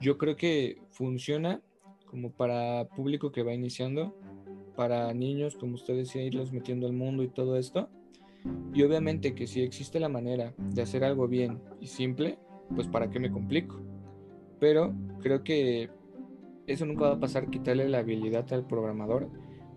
yo 0.01 0.19
creo 0.19 0.37
que 0.37 0.79
funciona 0.91 1.61
como 2.07 2.33
para 2.33 2.89
público 2.89 3.31
que 3.31 3.43
va 3.43 3.55
iniciando, 3.55 4.17
para 4.75 5.13
niños, 5.13 5.57
como 5.57 5.75
usted 5.75 5.95
decía, 5.95 6.23
irlos 6.23 6.53
metiendo 6.53 6.87
al 6.87 6.93
mundo 6.93 7.23
y 7.23 7.29
todo 7.29 7.57
esto. 7.57 7.89
Y 8.73 8.83
obviamente 8.83 9.35
que 9.35 9.47
si 9.47 9.61
existe 9.61 10.01
la 10.01 10.09
manera 10.09 10.55
de 10.57 10.83
hacer 10.83 11.05
algo 11.05 11.29
bien 11.29 11.61
y 11.81 11.87
simple, 11.87 12.39
pues 12.75 12.89
para 12.89 13.11
qué 13.11 13.21
me 13.21 13.31
complico. 13.31 13.79
Pero 14.59 14.95
creo 15.21 15.45
que 15.45 15.91
eso 16.67 16.87
nunca 16.87 17.07
va 17.07 17.15
a 17.15 17.21
pasar 17.21 17.51
quitarle 17.51 17.89
la 17.89 17.99
habilidad 17.99 18.51
al 18.53 18.67
programador 18.67 19.29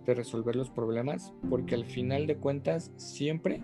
de 0.05 0.13
resolver 0.13 0.55
los 0.55 0.69
problemas, 0.69 1.33
porque 1.49 1.75
al 1.75 1.85
final 1.85 2.27
de 2.27 2.37
cuentas 2.37 2.91
siempre 2.95 3.61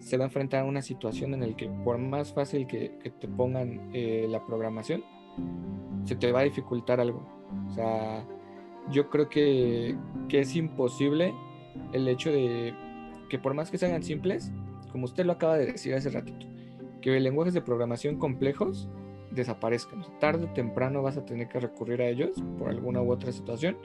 se 0.00 0.16
va 0.16 0.24
a 0.24 0.28
enfrentar 0.28 0.62
a 0.62 0.68
una 0.68 0.82
situación 0.82 1.34
en 1.34 1.40
la 1.40 1.56
que 1.56 1.68
por 1.84 1.98
más 1.98 2.32
fácil 2.32 2.66
que, 2.66 2.90
te 3.20 3.28
pongan 3.28 3.90
eh, 3.92 4.26
la 4.28 4.44
programación, 4.46 5.02
se 6.04 6.16
te 6.16 6.32
va 6.32 6.40
a 6.40 6.44
dificultar 6.44 7.00
algo. 7.00 7.26
O 7.68 7.74
sea, 7.74 8.24
yo 8.90 9.10
creo 9.10 9.28
que, 9.28 9.96
es 10.30 10.56
imposible 10.56 11.34
el 11.92 12.08
hecho 12.08 12.30
de 12.30 12.74
que 13.28 13.38
por 13.38 13.54
más 13.54 13.70
que 13.70 13.78
sean 13.78 14.02
simples, 14.02 14.50
como 14.90 15.04
usted 15.04 15.26
lo 15.26 15.32
acaba 15.32 15.58
de 15.58 15.66
decir 15.66 15.94
hace 15.94 16.10
ratito, 16.10 16.46
que 17.02 17.18
lenguajes 17.20 17.54
de 17.54 17.60
programación 17.60 18.16
complejos 18.16 18.88
desaparezcan. 19.30 20.04
Tarde 20.18 20.46
o 20.46 20.54
temprano 20.54 21.02
vas 21.02 21.16
a 21.18 21.24
tener 21.24 21.48
que 21.48 21.60
recurrir 21.60 22.00
a 22.00 22.08
ellos 22.08 22.42
por 22.58 22.70
alguna 22.70 23.02
u 23.02 23.12
otra 23.12 23.32
situación. 23.32 23.76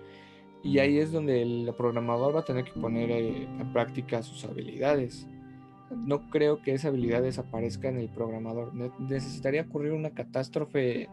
Y 0.64 0.80
ahí 0.80 0.97
es 0.97 1.12
donde 1.12 1.41
el 1.41 1.74
programador 1.78 2.34
va 2.34 2.39
a 2.39 2.45
tener 2.45 2.64
que 2.64 2.80
poner 2.80 3.12
eh, 3.12 3.43
en 3.43 3.74
práctica 3.74 4.24
sus 4.24 4.45
habilidades. 4.45 5.28
No 5.91 6.30
creo 6.30 6.62
que 6.62 6.74
esa 6.74 6.88
habilidad 6.88 7.22
desaparezca 7.22 7.89
en 7.89 7.97
el 7.97 8.08
programador. 8.08 8.74
Necesitaría 8.74 9.64
ocurrir 9.64 9.91
una 9.91 10.12
catástrofe 10.12 11.10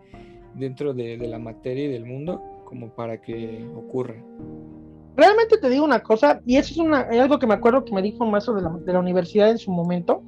dentro 0.55 0.93
de, 0.95 1.17
la 1.17 1.39
materia 1.39 1.85
y 1.85 1.89
del 1.89 2.05
mundo 2.05 2.43
como 2.65 2.91
para 2.91 3.21
que 3.21 3.69
ocurra. 3.75 4.23
Realmente 5.17 5.59
te 5.59 5.69
digo 5.69 5.85
una 5.85 6.01
cosa, 6.01 6.41
y 6.47 6.57
eso 6.57 6.73
es, 6.73 6.79
una, 6.79 7.01
algo 7.01 7.39
que 7.39 7.47
me 7.47 7.55
acuerdo 7.55 7.85
que 7.85 7.93
me 7.93 8.03
dijo 8.03 8.25
un 8.25 8.31
maestro 8.31 8.55
de 8.55 8.63
la, 8.63 8.71
de 8.71 8.93
la 8.93 9.01
universidad 9.01 9.51
en 9.51 9.59
su 9.59 9.71
momento, 9.71 10.23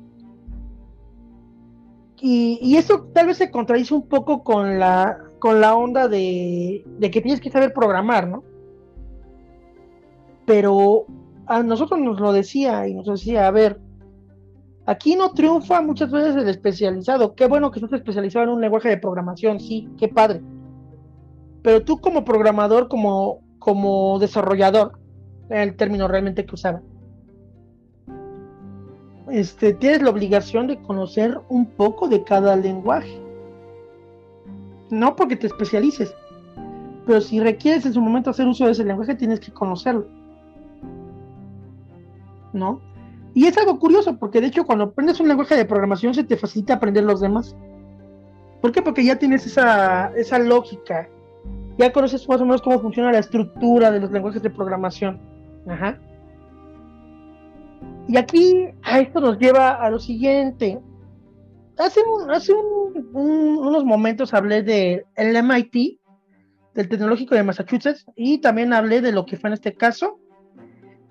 y, 2.20 2.59
y, 2.62 2.77
eso 2.77 3.09
tal 3.12 3.27
vez 3.27 3.39
se 3.39 3.51
contradice 3.51 3.95
un 3.95 4.07
poco 4.07 4.45
con 4.45 4.79
la, 4.79 5.18
con 5.41 5.61
la 5.61 5.75
onda 5.75 6.07
de, 6.07 6.85
de 6.87 7.11
que 7.11 7.20
tienes 7.20 7.41
que 7.41 7.51
saber 7.51 7.73
programar, 7.73 8.29
¿no? 8.29 8.45
Pero 10.47 11.07
a 11.47 11.62
nosotros 11.64 11.99
nos 11.99 12.20
lo 12.20 12.33
decía 12.33 12.87
y 12.87 12.95
nos 12.95 13.07
decía, 13.07 13.49
a 13.49 13.51
ver, 13.51 13.81
Aquí 14.87 15.14
no 15.14 15.30
triunfa 15.30 15.80
muchas 15.80 16.11
veces 16.11 16.35
el 16.35 16.49
especializado. 16.49 17.35
Qué 17.35 17.47
bueno 17.47 17.70
que 17.70 17.78
estás 17.78 17.93
especializado 17.93 18.45
en 18.45 18.51
un 18.51 18.61
lenguaje 18.61 18.89
de 18.89 18.99
programación, 18.99 19.61
sí, 19.61 19.89
qué 19.97 20.09
padre. 20.09 20.41
Pero 21.62 21.85
tú 21.85 22.01
como 22.01 22.24
programador, 22.24 22.89
como, 22.89 23.41
como 23.61 24.18
desarrollador, 24.18 24.99
el 25.49 25.76
término 25.76 26.09
realmente 26.09 26.45
que 26.45 26.55
usaba, 26.55 26.83
este, 29.30 29.72
tienes 29.72 30.03
la 30.03 30.11
obligación 30.11 30.66
de 30.66 30.83
conocer 30.83 31.41
un 31.49 31.66
poco 31.66 32.09
de 32.09 32.24
cada 32.24 32.57
lenguaje. 32.57 33.20
No 34.91 35.14
porque 35.14 35.37
te 35.37 35.47
especialices, 35.47 36.14
pero 37.07 37.20
si 37.20 37.41
requieres 37.41 37.87
en 37.87 37.93
su 37.93 38.01
momento 38.01 38.30
hacer 38.30 38.47
uso 38.47 38.66
de 38.66 38.72
ese 38.72 38.85
lenguaje, 38.85 39.14
tienes 39.14 39.39
que 39.41 39.53
conocerlo. 39.53 40.07
¿No? 42.53 42.80
Y 43.35 43.47
es 43.47 43.57
algo 43.57 43.78
curioso, 43.78 44.18
porque 44.18 44.41
de 44.41 44.49
hecho 44.49 44.64
cuando 44.64 44.85
aprendes 44.85 45.20
un 45.20 45.28
lenguaje 45.28 45.57
de 45.57 45.64
programación 45.64 46.14
se 46.14 46.24
te 46.24 46.37
facilita 46.37 46.74
aprender 46.74 47.05
los 47.05 47.20
demás. 47.20 47.57
¿Por 48.61 48.72
qué? 48.72 48.83
Porque 48.83 49.05
ya 49.05 49.18
tienes 49.18 49.47
esa, 49.47 50.12
esa 50.16 50.39
lógica, 50.39 51.09
ya 51.78 51.93
conoces 51.93 52.28
más 52.28 52.41
o 52.41 52.45
menos 52.45 52.62
cómo 52.62 52.80
funciona 52.80 53.11
la 53.11 53.18
estructura 53.18 53.91
de 53.91 54.01
los 54.01 54.11
lenguajes 54.12 54.43
de 54.43 54.51
programación. 54.51 55.20
Ajá. 55.66 55.99
Y 58.09 58.16
aquí 58.16 58.68
a 58.83 59.01
esto 59.01 59.20
nos 59.20 59.39
lleva 59.39 59.70
a 59.70 59.91
lo 59.91 59.99
siguiente. 59.99 60.78
Hace, 61.78 62.01
hace 62.30 62.53
unos 63.12 63.85
momentos 63.85 64.35
hablé 64.35 64.62
del 64.62 65.05
MIT, 65.16 65.99
del 66.74 66.89
Tecnológico 66.89 67.35
de 67.35 67.43
Massachusetts, 67.43 68.05
y 68.14 68.39
también 68.39 68.72
hablé 68.72 69.01
de 69.01 69.12
lo 69.12 69.24
que 69.24 69.37
fue 69.37 69.49
en 69.49 69.55
este 69.55 69.74
caso 69.74 70.18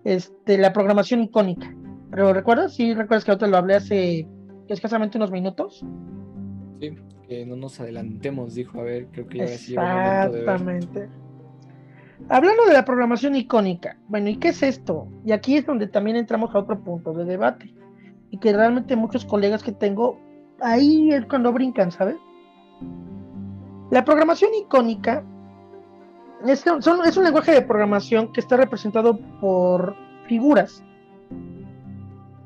este, 0.04 0.58
la 0.58 0.74
programación 0.74 1.22
icónica. 1.22 1.74
¿Pero 2.12 2.34
recuerdas? 2.34 2.74
Sí, 2.74 2.94
recuerdas 2.94 3.24
que 3.24 3.32
ahora 3.32 3.48
lo 3.48 3.58
hablé 3.58 3.76
hace 3.76 4.28
escasamente 4.68 5.18
unos 5.18 5.32
minutos. 5.32 5.84
Sí, 6.80 6.96
que 7.28 7.46
no 7.46 7.56
nos 7.56 7.80
adelantemos, 7.80 8.54
dijo. 8.54 8.82
A 8.82 8.84
ver, 8.84 9.08
creo 9.12 9.28
que 9.28 9.38
ya 9.40 9.46
Exactamente. 9.46 11.10
Hablando 12.30 12.66
de 12.66 12.74
la 12.74 12.86
programación 12.86 13.36
icónica, 13.36 13.98
bueno, 14.08 14.30
¿y 14.30 14.38
qué 14.38 14.50
es 14.50 14.62
esto? 14.62 15.08
Y 15.26 15.32
aquí 15.32 15.58
es 15.58 15.66
donde 15.66 15.88
también 15.88 16.18
entramos 16.18 16.54
a 16.54 16.60
otro 16.60 16.84
punto 16.84 17.14
de 17.14 17.26
debate. 17.26 17.74
Y 18.30 18.38
que 18.38 18.54
realmente 18.54 18.96
muchos 18.96 19.26
colegas 19.26 19.64
que 19.64 19.72
tengo, 19.72 20.20
ahí 20.60 21.12
es 21.12 21.26
cuando 21.26 21.52
brincan, 21.52 21.92
¿sabes? 21.92 22.18
La 23.90 24.06
programación 24.06 24.52
icónica 24.54 25.24
es, 26.46 26.66
es 26.66 27.18
un 27.18 27.24
lenguaje 27.24 27.52
de 27.52 27.62
programación 27.62 28.32
que 28.32 28.40
está 28.40 28.58
representado 28.58 29.18
por 29.40 29.96
figuras 30.28 30.84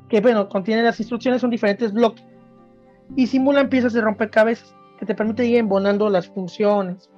que 0.08 0.20
bueno, 0.20 0.48
contienen 0.48 0.84
las 0.84 1.00
instrucciones, 1.00 1.40
son 1.40 1.50
diferentes 1.50 1.92
bloques 1.92 2.24
y 3.14 3.26
simulan 3.26 3.68
piezas 3.68 3.92
de 3.92 4.00
rompecabezas 4.00 4.74
que 4.98 5.06
te 5.06 5.14
permiten 5.14 5.46
ir 5.46 5.56
embonando 5.56 6.08
las 6.08 6.28
funciones 6.28 7.10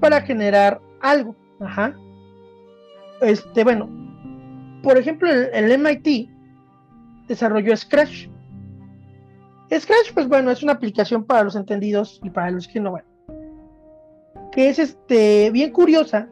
para 0.00 0.20
generar 0.20 0.80
algo. 1.00 1.34
Ajá. 1.60 1.96
Este, 3.20 3.64
bueno, 3.64 3.88
por 4.82 4.96
ejemplo, 4.96 5.28
el, 5.30 5.78
MIT 5.78 6.30
desarrolló 7.26 7.76
Scratch. 7.76 8.28
Scratch, 9.70 10.12
pues 10.14 10.28
bueno, 10.28 10.50
es 10.50 10.62
una 10.62 10.72
aplicación 10.72 11.24
para 11.24 11.44
los 11.44 11.56
entendidos 11.56 12.20
y 12.22 12.30
para 12.30 12.50
los 12.50 12.68
que 12.68 12.80
no, 12.80 12.92
bueno, 12.92 13.08
que 14.52 14.68
es 14.68 14.78
este 14.78 15.50
bien 15.50 15.72
curiosa. 15.72 16.28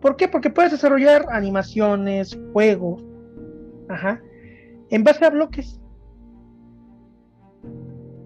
¿Por 0.00 0.16
qué? 0.16 0.28
Porque 0.28 0.50
puedes 0.50 0.72
desarrollar 0.72 1.26
animaciones, 1.30 2.38
juegos, 2.52 3.02
ajá, 3.88 4.20
en 4.94 5.02
base 5.02 5.24
a 5.24 5.30
bloques. 5.30 5.80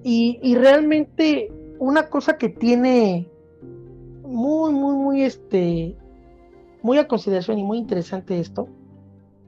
Y, 0.04 0.54
realmente 0.54 1.50
una 1.78 2.10
cosa 2.10 2.36
que 2.36 2.50
tiene 2.50 3.30
muy, 4.22 4.72
muy, 4.74 4.94
muy, 4.94 5.22
este, 5.22 5.96
muy 6.82 6.98
a 6.98 7.08
consideración 7.08 7.58
y 7.58 7.64
muy 7.64 7.78
interesante 7.78 8.38
esto, 8.38 8.68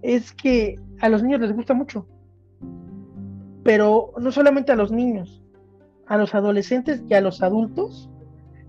es 0.00 0.32
que 0.32 0.76
a 1.00 1.10
los 1.10 1.22
niños 1.22 1.40
les 1.42 1.54
gusta 1.54 1.74
mucho. 1.74 2.06
Pero 3.64 4.12
no 4.18 4.32
solamente 4.32 4.72
a 4.72 4.76
los 4.76 4.90
niños, 4.90 5.42
a 6.06 6.16
los 6.16 6.34
adolescentes 6.34 7.02
y 7.06 7.12
a 7.12 7.20
los 7.20 7.42
adultos 7.42 8.08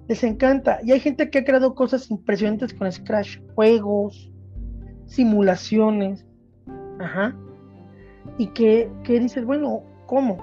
les 0.09 0.25
encanta. 0.25 0.79
Y 0.83 0.91
hay 0.91 0.99
gente 0.99 1.29
que 1.29 1.39
ha 1.39 1.45
creado 1.45 1.73
cosas 1.73 2.11
impresionantes 2.11 2.73
con 2.73 2.91
Scratch, 2.91 3.39
juegos, 3.55 4.29
simulaciones, 5.05 6.25
ajá. 6.99 7.33
Y 8.37 8.47
que, 8.47 8.89
que 9.03 9.19
dices, 9.19 9.45
bueno, 9.45 9.83
¿cómo? 10.05 10.37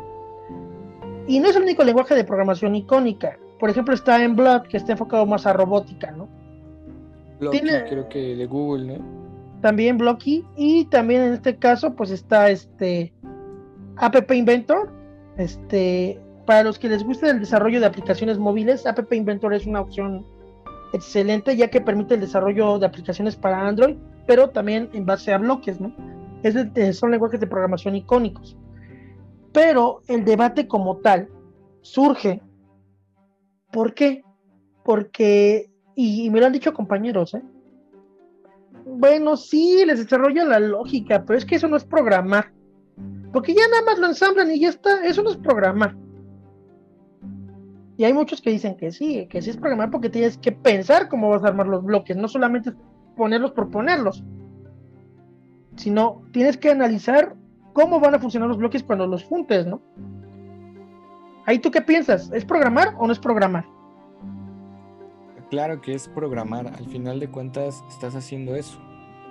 Y 1.26 1.41
no 1.41 1.49
es 1.49 1.57
el 1.57 1.62
único 1.62 1.84
lenguaje 1.84 2.14
de 2.14 2.24
programación 2.24 2.74
icónica 2.74 3.39
por 3.59 3.70
ejemplo, 3.70 3.95
está 3.95 4.22
en 4.22 4.36
Block, 4.36 4.68
que 4.68 4.76
está 4.76 4.93
enfocado 4.93 5.26
más 5.26 5.47
a 5.47 5.53
robótica, 5.53 6.11
¿no? 6.12 6.28
Blocky, 7.41 7.61
creo 7.61 8.09
que 8.09 8.36
de 8.36 8.47
Google, 8.47 8.99
¿no? 8.99 9.05
También 9.61 9.99
Blocky, 9.99 10.45
y 10.57 10.84
también 10.86 11.22
en 11.22 11.32
este 11.34 11.57
caso, 11.57 11.95
pues 11.95 12.11
está 12.11 12.51
este 12.51 13.12
App 13.97 14.30
Inventor. 14.30 14.91
Este, 15.36 16.20
para 16.47 16.64
los 16.64 16.78
que 16.78 16.89
les 16.89 17.05
guste 17.05 17.30
el 17.30 17.41
desarrollo 17.41 17.80
de 17.80 17.86
aplicaciones 17.86 18.39
móviles, 18.39 18.86
App 18.86 19.12
Inventor 19.12 19.55
es 19.55 19.66
una 19.66 19.80
opción 19.80 20.24
excelente, 20.93 21.57
ya 21.57 21.68
que 21.68 21.80
permite 21.80 22.14
el 22.14 22.20
desarrollo 22.20 22.78
de 22.78 22.86
aplicaciones 22.86 23.36
para 23.36 23.66
Android, 23.66 23.97
pero 24.26 24.51
también 24.51 24.89
en 24.93 25.05
base 25.05 25.32
a 25.32 25.39
bloques, 25.39 25.80
¿no? 25.80 25.93
Es 26.43 26.97
son 26.97 27.11
lenguajes 27.11 27.41
de 27.41 27.47
programación 27.47 27.97
icónicos. 27.97 28.57
Pero 29.53 30.03
el 30.09 30.24
debate 30.24 30.68
como 30.68 30.99
tal 30.99 31.28
surge 31.80 32.43
¿Por 33.70 33.95
qué? 33.95 34.24
Porque, 34.84 35.70
y, 35.95 36.30
me 36.30 36.41
lo 36.41 36.47
han 36.47 36.53
dicho 36.53 36.72
compañeros, 36.72 37.34
¿eh? 37.34 37.43
Bueno, 38.86 39.36
sí, 39.36 39.84
les 39.86 39.99
desarrolla 39.99 40.45
la 40.45 40.61
lógica, 40.61 41.24
pero 41.26 41.39
es 41.39 41.45
que 41.45 41.57
eso 41.57 41.68
no 41.68 41.76
es 41.76 41.84
programar. 41.84 42.53
Porque 43.32 43.55
ya 43.55 43.68
nada 43.68 43.82
más 43.82 43.99
lo 43.99 44.07
ensamblan 44.07 44.51
y 44.51 44.61
ya 44.61 44.70
está, 44.70 45.05
eso 45.05 45.22
no 45.22 45.30
es 45.30 45.36
programar. 45.36 45.95
Y 47.99 48.05
hay 48.05 48.14
muchos 48.14 48.41
que 48.41 48.51
dicen 48.51 48.76
que 48.76 48.91
sí, 48.91 49.26
que 49.26 49.43
sí 49.43 49.51
es 49.51 49.57
programar 49.59 49.91
porque 49.91 50.09
tienes 50.09 50.39
que 50.39 50.53
pensar 50.53 51.09
cómo 51.09 51.28
vas 51.28 51.45
a 51.45 51.49
armar 51.49 51.66
los 51.66 51.84
bloques, 51.84 52.16
no 52.16 52.28
solamente 52.28 52.72
ponerlos 53.16 53.51
por 53.51 53.70
ponerlos, 53.70 54.24
sino 55.78 56.22
tienes 56.32 56.56
que 56.56 56.70
analizar 56.70 57.34
cómo 57.72 58.00
van 58.00 58.14
a 58.14 58.18
funcionar 58.18 58.48
los 58.48 58.58
bloques 58.58 58.82
cuando 58.82 59.06
los 59.06 59.24
juntes, 59.24 59.66
¿no? 59.66 59.80
Ahí 61.46 61.58
tú 61.58 61.70
qué 61.70 61.80
piensas, 61.80 62.30
¿es 62.32 62.44
programar 62.44 62.94
o 62.98 63.06
no 63.06 63.12
es 63.12 63.18
programar? 63.18 63.64
Claro 65.50 65.80
que 65.80 65.94
es 65.94 66.08
programar, 66.08 66.66
al 66.66 66.86
final 66.86 67.20
de 67.20 67.30
cuentas 67.30 67.82
estás 67.88 68.14
haciendo 68.14 68.54
eso. 68.54 68.78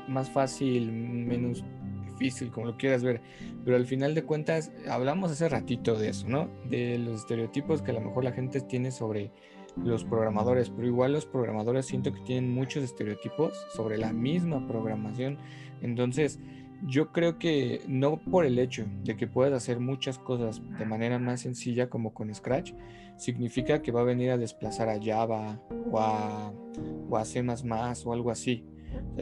Más 0.08 0.30
fácil, 0.32 0.92
menos 0.92 1.64
difícil, 2.08 2.50
como 2.50 2.68
lo 2.68 2.78
quieras 2.78 3.04
ver. 3.04 3.22
Pero 3.64 3.78
al 3.78 3.86
final 3.86 4.16
de 4.16 4.24
cuentas, 4.24 4.72
hablamos 4.90 5.32
hace 5.32 5.48
ratito 5.48 5.96
de 5.96 6.10
eso, 6.10 6.28
¿no? 6.28 6.50
De 6.70 6.98
los 6.98 7.22
estereotipos 7.22 7.82
que 7.82 7.92
a 7.92 7.94
lo 7.94 8.02
mejor 8.02 8.24
la 8.24 8.32
gente 8.32 8.62
tiene 8.62 8.90
sobre 8.90 9.32
los 9.84 10.04
programadores, 10.04 10.70
pero 10.70 10.88
igual 10.88 11.14
los 11.14 11.26
programadores 11.26 11.86
siento 11.86 12.12
que 12.12 12.22
tienen 12.22 12.52
muchos 12.52 12.84
estereotipos 12.84 13.54
sobre 13.76 13.98
la 13.98 14.12
misma 14.12 14.66
programación. 14.68 15.38
Entonces, 15.82 16.40
yo 16.86 17.12
creo 17.12 17.40
que 17.40 17.82
no 17.88 18.18
por 18.18 18.46
el 18.46 18.60
hecho 18.60 18.86
de 19.04 19.16
que 19.16 19.28
puedas 19.28 19.54
hacer 19.54 19.80
muchas 19.80 20.20
cosas 20.20 20.62
de 20.78 20.86
manera 20.86 21.18
más 21.18 21.42
sencilla 21.42 21.90
como 21.90 22.14
con 22.14 22.34
Scratch, 22.34 22.74
significa 23.18 23.82
que 23.82 23.92
va 23.92 24.02
a 24.02 24.06
venir 24.06 24.32
a 24.32 24.38
desplazar 24.38 24.90
a 24.90 25.00
Java 25.02 25.60
o 25.92 26.00
a, 26.00 26.54
o 27.10 27.18
a 27.18 27.26
C 27.26 27.44
o 28.06 28.14
algo 28.14 28.32
así. 28.32 28.64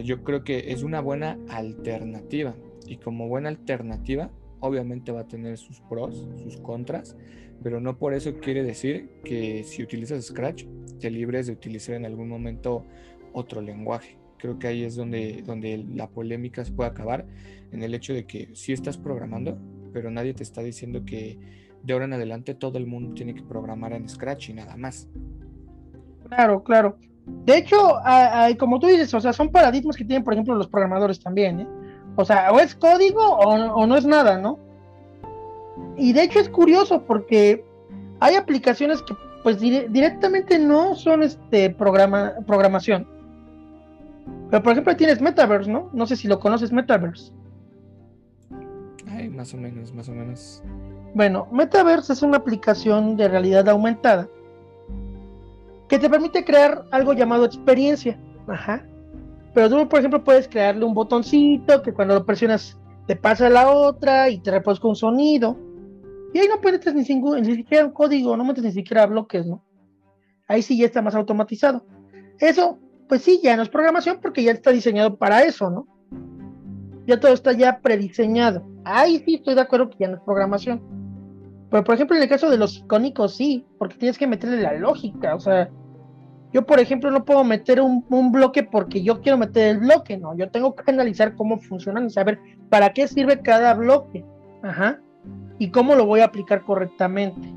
yo 0.04 0.24
creo 0.24 0.44
que 0.44 0.72
es 0.72 0.84
una 0.84 1.00
buena 1.00 1.38
alternativa 1.50 2.56
y 2.88 2.98
como 2.98 3.28
buena 3.28 3.50
alternativa 3.50 4.32
obviamente 4.60 5.12
va 5.12 5.22
a 5.22 5.28
tener 5.28 5.58
sus 5.58 5.80
pros, 5.82 6.28
sus 6.44 6.58
contras, 6.58 7.16
pero 7.64 7.80
no 7.80 7.98
por 7.98 8.14
eso 8.14 8.36
quiere 8.40 8.64
decir 8.64 9.10
que 9.24 9.64
si 9.64 9.82
utilizas 9.82 10.26
Scratch 10.26 10.66
te 11.00 11.10
libres 11.10 11.48
de 11.48 11.54
utilizar 11.54 11.96
en 11.96 12.06
algún 12.06 12.28
momento 12.28 12.86
otro 13.34 13.62
lenguaje 13.62 14.18
creo 14.38 14.60
que 14.60 14.68
ahí 14.68 14.84
es 14.84 14.96
donde, 14.96 15.44
donde 15.46 15.86
la 15.94 16.08
polémica 16.08 16.64
se 16.64 16.72
puede 16.72 16.90
acabar, 16.90 17.26
en 17.72 17.84
el 17.84 17.94
hecho 17.94 18.14
de 18.14 18.26
que 18.26 18.50
sí 18.54 18.74
estás 18.74 18.98
programando, 18.98 19.58
pero 19.94 20.12
nadie 20.12 20.34
te 20.34 20.44
está 20.44 20.62
diciendo 20.62 21.04
que 21.06 21.38
de 21.84 21.94
ahora 21.94 22.06
en 22.06 22.14
adelante 22.14 22.56
todo 22.56 22.78
el 22.78 22.88
mundo 22.88 23.14
tiene 23.14 23.36
que 23.36 23.44
programar 23.44 23.94
en 23.94 24.10
Scratch 24.10 24.50
y 24.50 24.54
nada 24.54 24.76
más. 24.76 25.08
Claro, 26.28 26.64
claro. 26.64 26.98
De 27.26 27.58
hecho, 27.58 27.78
como 28.60 28.80
tú 28.80 28.88
dices, 28.88 29.14
o 29.14 29.20
sea, 29.20 29.34
son 29.34 29.50
paradigmas 29.50 29.96
que 29.96 30.06
tienen, 30.06 30.24
por 30.24 30.34
ejemplo, 30.34 30.56
los 30.56 30.68
programadores 30.68 31.20
también, 31.20 31.62
¿eh? 31.62 31.68
O 32.16 32.24
sea, 32.24 32.52
o 32.52 32.60
es 32.60 32.76
código 32.76 33.22
o, 33.22 33.86
no 33.86 33.98
es 33.98 34.06
nada, 34.06 34.38
¿no? 34.38 34.58
Y 35.98 36.14
de 36.14 36.24
hecho 36.24 36.40
es 36.40 36.50
curioso 36.50 37.04
porque 37.04 37.64
hay 38.20 38.36
aplicaciones 38.36 39.02
que 39.02 39.16
pues 39.44 39.60
directamente 39.60 40.58
no 40.58 40.96
son 40.96 41.24
este 41.24 41.70
programa, 41.70 42.34
programación. 42.48 43.08
Pero 44.50 44.64
por 44.64 44.72
ejemplo 44.72 44.96
tienes 44.96 45.22
Metaverse, 45.22 45.72
¿no? 45.72 45.90
No 45.94 46.06
sé 46.06 46.16
si 46.16 46.28
lo 46.28 46.40
conoces, 46.40 46.72
Metaverse. 46.72 47.32
Ay, 49.08 49.30
más 49.30 49.54
o 49.54 49.58
menos, 49.58 49.94
más 49.94 50.10
o 50.10 50.12
menos. 50.12 50.64
Bueno, 51.14 51.48
Metaverse 51.52 52.14
es 52.14 52.22
una 52.22 52.38
aplicación 52.38 53.16
de 53.16 53.28
realidad 53.28 53.70
aumentada 53.70 54.28
que 55.88 56.00
te 56.00 56.10
permite 56.10 56.44
crear 56.44 56.86
algo 56.92 57.14
llamado 57.14 57.46
experiencia. 57.46 58.20
Ajá. 58.48 58.86
Pero 59.54 59.70
tú, 59.70 59.88
por 59.88 60.00
ejemplo, 60.00 60.24
puedes 60.24 60.48
crearle 60.48 60.84
un 60.84 60.94
botoncito 60.94 61.82
que 61.82 61.94
cuando 61.94 62.16
lo 62.16 62.26
presionas 62.26 62.78
te 63.08 63.16
pasa 63.16 63.48
a 63.48 63.50
la 63.50 63.70
otra 63.70 64.30
y 64.30 64.40
te 64.40 64.52
reproduzca 64.52 64.88
un 64.88 64.96
sonido. 64.96 65.58
Y 66.34 66.40
ahí 66.40 66.48
no 66.48 66.60
metes 66.60 66.94
ni, 66.94 67.02
ni 67.02 67.56
siquiera 67.56 67.86
un 67.86 67.92
código, 67.92 68.36
no 68.36 68.44
metes 68.44 68.64
ni 68.64 68.72
siquiera 68.72 69.06
bloques, 69.06 69.46
¿no? 69.46 69.64
Ahí 70.48 70.62
sí 70.62 70.78
ya 70.78 70.86
está 70.86 71.02
más 71.02 71.16
automatizado. 71.16 71.86
Eso 72.40 72.78
pues 73.08 73.22
sí, 73.22 73.40
ya 73.44 73.56
no 73.56 73.64
es 73.64 73.70
programación 73.70 74.20
porque 74.22 74.44
ya 74.44 74.52
está 74.52 74.72
diseñado 74.72 75.16
para 75.18 75.44
eso, 75.44 75.70
¿no? 75.70 75.88
Ya 77.06 77.20
todo 77.20 77.34
está 77.34 77.54
ya 77.54 77.80
prediseñado. 77.80 78.66
ahí 78.84 79.22
sí 79.26 79.36
estoy 79.36 79.56
de 79.56 79.62
acuerdo 79.62 79.90
que 79.90 79.98
ya 80.00 80.08
no 80.08 80.16
es 80.16 80.22
programación. 80.24 80.82
Pero 81.70 81.84
por 81.84 81.96
ejemplo, 81.96 82.16
en 82.16 82.24
el 82.24 82.30
caso 82.30 82.50
de 82.50 82.58
los 82.58 82.78
icónicos, 82.78 83.36
sí, 83.36 83.66
porque 83.78 83.98
tienes 83.98 84.18
que 84.18 84.28
meterle 84.28 84.62
la 84.62 84.74
lógica. 84.74 85.36
O 85.36 85.40
sea, 85.40 85.70
yo 86.54 86.66
por 86.66 86.80
ejemplo 86.80 87.12
no 87.12 87.26
puedo 87.26 87.44
meter 87.44 87.82
un, 87.82 88.06
un 88.10 88.32
bloque 88.32 88.64
porque 88.64 89.04
yo 89.04 89.22
quiero 89.22 89.38
meter 89.38 89.76
el 89.76 89.80
bloque, 89.80 90.18
no. 90.18 90.36
Yo 90.38 90.50
tengo 90.50 90.76
que 90.76 90.90
analizar 90.90 91.36
cómo 91.36 91.60
funcionan 91.60 92.08
y 92.08 92.10
saber 92.10 92.40
para 92.70 92.94
qué 92.94 93.08
sirve 93.08 93.42
cada 93.42 93.74
bloque. 93.74 94.26
Ajá. 94.64 95.00
Y 95.60 95.70
cómo 95.70 95.96
lo 95.96 96.06
voy 96.06 96.22
a 96.22 96.26
aplicar 96.26 96.64
correctamente. 96.64 97.54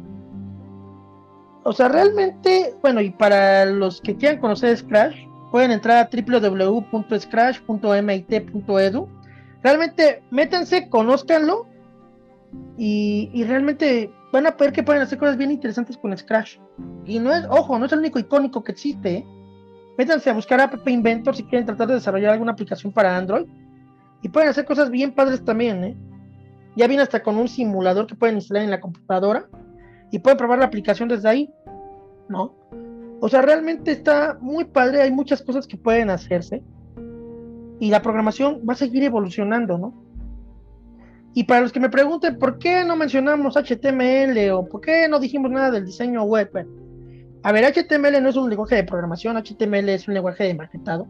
O 1.64 1.72
sea, 1.72 1.88
realmente, 1.88 2.74
bueno, 2.80 3.01
y 3.01 3.11
para 3.11 3.66
los 3.66 4.01
que 4.01 4.16
quieran 4.16 4.40
conocer 4.40 4.76
Scratch, 4.76 5.16
pueden 5.51 5.70
entrar 5.70 5.99
a 5.99 6.09
www.scratch.mit.edu. 6.11 9.09
Realmente, 9.62 10.22
métanse, 10.30 10.88
conózcanlo 10.88 11.66
y, 12.76 13.44
realmente 13.44 14.11
van 14.32 14.46
a 14.46 14.53
ver 14.53 14.72
que 14.72 14.82
pueden 14.82 15.03
hacer 15.03 15.18
cosas 15.18 15.36
bien 15.36 15.51
interesantes 15.51 15.96
con 15.96 16.16
Scratch. 16.16 16.59
Y 17.05 17.18
no 17.18 17.34
es, 17.34 17.44
ojo, 17.49 17.78
no 17.78 17.86
es 17.86 17.92
el 17.92 18.01
único 18.01 18.18
icónico 18.18 18.62
que 18.62 18.72
existe. 18.72 19.16
¿eh? 19.16 19.26
Métanse 19.96 20.30
a 20.30 20.34
buscar 20.34 20.61
App 20.61 20.86
Inventor 20.86 21.34
si 21.34 21.44
quieren 21.44 21.66
tratar 21.66 21.88
de 21.88 21.94
desarrollar 21.94 22.32
alguna 22.32 22.53
aplicación 22.53 22.92
para 22.92 23.16
Android. 23.16 23.46
Y 24.22 24.28
pueden 24.28 24.49
hacer 24.49 24.64
cosas 24.64 24.90
bien 24.90 25.12
padres 25.12 25.44
también. 25.44 25.84
¿eh? 25.84 25.96
Ya 26.76 26.86
viene 26.86 27.03
hasta 27.03 27.22
con 27.22 27.36
un 27.36 27.49
simulador 27.49 28.07
que 28.07 28.14
pueden 28.14 28.36
instalar 28.36 28.62
en 28.62 28.70
la 28.70 28.80
computadora 28.80 29.49
y 30.11 30.20
pueden 30.20 30.38
probar 30.38 30.61
la 30.61 30.66
aplicación 30.66 31.09
desde 31.09 31.28
ahí. 31.28 31.51
¿No? 32.28 32.55
O 33.20 33.28
sea, 33.28 33.42
realmente 33.42 33.90
está 33.90 34.38
muy 34.40 34.64
padre, 34.64 35.02
hay 35.02 35.10
muchas 35.10 35.42
cosas 35.42 35.66
que 35.66 35.76
pueden 35.76 36.10
hacerse 36.10 36.62
y 37.80 37.90
la 37.90 38.02
programación 38.02 38.62
va 38.68 38.74
a 38.74 38.76
seguir 38.76 39.02
evolucionando, 39.02 39.78
¿no? 39.78 39.94
Y 41.34 41.44
para 41.44 41.60
los 41.60 41.72
que 41.72 41.80
me 41.80 41.90
pregunten 41.90 42.38
por 42.38 42.58
qué 42.58 42.84
no 42.84 42.96
mencionamos 42.96 43.56
HTML 43.56 44.50
o 44.52 44.66
por 44.66 44.80
qué 44.80 45.08
no 45.08 45.20
dijimos 45.20 45.50
nada 45.50 45.70
del 45.70 45.86
diseño 45.86 46.22
web, 46.24 46.50
a 47.42 47.52
ver, 47.52 47.64
HTML 47.64 48.22
no 48.22 48.28
es 48.28 48.36
un 48.36 48.48
lenguaje 48.50 48.76
de 48.76 48.84
programación, 48.84 49.36
HTML 49.36 49.88
es 49.90 50.08
un 50.08 50.14
lenguaje 50.14 50.44
de 50.44 50.54
maquetado, 50.54 51.06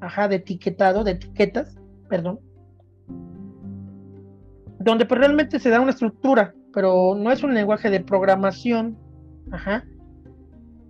ajá, 0.00 0.28
de 0.28 0.36
etiquetado, 0.36 1.04
de 1.04 1.12
etiquetas, 1.12 1.76
perdón, 2.08 2.40
donde 4.80 5.06
pues 5.06 5.20
realmente 5.20 5.58
se 5.58 5.70
da 5.70 5.80
una 5.80 5.90
estructura, 5.90 6.54
pero 6.72 7.14
no 7.16 7.30
es 7.30 7.42
un 7.42 7.54
lenguaje 7.54 7.90
de 7.90 8.00
programación, 8.00 8.96
ajá, 9.52 9.84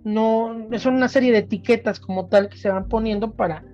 no, 0.07 0.55
son 0.77 0.95
una 0.95 1.09
serie 1.09 1.33
de 1.33 1.39
etiquetas 1.39 1.99
como 1.99 2.27
tal 2.27 2.47
que 2.47 2.57
se 2.57 2.69
van 2.69 2.87
poniendo 2.87 3.33
para 3.33 3.65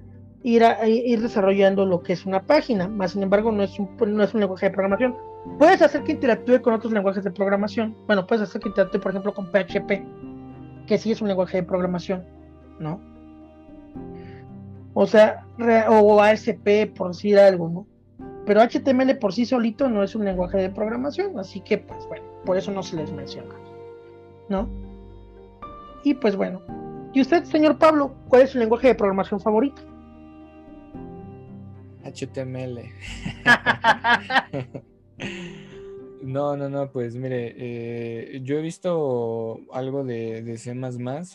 ir, 0.42 0.64
ir 0.84 1.22
desarrollando 1.22 1.86
lo 1.86 2.02
que 2.02 2.14
es 2.14 2.26
una 2.26 2.42
página, 2.42 2.88
más 2.88 3.12
sin 3.12 3.22
embargo 3.22 3.52
no 3.52 3.62
es, 3.62 3.78
un, 3.78 3.96
no 4.08 4.24
es 4.24 4.34
un 4.34 4.40
lenguaje 4.40 4.66
de 4.66 4.72
programación. 4.72 5.16
Puedes 5.60 5.84
hacer 5.84 6.02
que 6.04 6.14
interactúe 6.14 6.60
con 6.64 6.74
otros 6.74 6.92
lenguajes 6.92 7.24
de 7.24 7.30
programación, 7.30 7.96
bueno, 8.08 8.26
puedes 8.26 8.50
hacer 8.50 8.62
que 8.62 8.70
interactúe 8.70 9.00
por 9.00 9.12
ejemplo 9.12 9.32
con 9.36 9.46
PHP, 9.46 10.88
que 10.88 10.98
sí 10.98 11.12
es 11.12 11.22
un 11.22 11.28
lenguaje 11.28 11.58
de 11.58 11.64
programación, 11.64 12.26
¿no? 12.80 13.00
O 14.96 15.06
sea, 15.06 15.46
o 15.88 16.20
ASP 16.20 16.96
por 16.96 17.10
decir 17.10 17.38
algo, 17.38 17.70
¿no? 17.70 17.88
Pero 18.48 18.62
HTML 18.62 19.20
por 19.20 19.34
sí 19.34 19.46
solito 19.46 19.88
no 19.88 20.02
es 20.02 20.16
un 20.16 20.26
lenguaje 20.26 20.58
de 20.58 20.72
programación, 20.72 21.38
así 21.38 21.62
que 21.62 21.78
pues 21.78 22.08
bueno, 22.08 22.26
por 22.44 22.58
eso 22.58 22.72
no 22.72 22.82
se 22.82 22.96
les 22.96 23.12
menciona, 23.12 23.54
¿no? 24.50 24.68
Y 26.04 26.14
pues 26.14 26.36
bueno. 26.36 26.62
¿Y 27.14 27.22
usted, 27.22 27.44
señor 27.46 27.78
Pablo, 27.78 28.14
cuál 28.28 28.42
es 28.44 28.52
su 28.52 28.58
lenguaje 28.58 28.88
de 28.88 28.96
programación 28.96 29.40
favorito? 29.40 29.82
HTML. 32.04 32.82
no, 36.24 36.58
no, 36.58 36.70
no, 36.70 36.92
pues 36.92 37.16
mire, 37.16 37.54
eh, 37.58 38.42
yo 38.44 38.58
he 38.58 38.62
visto 38.62 39.60
algo 39.72 40.04
de, 40.04 40.42
de, 40.42 40.58
C 40.58 40.76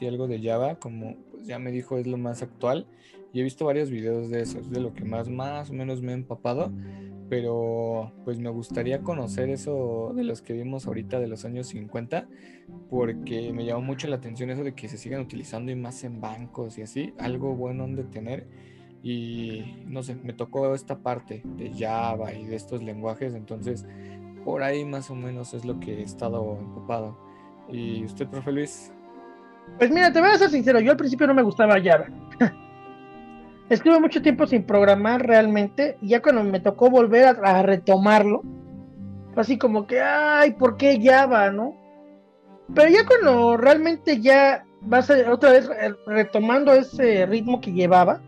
y 0.00 0.06
algo 0.06 0.26
de 0.26 0.42
Java, 0.42 0.76
como 0.76 1.16
pues, 1.30 1.46
ya 1.46 1.58
me 1.58 1.70
dijo 1.70 1.98
es 1.98 2.06
lo 2.06 2.16
más 2.16 2.42
actual, 2.42 2.86
y 3.32 3.40
he 3.40 3.44
visto 3.44 3.64
varios 3.64 3.90
videos 3.90 4.30
de 4.30 4.42
eso, 4.42 4.58
es 4.58 4.70
de 4.70 4.80
lo 4.80 4.94
que 4.94 5.04
más, 5.04 5.28
más 5.28 5.70
o 5.70 5.74
menos 5.74 6.02
me 6.02 6.12
he 6.12 6.14
empapado 6.14 6.72
pero 7.28 8.12
pues 8.24 8.38
me 8.38 8.50
gustaría 8.50 9.02
conocer 9.02 9.50
eso 9.50 10.12
de 10.14 10.24
los 10.24 10.42
que 10.42 10.54
vimos 10.54 10.86
ahorita 10.86 11.20
de 11.20 11.28
los 11.28 11.44
años 11.44 11.68
50, 11.68 12.26
porque 12.88 13.52
me 13.52 13.64
llamó 13.64 13.82
mucho 13.82 14.08
la 14.08 14.16
atención 14.16 14.50
eso 14.50 14.64
de 14.64 14.74
que 14.74 14.88
se 14.88 14.96
sigan 14.96 15.20
utilizando 15.20 15.70
y 15.70 15.76
más 15.76 16.04
en 16.04 16.20
bancos 16.20 16.78
y 16.78 16.82
así, 16.82 17.12
algo 17.18 17.54
bueno 17.54 17.86
de 17.88 18.04
tener. 18.04 18.46
Y 19.02 19.76
no 19.86 20.02
sé, 20.02 20.16
me 20.16 20.32
tocó 20.32 20.74
esta 20.74 20.98
parte 20.98 21.42
de 21.44 21.72
Java 21.72 22.32
y 22.32 22.46
de 22.46 22.56
estos 22.56 22.82
lenguajes, 22.82 23.34
entonces 23.34 23.86
por 24.44 24.62
ahí 24.62 24.84
más 24.84 25.10
o 25.10 25.14
menos 25.14 25.54
es 25.54 25.64
lo 25.64 25.78
que 25.78 26.00
he 26.00 26.02
estado 26.02 26.42
ocupado. 26.42 27.18
¿Y 27.70 28.04
usted, 28.04 28.26
profe 28.28 28.50
Luis? 28.50 28.92
Pues 29.78 29.90
mira, 29.90 30.12
te 30.12 30.20
voy 30.20 30.30
a 30.30 30.38
ser 30.38 30.50
sincero, 30.50 30.80
yo 30.80 30.90
al 30.90 30.96
principio 30.96 31.26
no 31.26 31.34
me 31.34 31.42
gustaba 31.42 31.76
Java. 31.82 32.06
estuve 33.68 34.00
mucho 34.00 34.22
tiempo 34.22 34.46
sin 34.46 34.64
programar 34.64 35.26
realmente, 35.26 35.98
y 36.00 36.08
ya 36.08 36.22
cuando 36.22 36.44
me 36.44 36.60
tocó 36.60 36.90
volver 36.90 37.36
a, 37.42 37.62
retomarlo, 37.62 38.42
fue 39.34 39.42
así 39.42 39.58
como 39.58 39.86
que, 39.86 40.00
ay, 40.00 40.52
¿por 40.52 40.76
qué 40.76 41.00
Java, 41.02 41.50
no? 41.50 41.76
Pero 42.74 42.90
ya 42.90 43.06
cuando 43.06 43.56
realmente 43.56 44.20
ya 44.20 44.64
vas 44.82 45.10
a, 45.10 45.32
otra 45.32 45.52
vez 45.52 45.70
retomando 46.06 46.72
ese 46.72 47.26
ritmo 47.26 47.60
que 47.60 47.72
llevaba, 47.72 48.20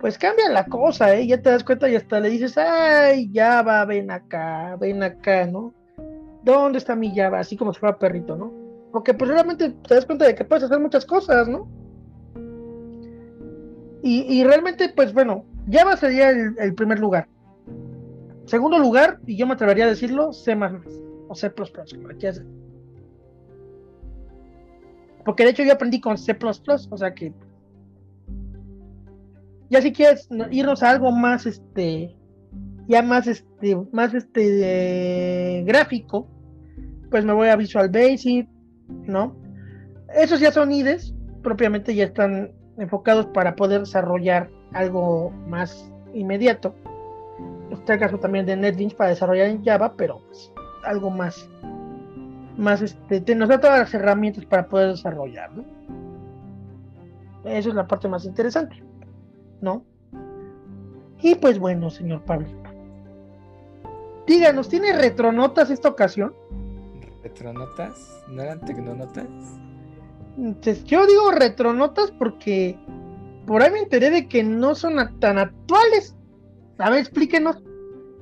pues 0.00 0.18
cambia 0.18 0.48
la 0.50 0.66
cosa, 0.66 1.14
¿eh? 1.14 1.26
Ya 1.26 1.40
te 1.40 1.50
das 1.50 1.64
cuenta 1.64 1.88
y 1.88 1.96
hasta 1.96 2.20
le 2.20 2.30
dices, 2.30 2.56
ay, 2.58 3.30
Java, 3.34 3.84
ven 3.86 4.10
acá, 4.10 4.76
ven 4.78 5.02
acá, 5.02 5.46
¿no? 5.46 5.72
¿Dónde 6.42 6.78
está 6.78 6.94
mi 6.94 7.14
Java? 7.14 7.40
Así 7.40 7.56
como 7.56 7.72
si 7.72 7.80
fuera 7.80 7.98
perrito, 7.98 8.36
¿no? 8.36 8.52
Porque 8.92 9.14
pues 9.14 9.30
realmente 9.30 9.70
te 9.70 9.94
das 9.94 10.06
cuenta 10.06 10.26
de 10.26 10.34
que 10.34 10.44
puedes 10.44 10.64
hacer 10.64 10.78
muchas 10.78 11.04
cosas, 11.04 11.48
¿no? 11.48 11.68
Y, 14.08 14.44
realmente, 14.44 14.88
pues 14.88 15.12
bueno, 15.12 15.44
Java 15.68 15.96
sería 15.96 16.30
el, 16.30 16.74
primer 16.76 17.00
lugar. 17.00 17.26
Segundo 18.44 18.78
lugar, 18.78 19.18
y 19.26 19.36
yo 19.36 19.48
me 19.48 19.54
atrevería 19.54 19.86
a 19.86 19.88
decirlo, 19.88 20.32
C 20.32 20.56
o 21.26 21.34
C, 21.34 21.50
porque 25.24 25.42
de 25.42 25.50
hecho 25.50 25.64
yo 25.64 25.72
aprendí 25.72 26.00
con 26.00 26.16
C, 26.16 26.38
o 26.88 26.96
sea 26.96 27.12
que. 27.12 27.34
Ya 29.70 29.82
si 29.82 29.92
quieres 29.92 30.28
irnos 30.52 30.84
a 30.84 30.90
algo 30.90 31.10
más, 31.10 31.44
este, 31.44 32.14
ya 32.86 33.02
más, 33.02 33.26
este, 33.26 33.76
más, 33.90 34.14
este, 34.14 35.64
gráfico, 35.66 36.28
pues 37.10 37.24
me 37.24 37.32
voy 37.32 37.48
a 37.48 37.56
Visual 37.56 37.88
Basic, 37.88 38.48
¿no? 39.08 39.34
Esos 40.14 40.38
ya 40.38 40.52
son 40.52 40.70
IDEs, 40.70 41.12
propiamente 41.42 41.92
ya 41.92 42.04
están 42.04 42.52
enfocados 42.78 43.26
para 43.26 43.56
poder 43.56 43.80
desarrollar 43.80 44.50
algo 44.72 45.30
más 45.48 45.90
inmediato. 46.14 46.74
Está 47.70 47.94
el 47.94 48.00
caso 48.00 48.18
también 48.18 48.46
de 48.46 48.56
NetBeans 48.56 48.94
para 48.94 49.10
desarrollar 49.10 49.48
en 49.48 49.64
Java, 49.64 49.94
pero 49.96 50.20
pues, 50.26 50.52
algo 50.84 51.10
más, 51.10 51.48
más 52.56 52.82
este, 52.82 53.34
nos 53.34 53.48
da 53.48 53.60
todas 53.60 53.78
las 53.80 53.94
herramientas 53.94 54.44
para 54.44 54.68
poder 54.68 54.90
desarrollar, 54.90 55.50
¿no? 55.52 55.64
Es 57.44 57.66
la 57.66 57.86
parte 57.86 58.08
más 58.08 58.24
interesante, 58.24 58.82
¿no? 59.60 59.84
Y 61.22 61.34
pues 61.36 61.58
bueno, 61.58 61.90
señor 61.90 62.22
Pablo. 62.22 62.48
Díganos, 64.26 64.68
¿tiene 64.68 64.92
retronotas 64.92 65.70
esta 65.70 65.88
ocasión? 65.88 66.34
¿Retronotas? 67.22 68.24
¿No 68.28 68.42
eran 68.42 68.60
tecnonotas? 68.60 69.26
Yo 70.84 71.06
digo 71.06 71.30
retronotas 71.30 72.10
porque 72.12 72.78
por 73.46 73.62
ahí 73.62 73.70
me 73.70 73.78
enteré 73.78 74.10
de 74.10 74.28
que 74.28 74.42
no 74.42 74.74
son 74.74 74.96
tan 75.18 75.38
actuales. 75.38 76.16
A 76.78 76.90
ver, 76.90 77.00
explíquenos. 77.00 77.62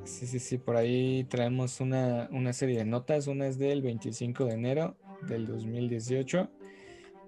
Sí, 0.04 0.26
sí, 0.26 0.38
sí, 0.38 0.58
por 0.58 0.76
ahí 0.76 1.24
traemos 1.24 1.80
una, 1.80 2.28
serie 2.52 2.78
de 2.78 2.84
notas. 2.84 3.26
Una 3.26 3.46
es 3.46 3.58
del 3.58 3.82
25 3.82 4.44
de 4.44 4.52
enero 4.52 4.96
del 5.26 5.46
2018 5.46 6.50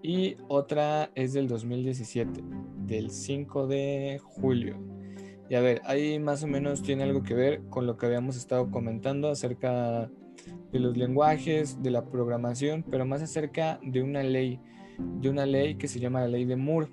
y 0.03 0.37
otra 0.49 1.11
es 1.15 1.33
del 1.33 1.49
2017, 1.49 2.45
del 2.87 3.11
5 3.11 3.67
de 3.67 4.21
julio. 4.23 4.77
Y 5.49 5.55
a 5.55 5.61
ver, 5.61 5.81
ahí 5.85 6.19
más 6.19 6.43
o 6.43 6.47
menos 6.47 6.83
tiene 6.83 7.05
algo 7.05 7.23
que 7.23 7.35
ver 7.35 7.63
con 7.71 7.87
lo 7.87 7.97
que 7.97 8.07
habíamos 8.07 8.37
estado 8.37 8.71
comentando 8.71 9.31
acerca 9.31 10.11
de 10.71 10.79
los 10.79 10.97
lenguajes, 10.97 11.83
de 11.83 11.91
la 11.91 12.05
programación, 12.05 12.85
pero 12.91 13.07
más 13.07 13.23
acerca 13.23 13.81
de 13.83 14.03
una 14.03 14.23
ley 14.23 14.61
de 14.99 15.29
una 15.29 15.47
ley 15.47 15.77
que 15.77 15.89
se 15.89 16.01
llama 16.01 16.21
la 16.21 16.29
ley 16.29 16.45
de 16.45 16.57
Moore. 16.57 16.89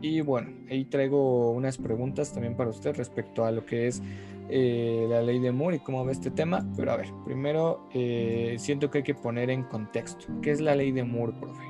Y 0.00 0.20
bueno, 0.20 0.50
ahí 0.70 0.84
traigo 0.84 1.50
unas 1.52 1.78
preguntas 1.78 2.32
también 2.32 2.56
para 2.56 2.70
usted 2.70 2.96
respecto 2.96 3.44
a 3.44 3.52
lo 3.52 3.64
que 3.64 3.86
es 3.86 4.02
eh, 4.48 5.06
la 5.08 5.22
ley 5.22 5.38
de 5.38 5.52
Moore 5.52 5.76
y 5.76 5.80
cómo 5.80 6.04
ve 6.04 6.12
este 6.12 6.30
tema. 6.30 6.66
Pero 6.76 6.92
a 6.92 6.96
ver, 6.96 7.12
primero 7.24 7.88
eh, 7.94 8.56
siento 8.58 8.90
que 8.90 8.98
hay 8.98 9.04
que 9.04 9.14
poner 9.14 9.50
en 9.50 9.62
contexto. 9.64 10.26
¿Qué 10.42 10.50
es 10.50 10.60
la 10.60 10.74
ley 10.74 10.92
de 10.92 11.04
Moore, 11.04 11.32
profe? 11.40 11.62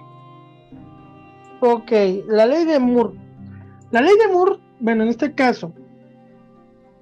Ok, 1.60 1.92
la 2.28 2.46
ley 2.46 2.64
de 2.64 2.78
Moore. 2.78 3.14
La 3.90 4.00
ley 4.00 4.14
de 4.18 4.32
Moore, 4.32 4.58
bueno, 4.80 5.02
en 5.02 5.10
este 5.10 5.34
caso, 5.34 5.72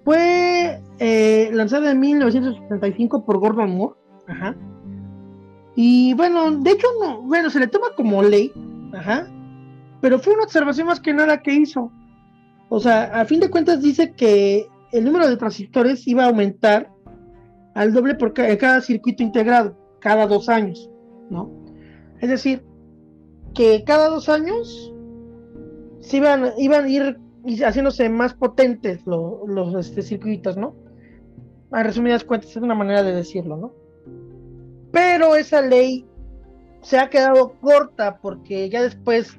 fue 0.04 0.82
eh, 0.98 1.50
lanzada 1.52 1.92
en 1.92 2.00
1975 2.00 3.24
por 3.24 3.38
Gordon 3.38 3.70
Moore. 3.70 3.94
Y 5.76 6.14
bueno, 6.14 6.50
de 6.50 6.72
hecho, 6.72 6.86
no, 7.00 7.22
bueno, 7.22 7.48
se 7.48 7.58
le 7.58 7.68
toma 7.68 7.88
como 7.96 8.22
ley. 8.22 8.52
Ajá. 8.92 9.26
Pero 10.00 10.18
fue 10.18 10.34
una 10.34 10.44
observación 10.44 10.86
más 10.86 11.00
que 11.00 11.12
nada 11.12 11.42
que 11.42 11.52
hizo. 11.52 11.92
O 12.68 12.80
sea, 12.80 13.04
a 13.20 13.24
fin 13.24 13.40
de 13.40 13.50
cuentas 13.50 13.82
dice 13.82 14.12
que 14.12 14.66
el 14.92 15.04
número 15.04 15.28
de 15.28 15.36
transistores 15.36 16.06
iba 16.06 16.24
a 16.24 16.28
aumentar 16.28 16.90
al 17.74 17.92
doble 17.92 18.14
por 18.14 18.32
cada 18.32 18.80
circuito 18.80 19.22
integrado, 19.22 19.76
cada 20.00 20.26
dos 20.26 20.48
años, 20.48 20.90
¿no? 21.30 21.50
Es 22.20 22.28
decir, 22.28 22.64
que 23.54 23.84
cada 23.84 24.08
dos 24.08 24.28
años 24.28 24.92
iban, 26.12 26.52
iban 26.58 26.84
a 26.84 26.88
ir 26.88 27.18
haciéndose 27.64 28.08
más 28.08 28.34
potentes 28.34 29.00
los 29.06 29.74
este, 29.74 30.02
circuitos, 30.02 30.56
¿no? 30.56 30.74
A 31.70 31.82
resumidas 31.82 32.24
cuentas, 32.24 32.50
es 32.50 32.56
una 32.56 32.74
manera 32.74 33.02
de 33.02 33.14
decirlo, 33.14 33.56
¿no? 33.56 33.74
Pero 34.92 35.36
esa 35.36 35.60
ley 35.60 36.06
se 36.82 36.98
ha 36.98 37.10
quedado 37.10 37.54
corta 37.60 38.18
porque 38.18 38.68
ya 38.70 38.82
después 38.82 39.38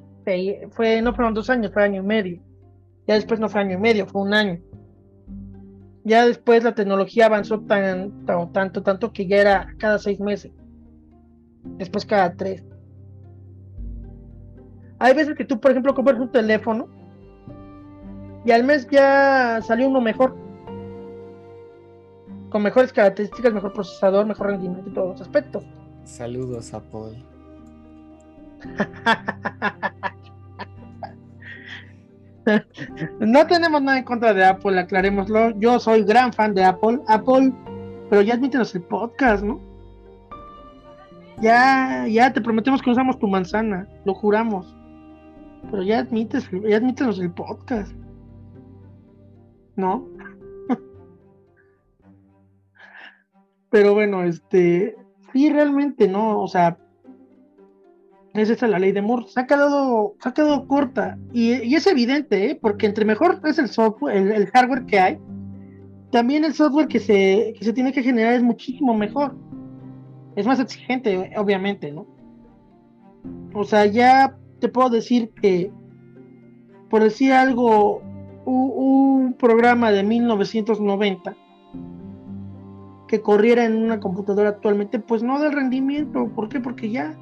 fue, 0.72 1.02
no 1.02 1.14
fueron 1.14 1.34
dos 1.34 1.50
años, 1.50 1.72
fue 1.74 1.84
año 1.84 2.02
y 2.02 2.06
medio. 2.06 2.42
Ya 3.08 3.16
después 3.16 3.40
no 3.40 3.50
fue 3.50 3.62
año 3.62 3.78
y 3.78 3.82
medio, 3.82 4.06
fue 4.06 4.22
un 4.22 4.34
año. 4.34 4.60
Ya 6.04 6.26
después 6.26 6.64
la 6.64 6.74
tecnología 6.74 7.28
avanzó 7.28 7.62
tanto, 7.62 8.50
tanto, 8.54 8.84
tanto 8.84 9.14
que 9.14 9.28
ya 9.28 9.38
era 9.38 9.76
cada 9.78 10.00
seis 10.00 10.20
meses. 10.20 10.52
Después 11.78 12.06
cada 12.06 12.34
tres. 12.34 12.64
Hay 15.00 15.16
veces 15.16 15.36
que 15.36 15.46
tú, 15.46 15.60
por 15.60 15.72
ejemplo, 15.72 15.94
compras 15.94 16.20
un 16.20 16.32
teléfono 16.32 16.88
y 18.46 18.52
al 18.52 18.64
mes 18.64 18.88
ya 18.90 19.60
salió 19.62 19.88
uno 19.88 20.02
mejor. 20.02 20.36
Con 22.50 22.64
mejores 22.64 22.92
características, 22.92 23.54
mejor 23.54 23.74
procesador, 23.74 24.26
mejor 24.26 24.48
rendimiento 24.48 24.90
y 24.90 24.94
todos 24.94 25.10
los 25.12 25.22
aspectos. 25.22 25.64
Saludos, 26.04 26.74
Apple. 26.74 27.31
No 33.20 33.48
tenemos 33.48 33.82
nada 33.82 33.98
en 34.00 34.04
contra 34.04 34.34
de 34.34 34.44
Apple, 34.46 34.80
aclarémoslo. 34.80 35.52
Yo 35.60 35.80
soy 35.80 36.04
gran 36.04 36.34
fan 36.34 36.54
de 36.54 36.64
Apple. 36.64 37.00
Apple, 37.08 37.54
pero 38.10 38.22
ya 38.22 38.36
admítenos 38.36 38.74
el 38.76 38.84
podcast, 38.84 39.44
¿no? 39.44 39.60
Ya, 41.40 42.06
ya 42.08 42.32
te 42.34 42.42
prometemos 42.42 42.82
que 42.82 42.92
usamos 42.92 43.18
tu 43.18 43.28
manzana, 43.28 43.88
lo 44.06 44.14
juramos. 44.14 44.76
Pero 45.70 45.84
ya 45.84 46.00
admites, 46.00 46.50
ya 46.68 46.78
admítenos 46.78 47.20
el 47.20 47.32
podcast. 47.32 47.94
¿No? 49.76 50.08
pero 53.70 53.94
bueno, 53.94 54.24
este, 54.24 54.96
sí, 55.34 55.50
realmente 55.52 56.08
no, 56.08 56.42
o 56.42 56.48
sea, 56.48 56.78
es 58.34 58.50
esa 58.50 58.68
la 58.68 58.80
ley 58.80 58.92
de 58.92 59.02
Moore. 59.02 59.26
Se 59.28 59.40
ha 59.40 59.46
quedado, 59.46 60.16
se 60.22 60.30
ha 60.30 60.34
quedado 60.34 60.68
corta. 60.68 61.18
Y, 61.34 61.76
es 61.76 61.88
evidente, 61.88 62.52
¿eh? 62.52 62.60
porque 62.62 62.86
entre 62.86 63.06
mejor 63.06 63.42
es 63.44 63.60
el 63.60 63.68
software, 63.68 64.16
el, 64.16 64.48
hardware 64.48 64.86
que 64.86 65.00
hay, 65.00 65.20
también 66.12 66.46
el 66.46 66.54
software 66.54 66.88
que 66.88 67.00
se, 67.00 67.54
que 67.58 67.66
se 67.66 67.74
tiene 67.74 67.92
que 67.92 68.04
generar 68.04 68.34
es 68.34 68.44
muchísimo 68.44 68.94
mejor. 68.94 69.36
Es 70.36 70.46
más 70.46 70.60
exigente, 70.60 71.32
obviamente, 71.38 71.92
¿no? 71.92 72.08
O 73.54 73.66
sea, 73.66 73.86
ya 73.86 74.38
te 74.60 74.70
puedo 74.70 74.90
decir 74.90 75.32
que, 75.42 75.72
por 76.90 77.04
decir 77.04 77.34
algo, 77.34 78.02
un 78.46 79.36
programa 79.38 79.92
de 79.92 80.04
1990 80.04 81.36
que 83.08 83.22
corriera 83.22 83.66
en 83.66 83.76
una 83.76 84.00
computadora 84.00 84.50
actualmente, 84.50 85.00
pues 85.00 85.22
no 85.22 85.38
da 85.38 85.48
el 85.48 85.54
rendimiento. 85.54 86.30
¿Por 86.34 86.48
qué? 86.48 86.62
Porque 86.62 86.90
ya 86.90 87.18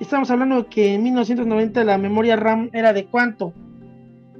Estamos 0.00 0.30
hablando 0.30 0.66
que 0.70 0.94
en 0.94 1.02
1990 1.02 1.84
la 1.84 1.98
memoria 1.98 2.34
RAM 2.34 2.70
era 2.72 2.94
de 2.94 3.04
cuánto? 3.04 3.52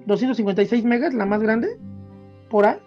256 0.06 0.84
megas, 0.84 1.12
la 1.12 1.26
más 1.26 1.42
grande, 1.42 1.78
por 2.48 2.64
ahí. 2.64 2.78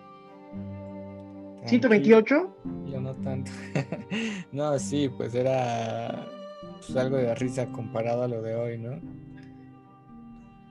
128. 1.66 2.56
Yo 2.92 3.00
no 3.00 3.14
tanto. 3.14 3.52
no, 4.52 4.78
sí, 4.80 5.08
pues 5.16 5.36
era 5.36 6.28
pues, 6.80 6.98
algo 6.98 7.18
de 7.18 7.36
risa 7.36 7.68
comparado 7.68 8.24
a 8.24 8.28
lo 8.28 8.42
de 8.42 8.56
hoy, 8.56 8.78
¿no? 8.80 9.00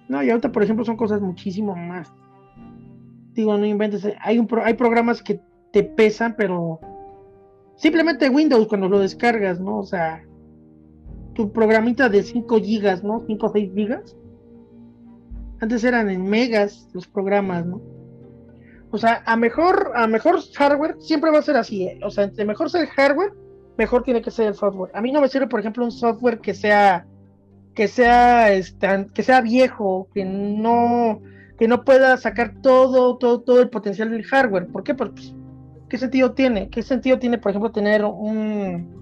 No, 0.09 0.23
y 0.23 0.29
ahorita, 0.29 0.51
por 0.51 0.65
ejemplo, 0.65 0.85
son 0.85 0.97
cosas 0.97 1.21
muchísimo 1.21 1.77
más. 1.77 2.13
Digo, 3.33 3.57
no 3.57 3.65
inventes. 3.65 4.07
Hay, 4.21 4.41
un 4.41 4.49
hay 4.63 4.75
programas 4.75 5.23
que 5.23 5.41
te 5.73 5.85
pesan, 5.85 6.35
pero 6.37 6.81
simplemente 7.77 8.29
Windows 8.29 8.67
cuando 8.67 8.89
lo 8.89 8.99
descargas, 8.99 9.61
¿no? 9.61 9.79
O 9.79 9.85
sea, 9.85 10.23
tu 11.35 11.53
programita 11.53 12.09
de 12.09 12.23
5 12.23 12.59
gigas, 12.61 13.03
¿no? 13.03 13.21
5 13.27 13.47
o 13.47 13.53
6 13.53 13.73
gigas. 13.75 14.17
Antes 15.61 15.85
eran 15.85 16.11
en 16.11 16.25
megas 16.25 16.89
los 16.93 17.07
programas, 17.07 17.65
¿no? 17.67 17.81
O 18.91 18.99
sea, 18.99 19.23
a 19.25 19.37
mejor, 19.37 19.93
a 19.95 20.07
mejor 20.07 20.41
hardware 20.55 20.97
siempre 21.01 21.31
va 21.31 21.39
a 21.39 21.43
ser 21.43 21.57
así, 21.57 21.85
¿eh? 21.85 22.01
O 22.05 22.11
sea, 22.11 22.25
entre 22.25 22.45
mejor 22.45 22.69
sea 22.69 22.83
el 22.83 22.89
hardware, 22.89 23.33
mejor 23.79 24.03
tiene 24.03 24.21
que 24.21 24.31
ser 24.31 24.49
el 24.49 24.55
software. 24.55 24.91
A 24.95 25.01
mí 25.01 25.11
no 25.13 25.21
me 25.21 25.29
sirve, 25.29 25.47
por 25.47 25.61
ejemplo, 25.61 25.85
un 25.85 25.93
software 25.93 26.41
que 26.41 26.55
sea 26.55 27.07
que 27.75 27.89
sea 27.89 28.53
este, 28.53 29.07
que 29.15 29.23
sea 29.23 29.41
viejo, 29.41 30.09
que 30.13 30.27
no 30.27 31.23
que 31.59 31.69
no 31.69 31.85
pueda 31.85 32.19
sacar 32.19 32.61
todo 32.61 33.17
todo 33.17 33.41
todo 33.41 33.63
el 33.63 33.71
potencial 33.71 34.11
del 34.11 34.25
hardware. 34.25 34.67
¿Por 34.67 34.85
qué? 34.85 34.95
Pues, 34.95 35.35
¿qué 35.89 35.97
sentido 35.97 36.33
tiene? 36.33 36.69
¿Qué 36.69 36.83
sentido 36.83 37.19
tiene, 37.19 37.39
por 37.39 37.51
ejemplo, 37.51 37.73
tener 37.73 38.05
un 38.05 39.02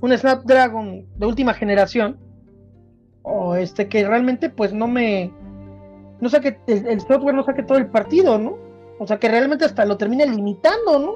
un 0.00 0.16
Snapdragon 0.16 1.06
de 1.16 1.26
última 1.26 1.54
generación 1.54 2.18
o 3.22 3.54
este 3.56 3.88
que 3.88 4.06
realmente 4.06 4.50
pues 4.50 4.72
no 4.72 4.86
me 4.88 5.32
no 6.20 6.28
saque 6.28 6.58
el, 6.66 7.00
software 7.00 7.34
no 7.34 7.44
saque 7.44 7.62
todo 7.62 7.78
el 7.78 7.86
partido, 7.86 8.38
¿no? 8.38 8.56
O 8.98 9.06
sea 9.06 9.18
que 9.18 9.28
realmente 9.28 9.64
hasta 9.64 9.84
lo 9.84 9.96
termine 9.96 10.26
limitando, 10.26 10.98
¿no? 10.98 11.14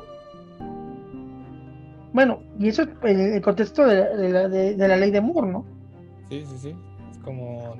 Bueno, 2.13 2.41
y 2.59 2.69
eso 2.69 2.83
es 2.83 2.89
el, 3.03 3.41
contexto 3.43 3.87
de, 3.87 4.77
la, 4.77 4.97
ley 4.97 5.11
de 5.11 5.21
Moore, 5.21 5.51
¿no? 5.51 5.65
Sí, 6.29 6.45
sí, 6.47 6.59
sí. 6.59 6.77
Es 7.11 7.19
como 7.19 7.75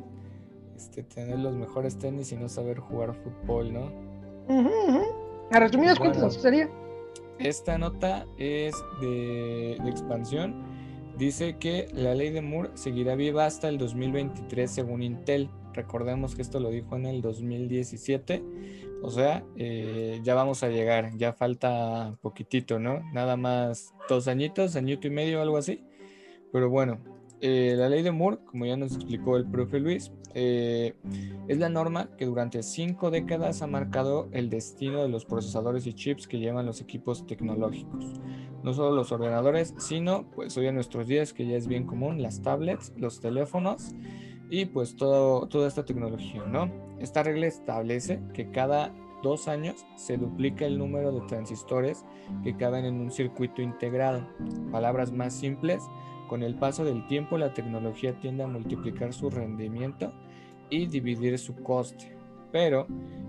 este, 0.75 1.03
tener 1.03 1.39
los 1.39 1.55
mejores 1.55 1.99
tenis 1.99 2.33
y 2.33 2.37
no 2.37 2.49
saber 2.49 2.79
jugar 2.79 3.15
fútbol, 3.15 3.73
¿no? 3.73 3.93
A 5.53 5.61
resumidas 5.61 5.99
cuentas, 5.99 6.35
sería. 6.35 6.69
Esta 7.39 7.77
nota 7.77 8.25
es 8.39 8.75
de, 9.01 9.79
de 9.83 9.91
expansión 9.91 10.72
Dice 11.23 11.57
que 11.57 11.87
la 11.95 12.17
ley 12.17 12.31
de 12.31 12.43
Moore 12.43 12.71
seguirá 12.75 13.15
viva 13.15 13.47
hasta 13.47 13.69
el 13.69 13.79
2023 13.79 14.69
según 14.69 15.05
Intel. 15.05 15.49
Recordemos 15.73 16.35
que 16.35 16.43
esto 16.43 16.59
lo 16.59 16.69
dijo 16.69 16.97
en 16.97 17.07
el 17.07 17.23
2017. 17.23 18.43
O 19.03 19.09
sea, 19.09 19.45
eh, 19.55 20.19
ya 20.25 20.35
vamos 20.35 20.65
a 20.65 20.69
llegar, 20.69 21.17
ya 21.17 21.33
falta 21.33 22.19
poquitito, 22.23 22.81
¿no? 22.81 23.09
Nada 23.13 23.37
más 23.37 23.95
dos 24.09 24.27
añitos, 24.27 24.75
añito 24.75 25.07
y 25.07 25.11
medio, 25.11 25.41
algo 25.41 25.59
así. 25.59 25.85
Pero 26.51 26.69
bueno, 26.69 26.99
eh, 27.41 27.75
la 27.77 27.89
ley 27.89 28.03
de 28.03 28.11
Moore, 28.11 28.39
como 28.45 28.67
ya 28.67 28.77
nos 28.77 28.97
explicó 28.97 29.37
el 29.37 29.49
profe 29.49 29.79
Luis, 29.79 30.11
eh, 30.35 30.95
es 31.49 31.59
la 31.59 31.69
norma 31.69 32.09
que 32.17 32.27
durante 32.27 32.63
cinco 32.63 33.11
décadas 33.11 33.63
ha 33.63 33.67
marcado 33.67 34.29
el 34.33 34.51
destino 34.51 35.03
de 35.03 35.09
los 35.09 35.25
procesadores 35.25 35.87
y 35.87 35.95
chips 35.95 36.27
que 36.27 36.39
llevan 36.39 36.67
los 36.67 36.81
equipos 36.81 37.27
tecnológicos. 37.27 38.21
No 38.63 38.73
solo 38.75 38.95
los 38.95 39.13
ordenadores, 39.13 39.75
sino 39.79 40.31
pues 40.31 40.57
hoy 40.57 40.67
en 40.67 40.77
nuestros 40.77 41.07
días 41.09 41.33
que 41.33 41.47
ya 41.47 41.57
es 41.57 41.67
bien 41.67 41.87
común, 41.87 42.23
las 42.23 42.43
tablets, 42.43 42.93
los 42.97 43.21
teléfonos 43.21 43.95
y 44.51 44.67
pues 44.67 44.97
todo, 44.97 45.49
toda 45.49 45.67
esta 45.67 45.85
tecnología, 45.85 46.45
¿no? 46.47 46.71
Esta 47.01 47.23
regla 47.23 47.47
establece 47.47 48.21
que 48.35 48.51
cada 48.51 48.95
dos 49.23 49.49
años 49.49 49.87
se 49.97 50.17
duplica 50.17 50.67
el 50.67 50.79
número 50.79 51.13
de 51.13 51.21
transistores 51.23 52.05
que 52.43 52.57
caben 52.57 52.85
en 52.85 53.01
un 53.01 53.11
circuito 53.11 53.63
integrado. 53.63 54.27
Palabras 54.71 55.13
más 55.13 55.33
simples, 55.33 55.83
con 56.33 56.43
el 56.43 56.55
paso 56.55 56.83
del 56.83 57.07
tiempo 57.07 57.37
la 57.37 57.53
tecnología 57.53 58.19
tiende 58.19 58.43
a 58.43 58.47
multiplicar 58.47 59.13
su 59.13 59.29
rendimiento 59.29 60.15
y 60.71 60.87
dividir 60.87 61.39
su 61.39 61.55
coste. 61.57 62.17
Pero, 62.51 62.87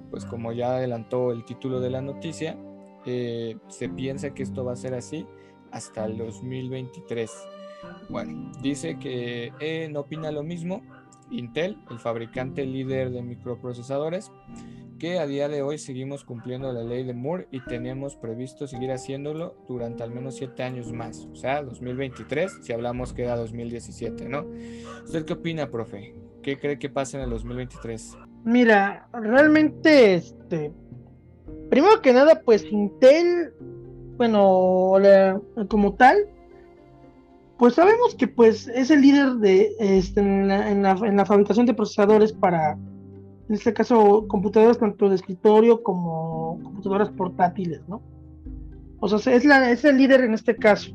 pues 0.10 0.24
como 0.24 0.54
ya 0.54 0.78
adelantó 0.78 1.34
el 1.34 1.44
título 1.44 1.82
de 1.82 1.90
la 1.90 2.02
noticia, 2.02 2.56
eh, 3.06 3.58
se 3.68 3.90
piensa 3.90 4.34
que 4.34 4.42
esto 4.42 4.64
va 4.64 4.72
a 4.72 4.78
ser 4.78 4.94
así 4.94 5.28
hasta 5.70 6.06
el 6.06 6.18
2023. 6.18 7.30
Bueno, 8.08 8.54
dice 8.62 8.98
que 8.98 9.52
eh, 9.60 9.90
no 9.92 10.00
opina 10.00 10.32
lo 10.32 10.44
mismo 10.44 10.82
Intel, 11.30 11.78
el 11.92 12.00
fabricante 12.00 12.66
líder 12.66 13.12
de 13.12 13.22
microprocesadores, 13.22 14.32
que 15.04 15.20
a 15.20 15.28
día 15.28 15.50
de 15.50 15.62
hoy 15.62 15.80
seguimos 15.80 16.24
cumpliendo 16.24 16.72
la 16.72 16.82
ley 16.82 17.04
de 17.04 17.14
Moore 17.14 17.50
y 17.52 17.60
tenemos 17.66 18.16
previsto 18.16 18.68
seguir 18.68 18.90
haciéndolo 18.90 19.54
durante 19.68 20.02
al 20.02 20.12
menos 20.12 20.38
siete 20.38 20.64
años 20.64 20.94
más, 20.94 21.28
o 21.30 21.36
sea, 21.36 21.62
2023, 21.62 22.60
si 22.62 22.72
hablamos 22.72 23.12
que 23.12 23.24
era 23.24 23.36
2017, 23.36 24.30
¿no? 24.30 24.46
¿Usted 25.04 25.26
qué 25.26 25.34
opina, 25.34 25.70
profe? 25.70 26.16
¿Qué 26.42 26.58
cree 26.58 26.80
que 26.80 26.90
pasa 26.90 27.18
en 27.18 27.26
el 27.26 27.32
2023? 27.32 28.18
Mira, 28.46 29.10
realmente, 29.12 30.14
este, 30.14 30.72
Primero 31.70 32.02
que 32.02 32.14
nada, 32.14 32.40
pues 32.40 32.64
Intel, 32.72 33.54
bueno, 34.16 34.94
como 35.68 35.96
tal, 35.96 36.16
pues 37.58 37.74
sabemos 37.74 38.16
que 38.16 38.30
pues 38.30 38.70
es 38.70 38.90
el 38.90 39.02
líder 39.02 39.34
de 39.34 39.76
este, 39.80 40.22
en, 40.22 40.82
la, 40.82 41.26
fabricación 41.26 41.66
de 41.66 41.74
procesadores 41.74 42.32
para, 42.32 42.78
en 43.50 43.56
este 43.56 43.74
caso, 43.74 44.26
computadoras 44.28 44.80
tanto 44.80 45.10
de 45.10 45.16
escritorio 45.16 45.84
como 45.84 46.60
computadoras 46.64 47.10
portátiles, 47.10 47.82
¿no? 47.88 48.02
O 49.00 49.08
sea, 49.08 49.34
es, 49.34 49.44
la, 49.44 49.70
es 49.70 49.84
el 49.84 49.98
líder 49.98 50.22
en 50.22 50.34
este 50.34 50.56
caso. 50.56 50.92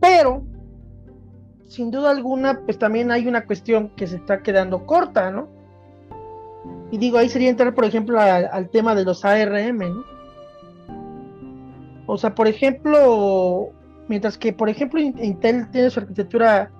Pero, 0.00 0.42
sin 1.68 1.90
duda 1.90 2.10
alguna, 2.10 2.60
pues 2.60 2.78
también 2.78 3.10
hay 3.10 3.26
una 3.26 3.46
cuestión 3.46 3.90
que 3.96 4.06
se 4.06 4.16
está 4.16 4.42
quedando 4.42 4.84
corta, 4.84 5.30
¿no? 5.30 5.48
Y 6.90 6.98
digo, 6.98 7.16
ahí 7.16 7.28
sería 7.28 7.48
entrar, 7.48 7.74
por 7.74 7.84
ejemplo, 7.84 8.20
al 8.20 8.68
tema 8.70 8.94
de 8.94 9.04
los 9.04 9.24
ARM, 9.24 9.78
¿no? 9.78 10.04
O 12.06 12.18
sea, 12.18 12.34
por 12.34 12.48
ejemplo, 12.48 13.70
mientras 14.08 14.36
que, 14.36 14.52
por 14.52 14.68
ejemplo, 14.68 15.00
Intel 15.00 15.70
tiene 15.70 15.90
su 15.90 16.00
arquitectura 16.00 16.72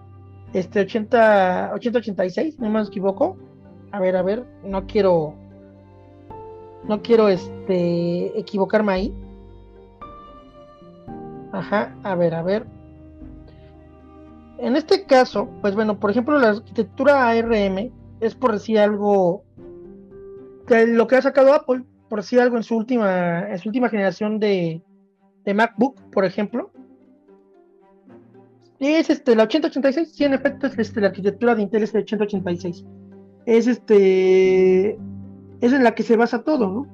este 0.53 0.81
80, 0.81 1.71
8086, 1.75 2.59
no 2.59 2.69
me 2.69 2.83
equivoco. 2.83 3.37
A 3.93 4.01
ver, 4.01 4.17
a 4.17 4.23
ver, 4.23 4.45
no 4.63 4.87
quiero 4.87 5.35
no 6.85 7.03
quiero 7.03 7.29
este 7.29 8.39
equivocarme 8.39 8.93
ahí. 8.93 9.15
Ajá, 11.53 11.95
a 12.03 12.15
ver, 12.15 12.35
a 12.35 12.43
ver. 12.43 12.67
En 14.59 14.77
este 14.77 15.05
caso, 15.05 15.49
pues 15.61 15.75
bueno, 15.75 15.99
por 15.99 16.11
ejemplo, 16.11 16.39
la 16.39 16.51
arquitectura 16.51 17.29
ARM 17.29 17.91
es 18.21 18.35
por 18.35 18.53
decir 18.53 18.79
algo 18.79 19.45
lo 20.69 21.07
que 21.07 21.17
ha 21.17 21.23
sacado 21.23 21.53
Apple, 21.53 21.85
por 22.09 22.21
decir 22.21 22.41
algo 22.41 22.57
en 22.57 22.63
su 22.63 22.77
última, 22.77 23.49
en 23.51 23.59
su 23.59 23.69
última 23.69 23.89
generación 23.89 24.39
de, 24.39 24.83
de 25.45 25.55
MacBook, 25.55 26.01
por 26.13 26.25
ejemplo. 26.25 26.71
Es 28.79 29.11
este, 29.11 29.35
la 29.37 29.43
8086, 29.45 30.13
sí, 30.13 30.25
en 30.25 30.35
efecto, 30.35 30.67
es 30.67 30.79
este, 30.79 31.01
la 31.01 31.09
arquitectura 31.09 31.55
de 31.55 31.63
Intel 31.63 31.83
es 31.83 31.93
de 31.93 32.01
8086. 32.01 32.85
Es 33.47 33.67
este, 33.67 34.99
es 35.61 35.73
en 35.73 35.85
la 35.85 35.95
que 35.95 36.03
se 36.03 36.17
basa 36.17 36.43
todo, 36.43 36.69
¿no? 36.69 36.87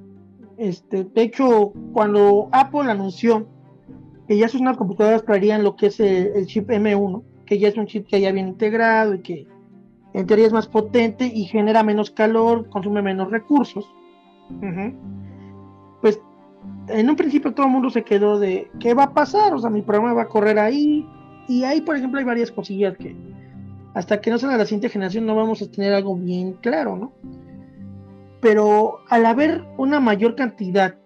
Este, 0.59 1.05
de 1.05 1.23
hecho, 1.23 1.73
cuando 1.93 2.49
Apple 2.53 2.91
anunció 2.91 3.47
que 4.27 4.39
ya 4.39 4.49
sus 4.49 4.61
nuevas 4.61 4.79
computadoras 4.79 5.25
traerían 5.25 5.63
lo 5.63 5.77
que 5.77 5.87
es 5.87 6.01
el, 6.01 6.47
chip 6.47 6.69
M1, 6.69 7.23
que 7.45 7.59
ya 7.59 7.69
es 7.69 7.77
un 7.77 7.87
chip 7.87 8.07
que 8.07 8.21
ya 8.21 8.33
viene 8.33 8.49
integrado 8.49 9.15
y 9.15 9.21
que 9.21 9.47
en 10.15 10.27
teoría 10.27 10.47
es 10.47 10.53
más 10.53 10.67
potente 10.67 11.31
y 11.33 11.45
genera 11.45 11.83
menos 11.83 12.11
calor, 12.11 12.69
consume 12.71 13.03
menos 13.03 13.31
recursos. 13.31 13.87
Pues 16.01 16.21
en 16.89 17.11
un 17.11 17.17
principio 17.17 17.53
todo 17.53 17.67
el 17.67 17.73
mundo 17.73 17.91
se 17.91 18.03
quedó 18.03 18.39
de 18.39 18.71
¿qué 18.81 18.95
va 18.95 19.05
a 19.05 19.15
pasar? 19.15 19.53
O 19.55 19.59
sea, 19.59 19.71
mi 19.71 19.83
programa 19.83 20.15
va 20.15 20.23
a 20.23 20.29
correr 20.29 20.59
ahí. 20.59 21.07
Y 21.49 21.63
ahí, 21.63 21.81
por 21.81 21.97
ejemplo, 21.97 22.19
hay 22.19 22.25
varias 22.25 22.51
cosillas 22.51 22.97
que 22.97 23.15
hasta 23.97 24.21
que 24.21 24.31
no 24.31 24.39
salga 24.39 24.59
la 24.59 24.67
siguiente 24.67 24.91
generación 24.91 25.25
no 25.25 25.35
vamos 25.35 25.63
a 25.63 25.71
tener 25.71 25.95
algo 25.95 26.15
bien 26.15 26.53
claro, 26.61 26.99
¿no? 26.99 27.15
Pero 28.43 28.99
al 29.09 29.25
haber 29.25 29.65
una 29.79 30.01
mayor 30.01 30.35
cantidad 30.37 30.99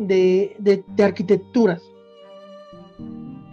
de, 0.00 0.56
de 0.84 1.04
arquitecturas 1.04 1.80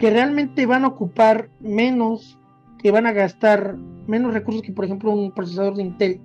que 0.00 0.10
realmente 0.10 0.66
van 0.66 0.84
a 0.84 0.88
ocupar 0.88 1.48
menos 1.60 2.36
que 2.78 2.90
van 2.90 3.06
a 3.06 3.12
gastar 3.12 3.76
menos 3.76 4.34
recursos 4.34 4.62
que, 4.62 4.72
por 4.72 4.84
ejemplo, 4.84 5.12
un 5.12 5.30
procesador 5.30 5.76
de 5.76 5.82
Intel. 5.82 6.20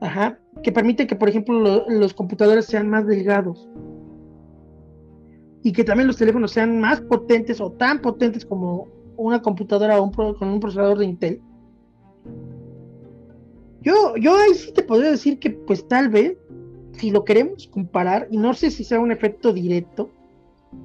Ajá. 0.00 0.40
Que 0.64 0.72
permite 0.72 1.06
que, 1.06 1.14
por 1.14 1.28
ejemplo, 1.28 1.84
los 1.88 2.12
computadores 2.12 2.64
sean 2.64 2.90
más 2.90 3.06
delgados. 3.06 3.68
Y 5.62 5.72
que 5.72 5.84
también 5.84 6.08
los 6.08 6.16
teléfonos 6.16 6.50
sean 6.50 6.80
más 6.80 7.00
potentes 7.02 7.60
o 7.60 7.70
tan 7.70 8.00
potentes 8.00 8.44
como 8.44 9.01
una 9.16 9.42
computadora 9.42 10.00
un 10.00 10.12
con 10.12 10.48
un 10.48 10.60
procesador 10.60 10.98
de 10.98 11.06
Intel. 11.06 11.40
Yo, 13.82 14.16
yo 14.16 14.36
ahí 14.36 14.54
sí 14.54 14.72
te 14.72 14.82
podría 14.82 15.10
decir 15.10 15.38
que, 15.38 15.50
pues 15.50 15.86
tal 15.88 16.08
vez, 16.08 16.36
si 16.92 17.10
lo 17.10 17.24
queremos 17.24 17.66
comparar, 17.66 18.28
y 18.30 18.36
no 18.36 18.54
sé 18.54 18.70
si 18.70 18.84
sea 18.84 19.00
un 19.00 19.10
efecto 19.10 19.52
directo, 19.52 20.10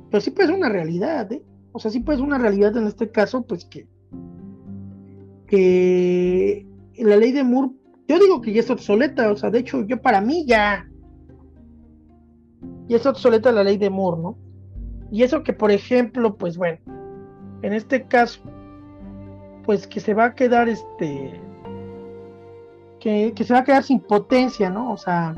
pero 0.10 0.22
sí 0.22 0.32
puede 0.32 0.48
ser 0.48 0.58
una 0.58 0.70
realidad, 0.70 1.32
¿eh? 1.32 1.44
O 1.74 1.80
sea, 1.80 1.92
sí 1.92 2.00
pues 2.00 2.20
una 2.20 2.40
realidad 2.40 2.76
en 2.76 2.88
este 2.88 3.12
caso, 3.12 3.44
pues 3.44 3.66
que, 3.66 3.88
que 5.46 6.66
la 6.98 7.18
ley 7.18 7.32
de 7.32 7.44
Moore, 7.44 7.72
yo 8.08 8.20
digo 8.20 8.42
que 8.42 8.54
ya 8.54 8.62
es 8.62 8.70
obsoleta, 8.72 9.32
o 9.32 9.36
sea, 9.36 9.52
de 9.52 9.60
hecho, 9.60 9.86
yo 9.86 10.02
para 10.02 10.20
mí 10.20 10.46
ya, 10.48 10.90
ya 12.88 12.98
es 12.98 13.06
obsoleta 13.06 13.52
la 13.52 13.64
ley 13.64 13.78
de 13.78 13.92
Moore, 13.92 14.22
¿no? 14.22 14.38
Y 15.12 15.24
eso 15.24 15.44
que, 15.44 15.54
por 15.54 15.72
ejemplo, 15.72 16.36
pues 16.36 16.58
bueno, 16.58 16.80
en 17.62 17.74
este 17.74 18.04
caso, 18.04 18.42
pues 19.66 19.88
que 19.88 20.00
se 20.00 20.14
va 20.14 20.26
a 20.26 20.36
quedar 20.36 20.70
este, 20.70 21.40
que, 23.00 23.34
que 23.36 23.44
se 23.44 23.54
va 23.54 23.60
a 23.60 23.64
quedar 23.64 23.84
sin 23.84 24.00
potencia, 24.00 24.70
¿no? 24.70 24.92
O 24.92 24.98
sea, 24.98 25.34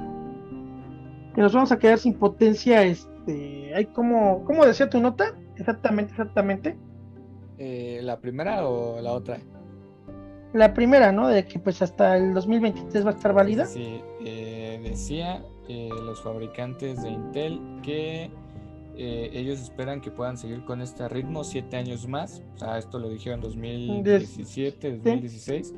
que 1.34 1.41
nos 1.41 1.53
vamos 1.53 1.72
a 1.72 1.80
quedar 1.80 1.97
sin 1.97 2.13
potencia, 2.13 2.84
este, 2.84 3.74
hay 3.76 3.86
como, 3.88 4.43
¿cómo 4.45 4.65
decía 4.65 4.89
tu 4.89 4.99
nota? 4.99 5.36
Exactamente, 5.55 6.11
exactamente. 6.11 6.78
Eh, 7.57 7.99
¿La 8.03 8.20
primera 8.20 8.67
o 8.67 9.01
la 9.01 9.11
otra? 9.11 9.39
La 10.53 10.74
primera, 10.74 11.11
¿no? 11.11 11.28
De 11.28 11.45
que 11.45 11.59
pues 11.59 11.82
hasta 11.82 12.17
el 12.17 12.34
2023 12.34 13.05
va 13.05 13.11
a 13.11 13.13
estar 13.13 13.34
válida. 13.34 13.65
Sí, 13.65 14.01
eh, 14.26 14.80
decía 14.82 15.43
eh, 15.67 15.89
los 16.05 16.22
fabricantes 16.24 17.03
de 17.03 17.09
Intel 17.09 17.61
que 17.84 18.32
ellos 19.00 19.60
esperan 19.62 20.02
que 20.02 20.12
puedan 20.12 20.38
seguir 20.38 20.64
con 20.66 20.82
este 20.82 21.08
ritmo 21.08 21.43
siete 21.43 21.78
años 21.78 22.08
más. 22.08 22.43
O 22.56 22.58
sea, 22.58 22.78
esto 22.78 23.00
lo 23.00 23.10
dijeron 23.10 23.39
en 23.39 23.43
2017, 23.43 24.97
2016. 24.97 25.74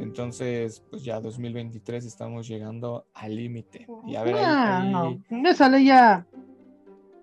Entonces, 0.00 0.82
pues 0.90 1.02
ya 1.04 1.20
2023 1.20 2.04
estamos 2.04 2.46
llegando 2.46 3.06
al 3.14 3.34
límite. 3.34 3.86
Y 4.06 4.16
a 4.16 4.22
ver, 4.22 4.36
ah, 4.38 5.12
no, 5.30 5.48
esa 5.48 5.68
ley 5.68 5.86
ya... 5.86 6.26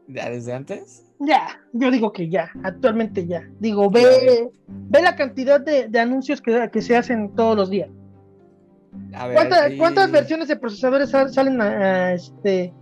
¿Ya 0.07 0.29
desde 0.29 0.53
antes? 0.53 1.05
Ya, 1.19 1.59
yo 1.73 1.89
digo 1.89 2.11
que 2.11 2.29
ya, 2.29 2.51
actualmente 2.63 3.25
ya. 3.25 3.49
Digo, 3.59 3.89
ve, 3.89 4.51
ve 4.67 5.01
la 5.01 5.15
cantidad 5.15 5.59
de, 5.59 5.99
anuncios 5.99 6.41
que, 6.41 6.69
que, 6.71 6.81
se 6.81 6.95
hacen 6.95 7.33
todos 7.35 7.55
los 7.55 7.69
días. 7.69 7.89
¿Cuántas 9.77 10.11
versiones 10.11 10.47
de 10.47 10.57
procesadores 10.57 11.09
salen 11.09 11.59
este, 12.13 12.73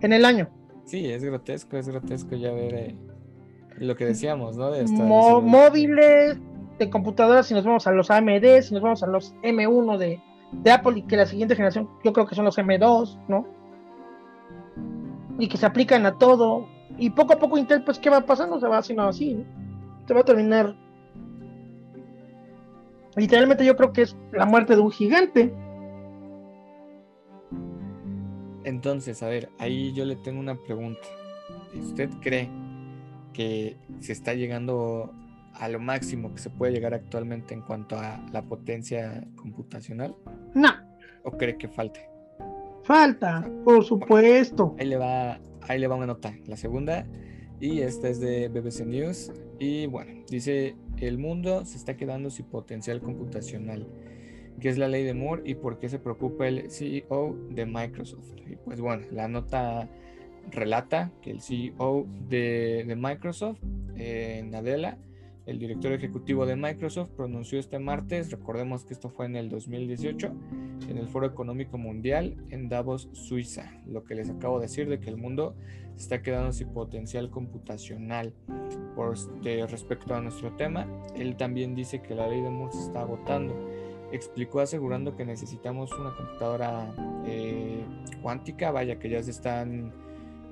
en 0.00 0.12
el 0.12 0.24
año? 0.24 0.48
Sí, 0.88 1.04
es 1.04 1.22
grotesco, 1.22 1.76
es 1.76 1.86
grotesco 1.86 2.34
ya 2.34 2.50
ver 2.50 2.74
eh, 2.74 2.96
lo 3.76 3.94
que 3.94 4.06
decíamos, 4.06 4.56
¿no? 4.56 4.70
De 4.70 4.86
móviles, 4.86 6.38
de 6.78 6.88
computadoras, 6.88 7.46
si 7.46 7.52
nos 7.52 7.66
vamos 7.66 7.86
a 7.86 7.92
los 7.92 8.10
AMD, 8.10 8.62
si 8.62 8.72
nos 8.72 8.82
vamos 8.82 9.02
a 9.02 9.06
los 9.06 9.34
M1 9.42 9.98
de, 9.98 10.18
de 10.50 10.70
Apple 10.70 11.00
y 11.00 11.02
que 11.02 11.18
la 11.18 11.26
siguiente 11.26 11.54
generación 11.54 11.90
yo 12.02 12.14
creo 12.14 12.26
que 12.26 12.34
son 12.34 12.46
los 12.46 12.56
M2, 12.56 13.18
¿no? 13.28 13.46
Y 15.38 15.48
que 15.48 15.58
se 15.58 15.66
aplican 15.66 16.06
a 16.06 16.16
todo 16.16 16.66
y 16.96 17.10
poco 17.10 17.34
a 17.34 17.38
poco 17.38 17.58
Intel, 17.58 17.84
pues, 17.84 17.98
¿qué 17.98 18.08
va 18.08 18.22
pasando? 18.22 18.58
Se 18.58 18.66
va 18.66 18.78
haciendo 18.78 19.02
así, 19.02 19.44
Se 20.06 20.14
va 20.14 20.20
a 20.20 20.24
terminar. 20.24 20.74
Literalmente 23.14 23.62
yo 23.66 23.76
creo 23.76 23.92
que 23.92 24.02
es 24.02 24.16
la 24.32 24.46
muerte 24.46 24.74
de 24.74 24.80
un 24.80 24.90
gigante. 24.90 25.52
Entonces, 28.68 29.22
a 29.22 29.28
ver, 29.28 29.48
ahí 29.58 29.94
yo 29.94 30.04
le 30.04 30.14
tengo 30.14 30.38
una 30.38 30.54
pregunta. 30.54 31.00
¿Usted 31.74 32.10
cree 32.20 32.50
que 33.32 33.78
se 34.00 34.12
está 34.12 34.34
llegando 34.34 35.10
a 35.54 35.70
lo 35.70 35.80
máximo 35.80 36.34
que 36.34 36.38
se 36.42 36.50
puede 36.50 36.72
llegar 36.72 36.92
actualmente 36.92 37.54
en 37.54 37.62
cuanto 37.62 37.98
a 37.98 38.22
la 38.30 38.42
potencia 38.42 39.26
computacional? 39.36 40.14
No. 40.54 40.68
¿O 41.24 41.30
cree 41.32 41.56
que 41.56 41.66
falte? 41.66 42.10
Falta, 42.82 43.50
por 43.64 43.82
supuesto. 43.84 44.76
ahí 44.78 44.86
le 44.86 44.96
va 44.98 45.40
ahí 45.62 45.78
le 45.78 45.86
va 45.86 45.96
una 45.96 46.06
nota, 46.06 46.34
la 46.46 46.56
segunda, 46.58 47.06
y 47.60 47.80
esta 47.80 48.10
es 48.10 48.20
de 48.20 48.48
BBC 48.48 48.84
News. 48.84 49.32
Y 49.58 49.86
bueno, 49.86 50.24
dice, 50.28 50.76
el 50.98 51.16
mundo 51.16 51.64
se 51.64 51.78
está 51.78 51.96
quedando 51.96 52.28
sin 52.28 52.44
potencial 52.44 53.00
computacional. 53.00 53.86
¿Qué 54.60 54.68
es 54.68 54.78
la 54.78 54.88
ley 54.88 55.04
de 55.04 55.14
Moore 55.14 55.42
y 55.44 55.54
por 55.54 55.78
qué 55.78 55.88
se 55.88 55.98
preocupa 55.98 56.48
el 56.48 56.70
CEO 56.70 57.36
de 57.50 57.64
Microsoft? 57.64 58.32
Y 58.50 58.56
pues 58.56 58.80
bueno, 58.80 59.06
la 59.12 59.28
nota 59.28 59.88
relata 60.50 61.12
que 61.22 61.30
el 61.30 61.40
CEO 61.40 62.06
de, 62.28 62.94
Microsoft, 62.96 63.58
eh, 63.96 64.42
Nadella, 64.48 64.98
el 65.46 65.58
director 65.58 65.92
ejecutivo 65.92 66.44
de 66.44 66.56
Microsoft 66.56 67.10
pronunció 67.10 67.58
este 67.58 67.78
martes, 67.78 68.30
recordemos 68.30 68.84
que 68.84 68.92
esto 68.92 69.08
fue 69.08 69.26
en 69.26 69.36
el 69.36 69.48
2018, 69.48 70.32
en 70.90 70.98
el 70.98 71.08
Foro 71.08 71.26
Económico 71.26 71.78
Mundial 71.78 72.36
en 72.50 72.68
Davos, 72.68 73.08
Suiza, 73.12 73.72
lo 73.86 74.04
que 74.04 74.14
les 74.14 74.28
acabo 74.28 74.58
de 74.58 74.66
decir 74.66 74.88
de 74.88 75.00
que 75.00 75.08
el 75.08 75.16
mundo 75.16 75.54
está 75.96 76.20
quedando 76.20 76.52
sin 76.52 76.68
potencial 76.68 77.30
computacional. 77.30 78.34
Por, 78.94 79.16
respecto 79.70 80.14
a 80.14 80.20
nuestro 80.20 80.54
tema, 80.56 80.86
él 81.16 81.36
también 81.36 81.74
dice 81.74 82.02
que 82.02 82.14
la 82.14 82.28
ley 82.28 82.42
de 82.42 82.50
Moore 82.50 82.72
se 82.72 82.82
está 82.82 83.00
agotando 83.00 83.54
explicó 84.12 84.60
asegurando 84.60 85.16
que 85.16 85.24
necesitamos 85.24 85.92
una 85.92 86.14
computadora 86.14 86.92
eh, 87.26 87.84
cuántica, 88.22 88.70
vaya 88.70 88.98
que 88.98 89.10
ya 89.10 89.22
se 89.22 89.30
están 89.30 89.92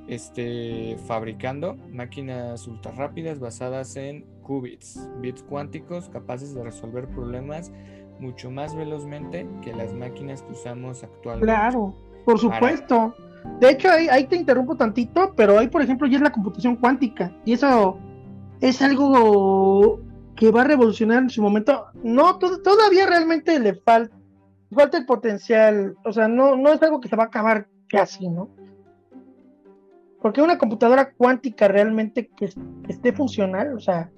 este, 0.08 0.96
fabricando 1.06 1.76
máquinas 1.90 2.66
ultra 2.66 2.92
rápidas 2.92 3.40
basadas 3.40 3.96
en 3.96 4.24
qubits, 4.42 5.08
bits 5.20 5.42
cuánticos 5.42 6.08
capaces 6.08 6.54
de 6.54 6.62
resolver 6.62 7.08
problemas 7.08 7.72
mucho 8.20 8.50
más 8.50 8.74
velozmente 8.74 9.46
que 9.62 9.74
las 9.74 9.92
máquinas 9.92 10.42
que 10.42 10.52
usamos 10.52 11.02
actualmente. 11.02 11.46
Claro, 11.46 11.94
por 12.24 12.38
supuesto. 12.38 13.14
De 13.60 13.70
hecho, 13.70 13.88
ahí, 13.90 14.26
te 14.26 14.36
interrumpo 14.36 14.76
tantito, 14.76 15.32
pero 15.36 15.58
ahí, 15.58 15.68
por 15.68 15.82
ejemplo, 15.82 16.06
ya 16.06 16.16
es 16.16 16.22
la 16.22 16.32
computación 16.32 16.76
cuántica. 16.76 17.32
Y 17.44 17.52
eso 17.52 17.98
es 18.60 18.82
algo 18.82 20.00
que 20.36 20.50
va 20.50 20.60
a 20.60 20.64
revolucionar 20.64 21.22
en 21.22 21.30
su 21.30 21.42
momento. 21.42 21.86
No, 21.94 22.38
todavía 22.38 23.06
realmente 23.06 23.58
le 23.58 23.74
falta, 23.74 24.14
falta 24.70 24.98
el 24.98 25.06
potencial. 25.06 25.96
O 26.04 26.12
sea, 26.12 26.28
no, 26.28 26.56
no 26.56 26.72
es 26.72 26.82
algo 26.82 27.00
que 27.00 27.08
se 27.08 27.16
va 27.16 27.24
a 27.24 27.26
acabar 27.26 27.66
casi, 27.88 28.28
¿no? 28.28 28.50
Porque 30.20 30.42
una 30.42 30.58
computadora 30.58 31.12
cuántica 31.12 31.68
realmente 31.68 32.28
que, 32.36 32.50
esté 32.88 33.12
funcional, 33.12 33.74
o 33.74 33.80
sea, 33.80 34.10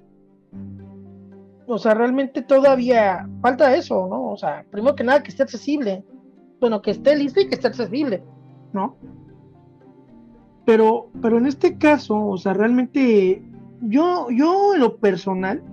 o 1.67 1.77
sea, 1.77 1.93
realmente 1.93 2.41
todavía 2.41 3.27
falta 3.41 3.75
eso, 3.75 4.07
¿no? 4.07 4.31
O 4.31 4.37
sea, 4.37 4.65
primero 4.71 4.95
que 4.95 5.03
nada 5.03 5.23
que 5.23 5.29
esté 5.29 5.43
accesible. 5.43 6.03
Bueno, 6.59 6.81
que 6.81 6.91
esté 6.91 7.15
listo 7.15 7.39
y 7.39 7.47
que 7.47 7.55
esté 7.55 7.67
accesible, 7.67 8.23
¿no? 8.73 8.97
Pero, 10.65 11.09
pero 11.21 11.37
en 11.37 11.45
este 11.45 11.77
caso, 11.77 12.17
o 12.27 12.37
sea, 12.37 12.53
realmente 12.53 13.41
yo, 13.81 14.29
yo 14.29 14.73
en 14.73 14.81
lo 14.81 14.97
personal, 14.97 15.63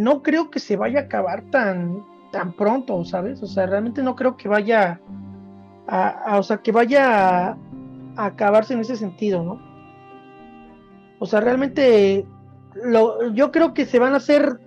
no 0.00 0.22
creo 0.22 0.50
que 0.50 0.60
se 0.60 0.76
vaya 0.76 1.00
a 1.00 1.02
acabar 1.02 1.42
tan, 1.50 2.02
tan 2.32 2.54
pronto, 2.54 3.04
¿sabes? 3.04 3.42
O 3.42 3.46
sea, 3.46 3.66
realmente 3.66 4.02
no 4.02 4.16
creo 4.16 4.34
que 4.34 4.48
vaya 4.48 4.98
a, 5.86 6.38
o 6.38 6.42
sea, 6.42 6.56
que 6.58 6.72
vaya 6.72 7.50
a, 7.50 7.58
acabarse 8.16 8.72
en 8.72 8.80
ese 8.80 8.96
sentido, 8.96 9.44
¿no? 9.44 9.60
O 11.18 11.26
sea, 11.26 11.40
realmente 11.40 12.26
lo, 12.82 13.30
yo 13.34 13.52
creo 13.52 13.74
que 13.74 13.84
se 13.84 13.98
van 13.98 14.14
a 14.14 14.16
hacer, 14.16 14.58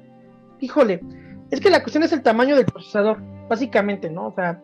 híjole, 0.60 1.02
es 1.50 1.60
que 1.60 1.72
la 1.72 1.82
cuestión 1.82 2.04
es 2.04 2.14
el 2.14 2.22
tamaño 2.22 2.56
del 2.56 2.66
procesador, 2.66 3.18
básicamente, 3.50 4.12
¿no? 4.12 4.28
O 4.28 4.34
sea, 4.36 4.62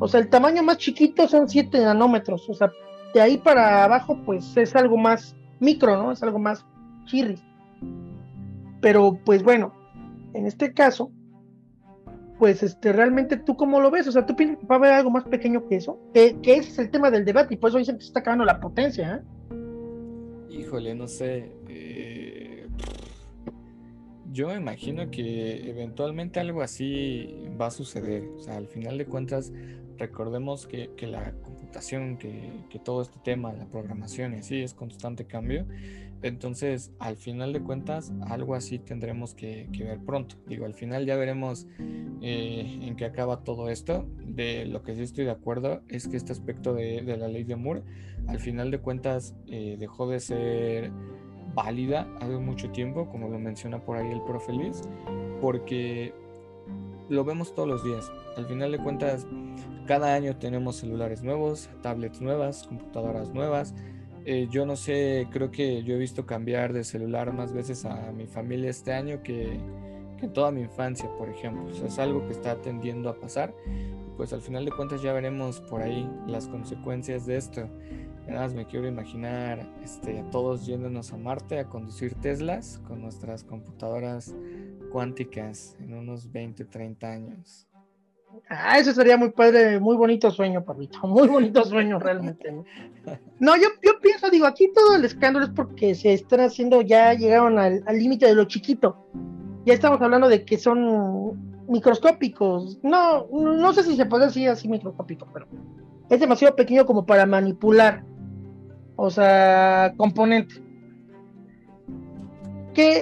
o 0.00 0.08
sea, 0.08 0.18
el 0.18 0.30
tamaño 0.30 0.64
más 0.64 0.78
chiquito 0.78 1.28
son 1.28 1.48
7 1.48 1.78
nanómetros, 1.84 2.48
o 2.50 2.54
sea, 2.54 2.72
de 3.14 3.20
ahí 3.20 3.38
para 3.38 3.84
abajo, 3.84 4.18
pues 4.26 4.56
es 4.56 4.74
algo 4.74 4.96
más 4.96 5.36
micro, 5.60 5.96
¿no? 5.96 6.10
Es 6.10 6.24
algo 6.24 6.40
más 6.40 6.66
chirri. 7.06 7.40
Pero, 8.80 9.18
pues 9.24 9.42
bueno, 9.42 9.74
en 10.34 10.46
este 10.46 10.72
caso, 10.72 11.10
pues 12.38 12.62
este, 12.62 12.92
realmente 12.92 13.36
tú 13.36 13.56
cómo 13.56 13.80
lo 13.80 13.90
ves, 13.90 14.06
o 14.06 14.12
sea, 14.12 14.24
tú 14.24 14.36
piensas 14.36 14.58
que 14.60 14.66
va 14.66 14.76
a 14.76 14.78
haber 14.78 14.92
algo 14.92 15.10
más 15.10 15.24
pequeño 15.24 15.66
que 15.68 15.76
eso, 15.76 15.98
que, 16.14 16.36
ese 16.44 16.70
es 16.70 16.78
el 16.78 16.90
tema 16.90 17.10
del 17.10 17.24
debate 17.24 17.54
y 17.54 17.56
por 17.56 17.70
eso 17.70 17.78
dicen 17.78 17.96
que 17.96 18.02
se 18.02 18.08
está 18.08 18.20
acabando 18.20 18.44
la 18.44 18.60
potencia. 18.60 19.16
¿eh? 19.16 20.48
Híjole, 20.50 20.94
no 20.94 21.08
sé. 21.08 21.52
Eh, 21.68 22.37
yo 24.32 24.54
imagino 24.54 25.10
que 25.10 25.70
eventualmente 25.70 26.40
algo 26.40 26.62
así 26.62 27.34
va 27.60 27.66
a 27.66 27.70
suceder. 27.70 28.24
O 28.36 28.40
sea, 28.40 28.56
al 28.56 28.66
final 28.66 28.98
de 28.98 29.06
cuentas, 29.06 29.52
recordemos 29.96 30.66
que, 30.66 30.90
que 30.96 31.06
la 31.06 31.32
computación, 31.32 32.18
que, 32.18 32.50
que, 32.70 32.78
todo 32.78 33.02
este 33.02 33.18
tema, 33.24 33.52
la 33.52 33.66
programación 33.66 34.34
y 34.34 34.38
así 34.38 34.62
es 34.62 34.74
constante 34.74 35.24
cambio. 35.26 35.66
Entonces, 36.22 36.90
al 36.98 37.16
final 37.16 37.52
de 37.52 37.60
cuentas, 37.60 38.12
algo 38.28 38.54
así 38.54 38.78
tendremos 38.78 39.34
que, 39.34 39.68
ver 39.78 40.00
pronto. 40.00 40.36
Digo, 40.48 40.66
al 40.66 40.74
final 40.74 41.06
ya 41.06 41.16
veremos 41.16 41.66
eh, 42.20 42.80
en 42.82 42.96
qué 42.96 43.04
acaba 43.04 43.44
todo 43.44 43.68
esto. 43.68 44.08
De 44.26 44.66
lo 44.66 44.82
que 44.82 44.96
sí 44.96 45.02
estoy 45.02 45.26
de 45.26 45.30
acuerdo 45.30 45.82
es 45.88 46.08
que 46.08 46.16
este 46.16 46.32
aspecto 46.32 46.74
de, 46.74 47.02
la 47.02 47.28
ley 47.28 47.44
de 47.44 47.54
Moore, 47.54 47.82
al 48.26 48.40
final 48.40 48.70
de 48.70 48.80
cuentas, 48.80 49.34
eh, 49.46 49.76
dejó 49.78 50.08
de 50.08 50.18
ser 50.18 50.90
válida 51.62 52.06
hace 52.20 52.36
mucho 52.38 52.70
tiempo, 52.70 53.08
como 53.10 53.28
lo 53.28 53.38
menciona 53.38 53.78
por 53.78 53.96
ahí 53.96 54.10
el 54.10 54.22
profe 54.22 54.52
Luis, 54.52 54.82
porque 55.40 56.12
lo 57.08 57.24
vemos 57.24 57.54
todos 57.54 57.68
los 57.68 57.84
días. 57.84 58.10
Al 58.36 58.46
final 58.46 58.72
de 58.72 58.78
cuentas, 58.78 59.26
cada 59.86 60.14
año 60.14 60.36
tenemos 60.36 60.76
celulares 60.76 61.22
nuevos, 61.22 61.68
tablets 61.82 62.20
nuevas, 62.20 62.66
computadoras 62.66 63.32
nuevas 63.34 63.74
eh, 64.30 64.46
yo 64.50 64.66
no 64.66 64.76
sé, 64.76 65.26
creo 65.30 65.50
que 65.50 65.82
yo 65.84 65.94
he 65.94 65.98
visto 65.98 66.26
cambiar 66.26 66.74
de 66.74 66.84
celular 66.84 67.32
más 67.32 67.54
veces 67.54 67.86
a 67.86 68.12
mi 68.12 68.26
familia 68.26 68.68
este 68.68 68.92
año 68.92 69.22
que, 69.22 69.58
que 70.20 70.28
toda 70.28 70.50
mi 70.50 70.60
infancia, 70.60 71.08
por 71.16 71.30
ejemplo. 71.30 71.70
es 71.70 71.98
algo 71.98 72.26
que 72.26 72.32
está 72.32 72.60
tendiendo 72.60 73.08
a 73.08 73.18
pasar. 73.18 73.54
Pues 74.18 74.34
al 74.34 74.42
final 74.42 74.66
de 74.66 74.72
cuentas 74.72 75.00
ya 75.00 75.14
veremos 75.14 75.62
por 75.62 75.80
ahí 75.80 76.06
las 76.26 76.46
consecuencias 76.46 77.24
de 77.24 77.38
esto. 77.38 77.70
Nada 78.28 78.48
me 78.48 78.66
quiero 78.66 78.86
imaginar 78.86 79.66
este, 79.82 80.20
a 80.20 80.30
todos 80.30 80.66
yéndonos 80.66 81.12
a 81.12 81.16
Marte 81.16 81.58
a 81.58 81.64
conducir 81.64 82.14
Teslas 82.14 82.80
con 82.86 83.00
nuestras 83.00 83.42
computadoras 83.42 84.34
cuánticas 84.92 85.76
en 85.80 85.94
unos 85.94 86.30
20, 86.30 86.64
30 86.66 87.10
años. 87.10 87.66
Ah, 88.50 88.78
eso 88.78 88.92
sería 88.92 89.16
muy 89.16 89.30
padre, 89.30 89.80
muy 89.80 89.96
bonito 89.96 90.30
sueño, 90.30 90.62
Pablito, 90.62 91.00
muy 91.06 91.26
bonito 91.26 91.64
sueño 91.64 91.98
realmente. 91.98 92.52
No, 93.40 93.56
yo, 93.56 93.68
yo 93.82 93.98
pienso, 94.00 94.28
digo, 94.30 94.46
aquí 94.46 94.70
todo 94.74 94.96
el 94.96 95.04
escándalo 95.04 95.46
es 95.46 95.52
porque 95.52 95.94
se 95.94 96.12
están 96.12 96.40
haciendo, 96.40 96.82
ya 96.82 97.14
llegaron 97.14 97.58
al 97.58 97.82
límite 97.90 98.26
de 98.26 98.34
lo 98.34 98.44
chiquito. 98.44 99.06
Ya 99.64 99.74
estamos 99.74 100.00
hablando 100.02 100.28
de 100.28 100.44
que 100.44 100.58
son 100.58 101.64
microscópicos. 101.68 102.78
No, 102.82 103.26
no 103.30 103.72
sé 103.72 103.82
si 103.82 103.96
se 103.96 104.06
puede 104.06 104.26
decir 104.26 104.48
así 104.48 104.68
microscópico, 104.68 105.26
pero 105.32 105.46
es 106.10 106.20
demasiado 106.20 106.54
pequeño 106.56 106.86
como 106.86 107.06
para 107.06 107.26
manipular. 107.26 108.04
O 109.00 109.10
sea, 109.10 109.94
componente 109.96 110.68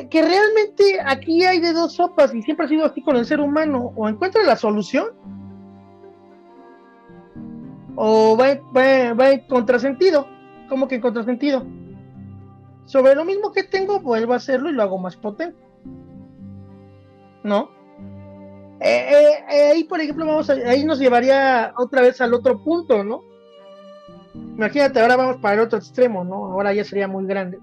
que, 0.09 0.23
realmente 0.23 0.99
aquí 1.05 1.45
hay 1.45 1.61
de 1.61 1.73
dos 1.73 1.93
sopas 1.93 2.35
y 2.35 2.41
siempre 2.43 2.65
ha 2.65 2.69
sido 2.69 2.87
así 2.87 3.03
con 3.03 3.17
el 3.17 3.27
ser 3.27 3.41
humano. 3.41 3.93
O 3.97 4.09
encuentra 4.09 4.43
la 4.43 4.57
solución 4.57 5.09
o 7.95 8.37
va, 8.37 8.59
va, 8.75 9.31
en 9.31 9.41
contrasentido. 9.49 10.27
como 10.69 10.89
que 10.89 10.97
en 10.97 11.01
contrasentido? 11.01 11.67
Sobre 12.87 13.15
lo 13.15 13.25
mismo 13.25 13.53
que 13.53 13.65
tengo, 13.65 14.01
vuelvo 14.01 14.33
a 14.33 14.37
hacerlo 14.37 14.71
y 14.71 14.73
lo 14.73 14.83
hago 14.83 14.99
más 14.99 15.17
potente. 15.17 15.59
¿No? 17.43 17.71
Eh, 18.81 19.09
eh, 19.11 19.45
eh, 19.51 19.71
ahí, 19.73 19.85
por 19.85 20.01
ejemplo, 20.01 20.27
vamos 20.27 20.49
ahí 20.51 20.85
nos 20.85 20.99
llevaría 20.99 21.73
otra 21.77 22.03
vez 22.03 22.21
al 22.21 22.35
otro 22.35 22.63
punto, 22.63 23.05
¿no? 23.05 23.23
Imagínate, 24.57 25.01
ahora 25.01 25.17
vamos 25.17 25.37
para 25.37 25.55
el 25.55 25.61
otro 25.61 25.79
extremo, 25.79 26.25
¿no? 26.25 26.47
Ahora 26.47 26.73
ya 26.73 26.85
sería 26.85 27.09
muy 27.09 27.27
grande. 27.27 27.59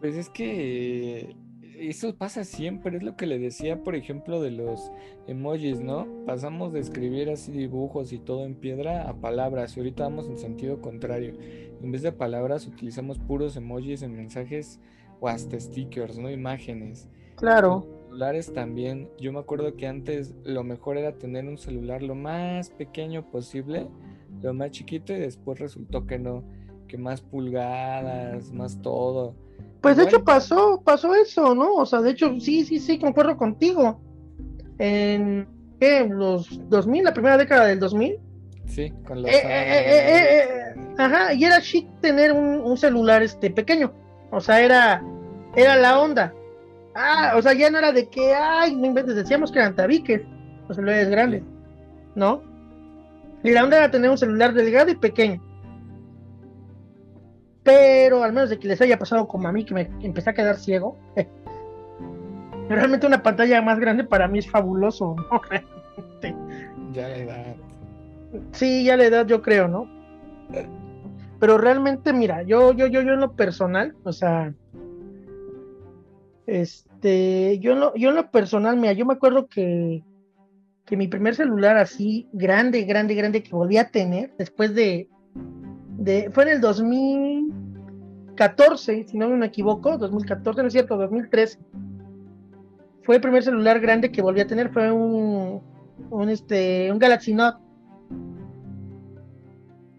Pues 0.00 0.16
es 0.16 0.28
que 0.30 1.36
eso 1.78 2.14
pasa 2.14 2.44
siempre, 2.44 2.96
es 2.96 3.02
lo 3.02 3.16
que 3.16 3.26
le 3.26 3.38
decía, 3.38 3.82
por 3.82 3.94
ejemplo, 3.94 4.40
de 4.40 4.50
los 4.50 4.90
emojis, 5.26 5.80
¿no? 5.80 6.06
Pasamos 6.26 6.72
de 6.72 6.80
escribir 6.80 7.30
así 7.30 7.52
dibujos 7.52 8.12
y 8.12 8.18
todo 8.18 8.44
en 8.44 8.54
piedra 8.54 9.08
a 9.08 9.14
palabras, 9.14 9.76
y 9.76 9.80
ahorita 9.80 10.04
vamos 10.04 10.28
en 10.28 10.38
sentido 10.38 10.80
contrario. 10.80 11.34
En 11.82 11.92
vez 11.92 12.02
de 12.02 12.12
palabras 12.12 12.66
utilizamos 12.66 13.18
puros 13.18 13.56
emojis 13.56 14.02
en 14.02 14.16
mensajes 14.16 14.80
o 15.20 15.28
hasta 15.28 15.58
stickers, 15.58 16.18
¿no? 16.18 16.30
Imágenes. 16.30 17.08
Claro. 17.36 17.86
Celulares 18.14 18.52
también, 18.52 19.08
yo 19.18 19.32
me 19.32 19.40
acuerdo 19.40 19.74
que 19.74 19.88
antes 19.88 20.36
lo 20.44 20.62
mejor 20.62 20.98
era 20.98 21.18
tener 21.18 21.46
un 21.46 21.58
celular 21.58 22.00
lo 22.00 22.14
más 22.14 22.70
pequeño 22.70 23.28
posible, 23.28 23.88
lo 24.40 24.54
más 24.54 24.70
chiquito, 24.70 25.12
y 25.12 25.18
después 25.18 25.58
resultó 25.58 26.06
que 26.06 26.20
no, 26.20 26.44
que 26.86 26.96
más 26.96 27.22
pulgadas, 27.22 28.52
más 28.52 28.80
todo. 28.80 29.34
Pues 29.80 29.96
de 29.96 30.04
hecho 30.04 30.22
pasó, 30.22 30.80
pasó 30.84 31.12
eso, 31.12 31.56
¿no? 31.56 31.74
O 31.74 31.86
sea, 31.86 32.02
de 32.02 32.12
hecho, 32.12 32.38
sí, 32.38 32.64
sí, 32.64 32.78
sí, 32.78 33.00
concuerdo 33.00 33.36
contigo. 33.36 34.00
En 34.78 35.48
¿qué? 35.80 36.06
los 36.08 36.60
2000, 36.70 37.02
la 37.02 37.14
primera 37.14 37.36
década 37.36 37.66
del 37.66 37.80
2000. 37.80 38.16
Sí, 38.66 38.92
con 39.08 39.22
los... 39.22 39.30
Eh, 39.32 39.42
eh, 39.44 40.44
eh, 40.46 40.74
ajá, 40.98 41.34
y 41.34 41.44
era 41.44 41.60
chic 41.60 41.88
tener 42.00 42.30
un, 42.30 42.76
celular 42.76 43.24
este 43.24 43.50
pequeño. 43.50 43.92
O 44.30 44.40
sea, 44.40 44.60
era, 44.60 45.02
era 45.56 45.74
la 45.74 45.98
onda. 45.98 46.32
Ah, 46.94 47.34
o 47.36 47.42
sea, 47.42 47.52
ya 47.54 47.70
no 47.70 47.78
era 47.78 47.92
de 47.92 48.08
que, 48.08 48.34
ay, 48.34 48.76
no 48.76 48.86
inventes, 48.86 49.16
decíamos 49.16 49.50
que 49.50 49.58
eran 49.58 49.74
tabiques, 49.74 50.22
los 50.68 50.76
celulares 50.76 51.08
grandes, 51.08 51.42
¿no? 52.14 52.42
Y 53.42 53.50
la 53.50 53.64
onda 53.64 53.78
era 53.78 53.90
tener 53.90 54.10
un 54.10 54.18
celular 54.18 54.54
delgado 54.54 54.90
y 54.90 54.94
pequeño 54.94 55.40
pero 57.64 58.22
al 58.22 58.32
menos 58.32 58.50
de 58.50 58.58
que 58.58 58.68
les 58.68 58.80
haya 58.80 58.98
pasado 58.98 59.26
como 59.26 59.48
a 59.48 59.52
mí, 59.52 59.64
que 59.64 59.74
me 59.74 59.90
empecé 60.02 60.30
a 60.30 60.34
quedar 60.34 60.56
ciego. 60.56 60.96
Realmente 62.68 63.06
una 63.06 63.22
pantalla 63.22 63.60
más 63.62 63.80
grande 63.80 64.04
para 64.04 64.28
mí 64.28 64.38
es 64.38 64.48
fabuloso, 64.48 65.16
¿no? 65.16 65.40
Ya 66.92 67.08
la 67.08 67.16
edad. 67.16 67.56
Sí, 68.52 68.84
ya 68.84 68.96
la 68.96 69.06
edad 69.06 69.26
yo 69.26 69.42
creo, 69.42 69.66
¿no? 69.66 69.88
Pero 71.40 71.58
realmente, 71.58 72.12
mira, 72.12 72.42
yo, 72.44 72.72
yo, 72.72 72.86
yo, 72.86 73.02
yo 73.02 73.14
en 73.14 73.20
lo 73.20 73.32
personal, 73.32 73.96
o 74.04 74.12
sea, 74.12 74.54
Este, 76.46 77.58
yo 77.60 77.72
en 77.72 77.80
lo, 77.80 77.94
yo 77.94 78.10
en 78.10 78.16
lo 78.16 78.30
personal, 78.30 78.76
mira, 78.76 78.92
yo 78.92 79.06
me 79.06 79.14
acuerdo 79.14 79.46
que, 79.46 80.04
que 80.84 80.94
mi 80.96 81.08
primer 81.08 81.34
celular 81.34 81.78
así, 81.78 82.28
grande, 82.32 82.82
grande, 82.82 83.14
grande, 83.14 83.42
que 83.42 83.50
volví 83.50 83.78
a 83.78 83.90
tener, 83.90 84.34
después 84.36 84.74
de, 84.74 85.08
de, 85.96 86.30
fue 86.32 86.42
en 86.44 86.50
el 86.50 86.60
2014, 86.60 89.04
si 89.04 89.16
no 89.16 89.30
me 89.30 89.46
equivoco, 89.46 89.96
2014, 89.96 90.60
no 90.60 90.68
es 90.68 90.74
cierto, 90.74 90.98
2013. 90.98 91.58
Fue 93.02 93.14
el 93.16 93.22
primer 93.22 93.42
celular 93.42 93.80
grande 93.80 94.12
que 94.12 94.22
volví 94.22 94.40
a 94.40 94.46
tener, 94.46 94.70
fue 94.70 94.92
un, 94.92 95.62
un, 96.10 96.28
este, 96.28 96.92
un 96.92 96.98
Galaxy 96.98 97.32
Note. 97.34 97.58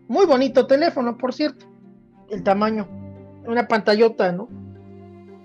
Muy 0.08 0.28
bonito 0.28 0.68
teléfono, 0.68 1.18
por 1.18 1.34
cierto, 1.34 1.66
el 2.30 2.44
tamaño, 2.44 2.88
una 3.48 3.68
pantallota, 3.68 4.32
¿no? 4.32 4.48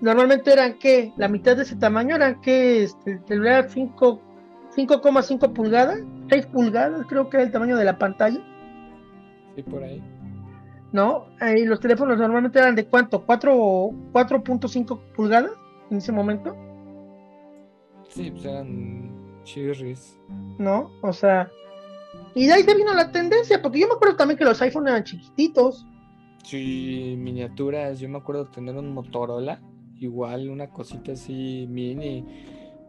Normalmente 0.01 0.51
eran 0.51 0.77
que 0.79 1.13
la 1.17 1.27
mitad 1.27 1.55
de 1.55 1.63
ese 1.63 1.75
tamaño 1.75 2.15
eran 2.15 2.41
que 2.41 2.83
este, 2.83 3.13
el 3.13 3.25
celular 3.25 3.69
5,5 3.69 5.53
pulgadas, 5.53 5.99
6 6.29 6.45
pulgadas, 6.47 7.05
creo 7.07 7.29
que 7.29 7.37
era 7.37 7.45
el 7.45 7.51
tamaño 7.51 7.77
de 7.77 7.85
la 7.85 7.97
pantalla. 7.97 8.39
Sí, 9.55 9.63
por 9.63 9.83
ahí. 9.83 10.03
¿No? 10.91 11.27
Y 11.55 11.65
los 11.65 11.79
teléfonos 11.79 12.17
normalmente 12.17 12.59
eran 12.59 12.75
de 12.75 12.85
cuánto? 12.85 13.25
4.5 13.25 14.99
pulgadas 15.15 15.51
en 15.89 15.97
ese 15.97 16.11
momento. 16.11 16.55
Sí, 18.09 18.29
pues 18.31 18.43
eran 18.43 19.41
chirris. 19.43 20.19
¿No? 20.57 20.91
O 21.01 21.13
sea, 21.13 21.49
y 22.35 22.47
de 22.47 22.53
ahí 22.53 22.63
se 22.63 22.75
vino 22.75 22.93
la 22.93 23.11
tendencia, 23.11 23.61
porque 23.61 23.79
yo 23.79 23.87
me 23.87 23.93
acuerdo 23.93 24.15
también 24.15 24.37
que 24.37 24.45
los 24.45 24.61
iPhones 24.61 24.91
eran 24.91 25.03
chiquititos. 25.03 25.85
Sí, 26.43 27.15
miniaturas. 27.17 27.99
Yo 27.99 28.09
me 28.09 28.17
acuerdo 28.17 28.47
tener 28.47 28.75
un 28.75 28.93
Motorola 28.93 29.61
igual 30.01 30.49
una 30.49 30.69
cosita 30.69 31.13
así 31.13 31.65
mini. 31.69 32.25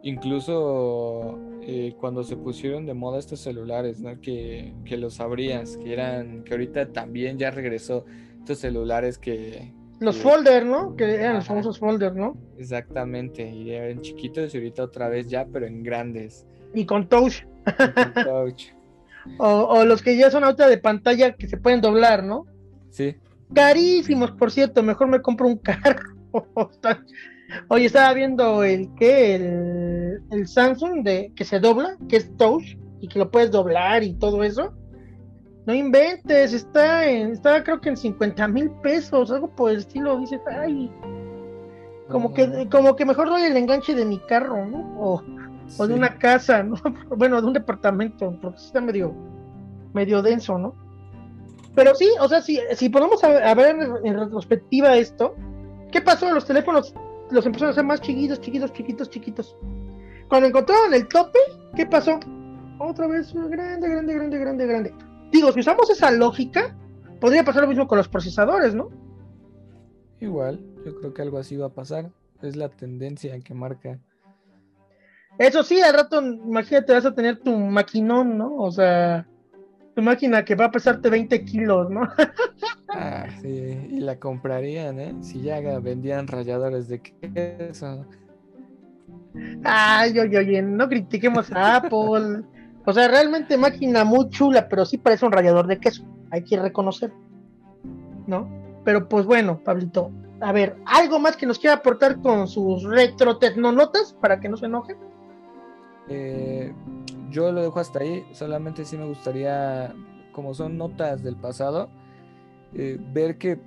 Incluso 0.01 1.39
eh, 1.61 1.95
cuando 1.97 2.23
se 2.23 2.35
pusieron 2.35 2.85
de 2.85 2.93
moda 2.93 3.19
estos 3.19 3.39
celulares, 3.39 4.01
¿no? 4.01 4.19
Que, 4.19 4.73
que 4.83 4.97
los 4.97 5.21
abrías, 5.21 5.77
que 5.77 5.93
eran, 5.93 6.43
que 6.43 6.53
ahorita 6.53 6.91
también 6.91 7.37
ya 7.37 7.51
regresó 7.51 8.05
estos 8.39 8.59
celulares 8.59 9.17
que... 9.17 9.71
Los 9.99 10.17
folder, 10.17 10.65
¿no? 10.65 10.97
Que 10.97 11.05
eran 11.15 11.35
los 11.35 11.45
famosos 11.45 11.79
folder, 11.79 12.13
¿no? 12.15 12.35
Exactamente, 12.57 13.49
y 13.49 13.71
eran 13.71 14.01
chiquitos 14.01 14.53
y 14.53 14.57
ahorita 14.57 14.83
otra 14.83 15.07
vez 15.07 15.27
ya, 15.27 15.45
pero 15.45 15.65
en 15.65 15.83
grandes. 15.83 16.45
Y 16.73 16.85
con 16.85 17.07
touch. 17.07 17.45
o, 19.37 19.47
o, 19.47 19.85
los 19.85 20.01
que 20.01 20.17
ya 20.17 20.29
son 20.29 20.43
ahorita 20.43 20.67
de 20.67 20.79
pantalla 20.79 21.35
que 21.35 21.47
se 21.47 21.55
pueden 21.55 21.79
doblar, 21.79 22.23
¿no? 22.23 22.45
Sí. 22.89 23.15
Carísimos, 23.53 24.31
por 24.31 24.51
cierto, 24.51 24.83
mejor 24.83 25.07
me 25.07 25.21
compro 25.21 25.47
un 25.47 25.57
carro. 25.57 26.12
Oye, 27.69 27.85
estaba 27.85 28.13
viendo 28.13 28.63
el 28.63 28.93
que 28.95 29.35
el, 29.35 30.47
Samsung 30.47 31.03
de 31.03 31.31
que 31.35 31.45
se 31.45 31.59
dobla, 31.59 31.97
que 32.09 32.17
es 32.17 32.37
touch 32.37 32.77
y 32.99 33.07
que 33.07 33.19
lo 33.19 33.29
puedes 33.29 33.51
doblar 33.51 34.03
y 34.03 34.13
todo 34.15 34.43
eso. 34.43 34.73
No 35.65 35.73
inventes, 35.73 36.53
está 36.53 37.07
en, 37.07 37.31
está 37.31 37.63
creo 37.63 37.79
que 37.79 37.89
en 37.89 37.97
50 37.97 38.47
mil 38.49 38.69
pesos, 38.81 39.31
algo 39.31 39.49
por 39.55 39.71
el 39.71 39.77
estilo, 39.77 40.17
dices, 40.17 40.41
ay, 40.47 40.91
como 42.09 42.33
que, 42.33 42.67
como 42.69 42.95
que 42.95 43.05
mejor 43.05 43.29
doy 43.29 43.43
el 43.43 43.55
enganche 43.55 43.95
de 43.95 44.05
mi 44.05 44.19
carro, 44.19 44.65
¿no? 44.65 44.99
O, 44.99 45.87
de 45.87 45.93
una 45.93 46.17
casa, 46.17 46.63
¿no? 46.63 46.75
Bueno, 47.15 47.41
de 47.41 47.47
un 47.47 47.53
departamento, 47.53 48.37
porque 48.41 48.57
está 48.57 48.81
medio, 48.81 49.13
medio 49.93 50.21
denso, 50.21 50.57
¿no? 50.57 50.75
Pero 51.75 51.95
sí, 51.95 52.09
o 52.19 52.27
sea, 52.27 52.41
si, 52.41 52.59
si 52.75 52.89
ponemos 52.89 53.23
a 53.23 53.53
ver 53.55 53.75
en 54.03 54.19
retrospectiva 54.19 54.95
esto, 54.97 55.33
¿Qué 55.93 56.01
pasó? 56.01 56.33
Los 56.33 56.45
teléfonos 56.45 56.91
los 57.29 57.45
empezaron 57.45 57.69
a 57.69 57.71
hacer 57.73 57.85
más 57.85 58.01
chiquitos, 58.01 58.41
chiquitos, 58.41 58.73
chiquitos, 58.73 59.09
chiquitos. 59.11 59.55
Cuando 60.27 60.47
encontraron 60.47 60.91
el 60.91 61.07
tope, 61.07 61.37
¿qué 61.75 61.85
pasó? 61.85 62.19
Otra 62.79 63.05
vez 63.05 63.31
grande, 63.31 63.87
grande, 63.87 64.13
grande, 64.15 64.39
grande, 64.39 64.65
grande. 64.65 64.95
Digo, 65.31 65.51
si 65.51 65.59
usamos 65.59 65.87
esa 65.91 66.09
lógica, 66.09 66.75
podría 67.21 67.43
pasar 67.43 67.61
lo 67.61 67.67
mismo 67.67 67.87
con 67.87 67.99
los 67.99 68.09
procesadores, 68.09 68.73
¿no? 68.73 68.89
Igual, 70.19 70.59
yo 70.83 70.95
creo 70.95 71.13
que 71.13 71.21
algo 71.21 71.37
así 71.37 71.57
va 71.57 71.67
a 71.67 71.73
pasar. 71.73 72.11
Es 72.41 72.55
la 72.55 72.69
tendencia 72.69 73.39
que 73.39 73.53
marca. 73.53 73.99
Eso 75.37 75.61
sí, 75.61 75.79
al 75.79 75.93
rato, 75.93 76.21
imagínate, 76.23 76.93
vas 76.93 77.05
a 77.05 77.13
tener 77.13 77.39
tu 77.39 77.55
maquinón, 77.55 78.35
¿no? 78.35 78.55
O 78.55 78.71
sea, 78.71 79.27
tu 79.95 80.01
máquina 80.01 80.43
que 80.43 80.55
va 80.55 80.65
a 80.65 80.71
pesarte 80.71 81.09
20 81.09 81.45
kilos, 81.45 81.89
¿no? 81.89 82.07
ah, 82.89 83.25
sí, 83.41 83.47
y 83.47 83.99
la 83.99 84.19
comprarían, 84.19 84.99
¿eh? 84.99 85.15
Si 85.21 85.41
ya 85.41 85.59
vendían 85.79 86.27
ralladores 86.27 86.87
de 86.87 87.01
queso. 87.01 88.05
Ay, 89.63 90.19
oye, 90.19 90.37
oye, 90.37 90.61
no 90.61 90.87
critiquemos 90.87 91.51
a 91.51 91.77
Apple. 91.77 92.43
O 92.85 92.93
sea, 92.93 93.07
realmente 93.07 93.57
máquina 93.57 94.03
muy 94.03 94.29
chula, 94.29 94.67
pero 94.67 94.85
sí 94.85 94.97
parece 94.97 95.25
un 95.25 95.31
rallador 95.31 95.67
de 95.67 95.79
queso. 95.79 96.03
Hay 96.31 96.43
que 96.43 96.59
reconocer. 96.59 97.11
¿No? 98.27 98.47
Pero 98.83 99.07
pues 99.07 99.25
bueno, 99.25 99.59
Pablito. 99.63 100.11
A 100.41 100.51
ver, 100.51 100.75
¿algo 100.85 101.19
más 101.19 101.37
que 101.37 101.45
nos 101.45 101.57
quiera 101.57 101.77
aportar 101.77 102.19
con 102.19 102.47
sus 102.47 102.83
retro 102.83 103.37
tecnonotas 103.37 104.13
para 104.19 104.39
que 104.39 104.49
no 104.49 104.57
se 104.57 104.65
enojen? 104.65 104.97
Eh, 106.09 106.73
yo 107.33 107.51
lo 107.51 107.63
dejo 107.63 107.79
hasta 107.79 107.99
ahí, 107.99 108.23
solamente 108.31 108.85
sí 108.85 108.95
me 108.95 109.05
gustaría, 109.05 109.93
como 110.31 110.53
son 110.53 110.77
notas 110.77 111.23
del 111.23 111.35
pasado, 111.35 111.89
eh, 112.75 112.97
ver 113.11 113.37
que 113.37 113.59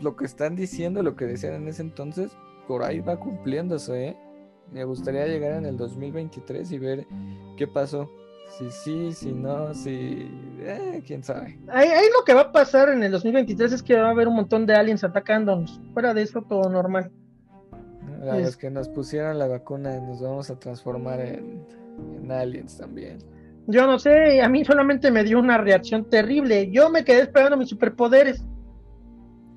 lo 0.00 0.16
que 0.16 0.24
están 0.24 0.56
diciendo, 0.56 1.02
lo 1.02 1.14
que 1.14 1.26
decían 1.26 1.54
en 1.54 1.68
ese 1.68 1.82
entonces, 1.82 2.32
por 2.66 2.82
ahí 2.82 3.00
va 3.00 3.18
cumpliéndose. 3.18 4.08
¿eh? 4.08 4.16
Me 4.72 4.84
gustaría 4.84 5.26
llegar 5.26 5.52
en 5.52 5.66
el 5.66 5.76
2023 5.76 6.72
y 6.72 6.78
ver 6.78 7.06
qué 7.56 7.68
pasó. 7.68 8.10
Si 8.58 8.70
sí, 8.70 9.12
si 9.12 9.32
no, 9.32 9.72
si... 9.72 10.28
Eh, 10.60 11.02
quién 11.06 11.22
sabe. 11.22 11.58
Ahí, 11.68 11.88
lo 11.88 12.24
que 12.24 12.34
va 12.34 12.42
a 12.42 12.52
pasar 12.52 12.88
en 12.90 13.02
el 13.04 13.12
2023 13.12 13.72
es 13.72 13.82
que 13.82 13.96
va 13.96 14.08
a 14.08 14.10
haber 14.10 14.26
un 14.26 14.34
montón 14.34 14.66
de 14.66 14.74
aliens 14.74 15.04
atacándonos. 15.04 15.80
Fuera 15.94 16.12
de 16.12 16.22
eso, 16.22 16.42
todo 16.42 16.68
normal. 16.68 17.10
A 18.28 18.36
los 18.38 18.56
que 18.56 18.70
nos 18.70 18.88
pusieron 18.88 19.38
la 19.38 19.46
vacuna 19.46 19.98
nos 20.00 20.20
vamos 20.20 20.50
a 20.50 20.58
transformar 20.58 21.20
en 21.20 21.64
en 21.98 22.30
Aliens 22.30 22.78
también. 22.78 23.18
Yo 23.66 23.86
no 23.86 23.98
sé, 23.98 24.42
a 24.42 24.48
mí 24.48 24.64
solamente 24.64 25.10
me 25.10 25.22
dio 25.22 25.38
una 25.38 25.58
reacción 25.58 26.08
terrible. 26.08 26.70
Yo 26.70 26.90
me 26.90 27.04
quedé 27.04 27.22
esperando 27.22 27.56
mis 27.56 27.68
superpoderes. 27.68 28.44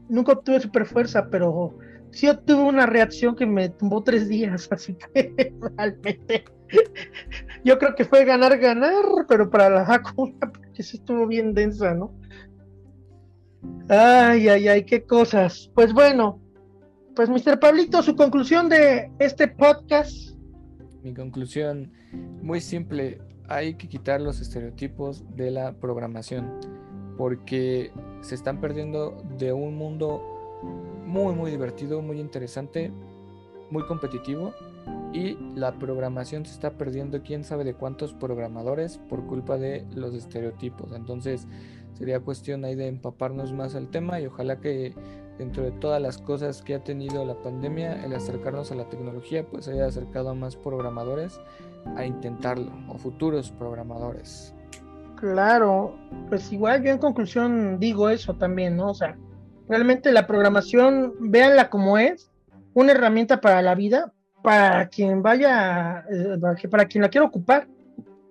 Nunca 0.10 0.34
obtuve 0.34 0.60
super 0.60 0.86
fuerza, 0.86 1.30
pero 1.32 1.78
sí 2.12 2.30
obtuve 2.30 2.64
una 2.64 2.86
reacción 2.86 3.36
que 3.36 3.46
me 3.46 3.70
tumbó 3.70 4.04
tres 4.04 4.30
días, 4.30 4.68
así 4.72 4.96
que 4.96 5.54
realmente 5.78 6.46
yo 7.64 7.78
creo 7.78 7.96
que 7.96 8.06
fue 8.06 8.26
ganar, 8.26 8.58
ganar, 8.58 9.04
pero 9.28 9.50
para 9.50 9.70
la 9.70 9.84
vacuna, 9.84 10.38
porque 10.40 10.84
sí 10.84 10.98
estuvo 10.98 11.28
bien 11.28 11.54
densa, 11.54 11.94
¿no? 11.94 12.14
Ay, 13.90 14.48
ay, 14.48 14.68
ay, 14.68 14.84
qué 14.84 15.04
cosas. 15.04 15.72
Pues 15.74 15.94
bueno, 15.94 16.40
pues 17.16 17.30
Mr. 17.30 17.60
Pablito, 17.60 18.04
su 18.04 18.16
conclusión 18.16 18.70
de 18.70 19.12
este 19.20 19.48
podcast 19.48 20.35
mi 21.06 21.14
conclusión, 21.14 21.92
muy 22.42 22.60
simple, 22.60 23.20
hay 23.48 23.76
que 23.76 23.88
quitar 23.88 24.20
los 24.20 24.42
estereotipos 24.42 25.24
de 25.36 25.52
la 25.52 25.74
programación, 25.74 26.60
porque 27.16 27.92
se 28.22 28.34
están 28.34 28.60
perdiendo 28.60 29.24
de 29.38 29.54
un 29.54 29.76
mundo 29.76 30.20
muy, 31.06 31.36
muy 31.36 31.52
divertido, 31.52 32.02
muy 32.02 32.20
interesante, 32.20 32.92
muy 33.70 33.84
competitivo, 33.86 34.52
y 35.14 35.38
la 35.56 35.78
programación 35.78 36.44
se 36.44 36.54
está 36.54 36.72
perdiendo 36.72 37.22
quién 37.22 37.44
sabe 37.44 37.64
de 37.64 37.76
cuántos 37.76 38.14
programadores 38.14 38.98
por 38.98 39.28
culpa 39.28 39.60
de 39.60 39.86
los 39.94 40.16
estereotipos. 40.16 40.92
Entonces 40.92 41.48
sería 41.94 42.20
cuestión 42.20 42.66
ahí 42.66 42.74
de 42.74 42.88
empaparnos 42.88 43.54
más 43.54 43.76
al 43.76 43.90
tema 43.90 44.20
y 44.20 44.26
ojalá 44.26 44.60
que 44.60 44.94
dentro 45.38 45.64
de 45.64 45.72
todas 45.72 46.02
las 46.02 46.18
cosas 46.18 46.62
que 46.62 46.76
ha 46.76 46.84
tenido 46.84 47.26
la 47.26 47.36
pandemia, 47.36 48.04
el 48.06 48.14
acercarnos 48.14 48.72
a 48.72 48.76
la 48.76 48.86
tecnología, 48.90 49.46
pues 49.46 49.68
haya 49.68 49.86
acercado 49.86 50.30
a 50.30 50.34
más 50.34 50.56
programadores 50.56 51.40
a 51.96 52.06
intentarlo, 52.06 52.72
o 52.88 52.98
futuros 52.98 53.52
programadores. 53.52 54.54
Claro, 55.18 55.98
pues 56.30 56.52
igual 56.52 56.84
yo 56.84 56.92
en 56.92 56.98
conclusión 56.98 57.80
digo 57.80 58.10
eso 58.10 58.36
también, 58.36 58.76
¿no? 58.76 58.90
O 58.90 58.94
sea, 58.94 59.18
realmente 59.68 60.12
la 60.12 60.28
programación, 60.28 61.14
véanla 61.20 61.70
como 61.70 61.98
es, 61.98 62.32
una 62.74 62.92
herramienta 62.92 63.40
para 63.40 63.62
la 63.62 63.76
vida, 63.76 64.14
para 64.42 64.88
quien 64.90 65.22
vaya, 65.22 66.06
eh, 66.10 66.38
para 66.70 66.86
quien 66.86 67.02
la 67.02 67.10
quiera 67.10 67.28
ocupar, 67.28 67.68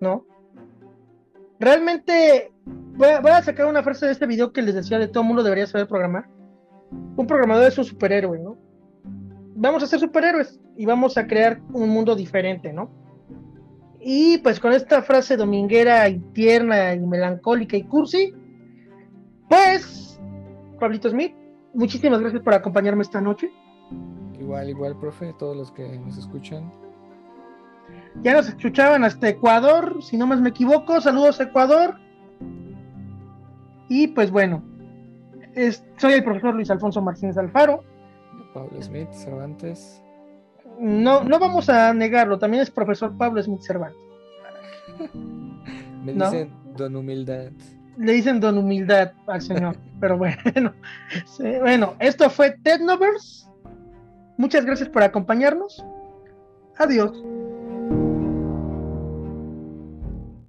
¿no? 0.01 0.26
Realmente, 1.59 2.52
voy 2.66 3.09
a, 3.09 3.20
voy 3.20 3.31
a 3.31 3.43
sacar 3.43 3.66
una 3.66 3.82
frase 3.82 4.06
de 4.06 4.12
este 4.12 4.26
video 4.26 4.52
que 4.52 4.62
les 4.62 4.74
decía 4.74 4.98
de 4.98 5.09
todo 5.09 5.24
mundo 5.24 5.43
debería 5.43 5.66
saber 5.66 5.86
programar 5.86 6.28
un 6.90 7.27
programador 7.27 7.69
es 7.69 7.78
un 7.78 7.85
superhéroe, 7.85 8.39
¿no? 8.39 8.56
Vamos 9.56 9.82
a 9.82 9.86
ser 9.86 10.01
superhéroes 10.01 10.61
y 10.77 10.86
vamos 10.86 11.16
a 11.16 11.27
crear 11.27 11.61
un 11.73 11.89
mundo 11.90 12.15
diferente, 12.16 12.73
¿no? 12.73 12.90
Y 14.01 14.39
pues 14.39 14.61
con 14.61 14.73
esta 14.73 15.02
frase 15.02 15.36
dominguera 15.36 16.09
y 16.09 16.19
tierna 16.35 16.93
y 16.94 17.01
melancólica 17.01 17.77
y 17.77 17.85
cursi, 17.85 18.35
pues, 19.48 20.20
Pablito 20.78 21.09
Smith, 21.09 21.35
muchísimas 21.73 22.20
gracias 22.20 22.43
por 22.43 22.55
acompañarme 22.55 23.02
esta 23.02 23.20
noche. 23.20 23.51
Igual, 24.39 24.69
igual, 24.69 24.98
profe, 24.98 25.32
todos 25.39 25.56
los 25.56 25.73
que 25.73 25.98
nos 25.98 26.19
escuchan. 26.19 26.70
Ya 28.23 28.35
nos 28.35 28.48
escuchaban 28.48 29.05
hasta 29.05 29.28
Ecuador, 29.28 30.02
si 30.02 30.16
no 30.16 30.27
más 30.27 30.40
me 30.40 30.51
equivoco. 30.51 31.01
Saludos 31.01 31.40
Ecuador. 31.40 31.97
Y 33.89 34.09
pues 34.09 34.31
bueno, 34.31 34.62
soy 35.97 36.12
el 36.14 36.24
profesor 36.24 36.55
Luis 36.55 36.70
Alfonso 36.70 37.01
Martínez 37.01 37.36
Alfaro. 37.36 37.82
Pablo 38.52 38.81
Smith 38.82 39.10
Cervantes. 39.12 40.01
No, 40.78 41.22
no 41.22 41.39
vamos 41.39 41.68
a 41.68 41.93
negarlo, 41.94 42.39
también 42.39 42.62
es 42.62 42.70
profesor 42.70 43.16
Pablo 43.16 43.43
Smith 43.43 43.60
Cervantes. 43.60 43.98
Me 46.05 46.12
dicen 46.12 46.52
Don 46.76 46.97
Humildad. 46.97 47.52
Le 47.97 48.12
dicen 48.12 48.40
Don 48.40 48.59
Humildad 48.59 49.12
al 49.26 49.40
señor, 49.40 49.76
pero 50.01 50.18
bueno. 50.18 50.72
bueno, 51.60 51.94
esto 51.98 52.28
fue 52.28 52.56
Ted 52.62 52.81
Novers. 52.81 53.48
Muchas 54.36 54.64
gracias 54.64 54.89
por 54.89 55.02
acompañarnos. 55.02 55.85
Adiós. 56.76 57.22